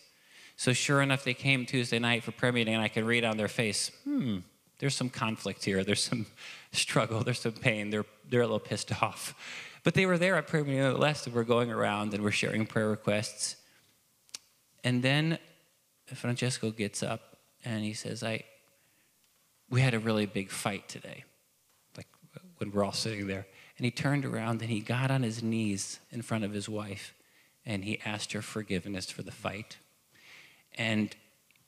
So 0.57 0.73
sure 0.73 1.03
enough, 1.03 1.25
they 1.25 1.35
came 1.35 1.67
Tuesday 1.67 1.99
night 1.99 2.23
for 2.23 2.33
prayer 2.33 2.53
meeting, 2.53 2.75
and 2.75 2.83
I 2.83 2.89
could 2.89 3.05
read 3.05 3.25
on 3.25 3.37
their 3.37 3.49
face, 3.49 3.91
hmm, 4.05 4.39
there's 4.79 4.95
some 4.95 5.11
conflict 5.11 5.65
here. 5.65 5.85
There's 5.85 6.03
some 6.03 6.27
struggle. 6.73 7.23
There's 7.23 7.41
some 7.41 7.53
pain. 7.53 7.91
They're, 7.91 8.05
they're 8.29 8.43
a 8.43 8.47
little 8.47 8.59
pissed 8.61 9.03
off. 9.03 9.35
But 9.83 9.95
they 9.95 10.07
were 10.07 10.19
there 10.19 10.37
at 10.37 10.47
prayer 10.47 10.65
meeting 10.65 10.81
nonetheless, 10.81 11.27
and 11.27 11.35
we're 11.35 11.45
going 11.45 11.71
around 11.71 12.15
and 12.15 12.23
we're 12.23 12.31
sharing 12.31 12.67
prayer 12.67 12.89
requests. 12.89 13.57
And 14.83 15.03
then 15.03 15.39
Francesco 16.07 16.71
gets 16.71 17.03
up 17.03 17.37
and 17.65 17.85
he 17.85 17.95
says, 17.95 18.23
I, 18.23 18.45
we 19.71 19.81
had 19.81 19.95
a 19.95 19.99
really 19.99 20.27
big 20.27 20.51
fight 20.51 20.89
today, 20.89 21.25
like 21.97 22.07
when 22.59 22.71
we're 22.71 22.85
all 22.85 22.93
sitting 22.93 23.27
there. 23.27 23.47
And 23.85 23.93
he 23.93 24.03
turned 24.03 24.25
around 24.25 24.63
and 24.63 24.71
he 24.71 24.81
got 24.81 25.11
on 25.11 25.23
his 25.23 25.43
knees 25.43 26.01
in 26.11 26.23
front 26.23 26.43
of 26.43 26.55
his 26.55 26.71
wife 26.71 27.13
and 27.67 27.85
he 27.85 28.01
asked 28.03 28.33
her 28.33 28.41
forgiveness 28.41 29.11
for 29.11 29.23
the 29.23 29.31
fight. 29.31 29.77
And 30.79 31.15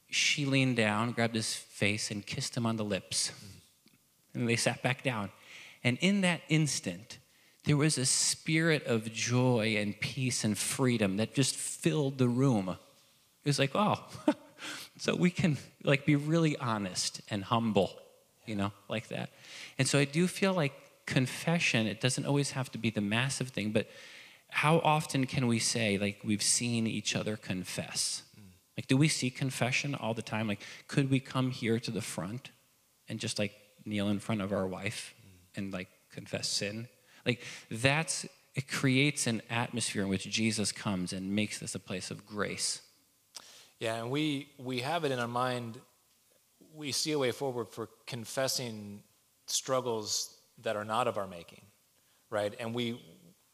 she 0.09 0.47
leaned 0.47 0.79
down, 0.79 1.13
grabbed 1.13 1.35
his 1.35 1.55
face, 1.55 2.11
and 2.11 2.25
kissed 2.25 2.57
him 2.57 2.65
on 2.65 2.79
the 2.79 2.87
lips. 2.87 3.33
And 4.33 4.49
they 4.49 4.57
sat 4.57 4.83
back 4.83 5.03
down. 5.03 5.29
And 5.85 5.99
in 6.01 6.23
that 6.23 6.41
instant, 6.49 7.19
there 7.67 7.77
was 7.77 7.99
a 7.99 8.07
spirit 8.07 8.87
of 8.87 9.13
joy 9.13 9.77
and 9.77 10.01
peace 10.01 10.43
and 10.43 10.57
freedom 10.57 11.19
that 11.19 11.35
just 11.35 11.55
filled 11.55 12.17
the 12.17 12.29
room. 12.29 12.71
It 12.71 13.49
was 13.51 13.59
like, 13.59 13.73
oh, 13.75 14.03
so 14.99 15.15
we 15.15 15.29
can 15.29 15.59
like 15.85 16.07
be 16.07 16.17
really 16.17 16.57
honest 16.57 17.21
and 17.29 17.45
humble, 17.45 17.91
you 18.47 18.57
know, 18.57 18.73
like 18.89 19.09
that. 19.09 19.29
And 19.79 19.87
so 19.87 19.99
I 19.99 20.07
do 20.07 20.27
feel 20.27 20.55
like 20.55 20.73
confession, 21.07 21.87
it 21.87 22.01
doesn't 22.01 22.27
always 22.27 22.51
have 22.51 22.71
to 22.73 22.79
be 22.79 22.91
the 22.91 23.01
massive 23.01 23.49
thing, 23.49 23.71
but 23.71 23.89
how 24.49 24.79
often 24.81 25.27
can 25.27 25.47
we 25.47 25.59
say 25.59 25.99
like 25.99 26.21
we've 26.25 26.43
seen 26.43 26.87
each 26.87 27.17
other 27.17 27.37
confess? 27.37 28.23
Mm. 28.39 28.43
Like, 28.77 28.87
do 28.87 28.97
we 28.97 29.09
see 29.09 29.31
confession 29.31 29.95
all 29.95 30.15
the 30.15 30.23
time? 30.23 30.49
Like, 30.49 30.61
could 30.89 31.11
we 31.11 31.21
come 31.21 31.51
here 31.51 31.79
to 31.81 31.91
the 31.91 32.01
front 32.01 32.51
and 33.09 33.19
just 33.19 33.39
like 33.39 33.53
kneel 33.85 34.09
in 34.09 34.19
front 34.19 34.41
of 34.41 34.53
our 34.53 34.67
wife 34.67 35.15
mm. 35.21 35.59
and 35.59 35.73
like 35.73 35.89
confess 36.11 36.49
sin? 36.49 36.89
Like, 37.25 37.43
that's, 37.71 38.27
it 38.55 38.69
creates 38.69 39.27
an 39.27 39.43
atmosphere 39.51 40.03
in 40.03 40.09
which 40.09 40.31
Jesus 40.31 40.71
comes 40.71 41.13
and 41.13 41.35
makes 41.35 41.59
this 41.59 41.75
a 41.75 41.81
place 41.81 42.11
of 42.11 42.25
grace. 42.25 42.83
Yeah, 43.81 43.97
and 43.97 44.11
we, 44.11 44.49
we 44.59 44.81
have 44.81 45.05
it 45.05 45.13
in 45.13 45.19
our 45.19 45.29
mind. 45.29 45.79
We 46.75 46.93
see 46.93 47.13
a 47.13 47.19
way 47.19 47.33
forward 47.33 47.69
for 47.69 47.91
confessing 48.07 49.03
struggles 49.47 50.36
that 50.63 50.77
are 50.77 50.85
not 50.85 51.09
of 51.09 51.19
our 51.19 51.27
making, 51.27 51.63
right? 52.31 52.55
And 52.59 52.75
we, 52.75 53.01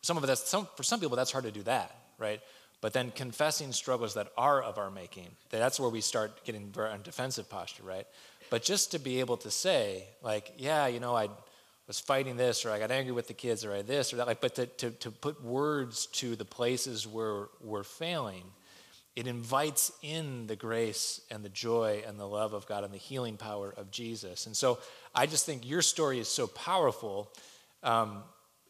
some 0.03 0.17
of 0.17 0.27
that's, 0.27 0.49
some, 0.49 0.69
for 0.77 0.83
some 0.83 1.01
people, 1.01 1.17
that's 1.17 1.33
hard 1.33 1.45
to 1.45 1.51
do 1.51 1.63
that, 1.65 1.95
right? 2.19 2.41
But 2.81 2.93
then 2.93 3.13
confessing 3.13 3.73
struggles 3.73 4.15
that 4.15 4.29
are 4.37 4.63
of 4.63 4.79
our 4.79 4.91
making, 4.91 5.29
that's 5.51 5.79
where 5.79 5.91
we 5.91 6.01
start 6.01 6.45
getting 6.45 6.71
very 6.73 6.91
defensive 7.03 7.49
posture, 7.49 7.85
right? 7.85 8.07
But 8.51 8.63
just 8.63 8.91
to 8.93 8.99
be 8.99 9.21
able 9.21 9.37
to 9.39 9.51
say, 9.51 10.09
like, 10.23 10.53
yeah, 10.59 10.87
you 10.87 11.01
know, 11.01 11.17
I 11.17 11.29
was 11.87 12.01
fighting 12.01 12.37
this, 12.37 12.65
or 12.65 12.71
I 12.71 12.79
got 12.79 12.91
angry 12.91 13.13
with 13.13 13.29
the 13.29 13.35
kids, 13.35 13.65
or 13.65 13.73
I 13.73 13.83
this 13.83 14.13
or 14.13 14.17
that, 14.17 14.27
like, 14.27 14.41
but 14.41 14.57
to, 14.57 14.67
to, 14.67 14.91
to 14.91 15.11
put 15.11 15.43
words 15.43 16.07
to 16.07 16.37
the 16.37 16.45
places 16.45 17.07
where 17.07 17.47
we're 17.61 17.83
failing 17.83 18.45
it 19.15 19.27
invites 19.27 19.93
in 20.01 20.47
the 20.47 20.57
grace 20.57 21.21
and 21.31 21.45
the 21.45 21.51
joy 21.51 22.03
and 22.07 22.19
the 22.19 22.27
love 22.27 22.55
of 22.55 22.67
God 22.67 22.83
and 22.83 22.95
the 22.95 22.99
healing 22.99 23.37
power 23.37 23.73
of 23.77 23.91
Jesus. 23.91 24.47
And 24.47 24.57
so 24.57 24.79
I 25.15 25.27
just 25.27 25.47
think 25.47 25.69
your 25.69 25.83
story 25.83 26.19
is 26.19 26.29
so 26.29 26.47
powerful, 26.47 27.31
um, 27.83 28.23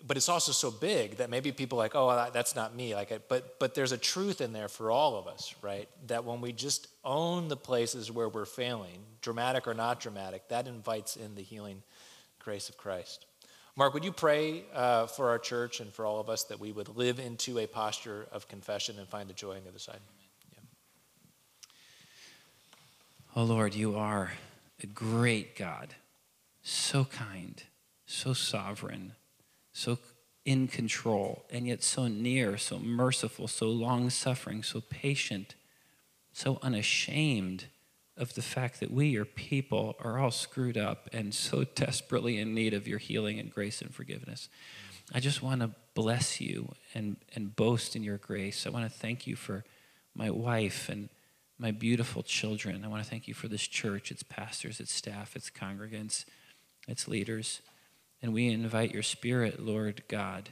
but 0.05 0.16
it's 0.16 0.28
also 0.28 0.51
so 0.51 0.70
big 0.70 1.18
that 1.18 1.30
maybe 1.30 1.53
people 1.53 1.78
like, 1.78 1.93
oh, 1.95 2.30
that's 2.32 2.57
not 2.57 2.74
me. 2.74 2.95
Like, 2.95 3.28
but 3.28 3.59
but 3.61 3.74
there's 3.74 3.93
a 3.93 3.99
truth 3.99 4.40
in 4.40 4.53
there 4.53 4.68
for 4.68 4.90
all 4.90 5.16
of 5.16 5.28
us, 5.28 5.55
right? 5.62 5.88
That 6.09 6.24
when 6.24 6.40
we 6.40 6.53
just 6.53 6.88
own 7.05 7.49
the 7.49 7.57
places 7.57 8.11
where 8.11 8.28
we're 8.28 8.45
failing, 8.45 8.99
dramatic 9.20 9.68
or 9.68 9.74
not 9.74 10.01
dramatic, 10.01 10.49
that 10.49 10.66
invites 10.66 11.16
in 11.16 11.34
the 11.36 11.43
healing 11.43 11.82
grace 12.40 12.68
of 12.68 12.76
Christ. 12.76 13.26
Mark, 13.74 13.95
would 13.95 14.05
you 14.05 14.12
pray 14.12 14.64
uh, 14.74 15.07
for 15.07 15.30
our 15.30 15.38
church 15.38 15.80
and 15.80 15.90
for 15.93 16.05
all 16.05 16.20
of 16.20 16.28
us 16.28 16.45
that 16.45 16.61
we 16.61 16.72
would 16.72 16.95
live 16.95 17.18
into 17.18 17.59
a 17.59 17.66
posture 17.66 18.26
of 18.30 18.47
confession 18.47 18.99
and 18.99 19.09
find 19.09 19.30
the 19.30 19.34
joy 19.34 19.57
on 19.57 19.62
the 19.62 19.70
other 19.70 19.78
side? 19.78 20.01
Oh 23.34 23.45
Lord, 23.45 23.74
you 23.74 23.97
are 23.97 24.30
a 24.82 24.86
great 24.86 25.57
God, 25.57 25.95
so 26.63 27.05
kind, 27.05 27.63
so 28.07 28.33
sovereign, 28.33 29.13
so 29.73 29.99
in 30.45 30.67
control, 30.69 31.45
and 31.51 31.67
yet 31.67 31.83
so 31.83 32.09
near, 32.09 32.57
so 32.57 32.79
merciful, 32.79 33.47
so 33.47 33.69
long 33.69 34.11
suffering, 34.11 34.63
so 34.63 34.81
patient, 34.81 35.55
so 36.33 36.59
unashamed 36.63 37.67
of 38.17 38.35
the 38.35 38.43
fact 38.43 38.81
that 38.81 38.91
we, 38.91 39.07
your 39.09 39.25
people, 39.25 39.97
are 40.01 40.19
all 40.19 40.31
screwed 40.31 40.77
up 40.77 41.09
and 41.13 41.35
so 41.35 41.65
desperately 41.75 42.39
in 42.39 42.55
need 42.55 42.75
of 42.75 42.89
your 42.89 42.99
healing 42.99 43.39
and 43.39 43.53
grace 43.53 43.81
and 43.81 43.95
forgiveness. 43.95 44.49
I 45.13 45.21
just 45.21 45.43
want 45.43 45.61
to 45.61 45.71
bless 45.95 46.41
you 46.41 46.73
and, 46.95 47.17
and 47.35 47.55
boast 47.55 47.97
in 47.97 48.03
your 48.03 48.19
grace. 48.19 48.67
I 48.67 48.71
want 48.71 48.91
to 48.91 48.99
thank 48.99 49.27
you 49.27 49.37
for 49.37 49.65
my 50.15 50.31
wife 50.31 50.89
and 50.89 51.09
my 51.59 51.71
beautiful 51.71 52.23
children. 52.23 52.85
I 52.85 52.89
want 52.89 53.03
to 53.03 53.09
thank 53.09 53.29
you 53.29 53.35
for 53.35 53.49
this 53.49 53.67
church, 53.67 54.11
its 54.11 54.23
pastors, 54.23 54.81
its 54.81 54.93
staff, 54.93 55.37
its 55.37 55.51
congregants, 55.51 56.25
its 56.89 57.09
leaders. 57.09 57.61
And 58.22 58.33
we 58.33 58.49
invite 58.49 58.93
your 58.93 59.03
spirit, 59.03 59.61
Lord 59.61 60.03
God, 60.09 60.51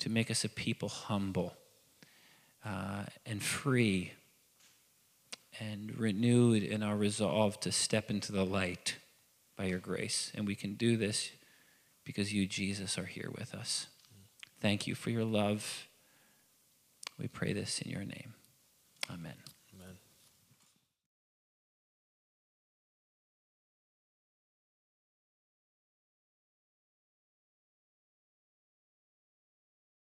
to 0.00 0.10
make 0.10 0.30
us 0.30 0.44
a 0.44 0.48
people 0.48 0.88
humble 0.88 1.54
uh, 2.64 3.04
and 3.24 3.42
free 3.42 4.12
and 5.58 5.98
renewed 5.98 6.62
in 6.62 6.82
our 6.82 6.96
resolve 6.96 7.58
to 7.60 7.72
step 7.72 8.10
into 8.10 8.32
the 8.32 8.44
light 8.44 8.96
by 9.56 9.64
your 9.64 9.78
grace. 9.78 10.30
And 10.34 10.46
we 10.46 10.54
can 10.54 10.74
do 10.74 10.96
this 10.96 11.30
because 12.04 12.32
you, 12.32 12.46
Jesus, 12.46 12.98
are 12.98 13.06
here 13.06 13.30
with 13.36 13.54
us. 13.54 13.86
Thank 14.60 14.86
you 14.86 14.94
for 14.94 15.10
your 15.10 15.24
love. 15.24 15.86
We 17.18 17.28
pray 17.28 17.52
this 17.52 17.80
in 17.80 17.90
your 17.90 18.04
name. 18.04 18.34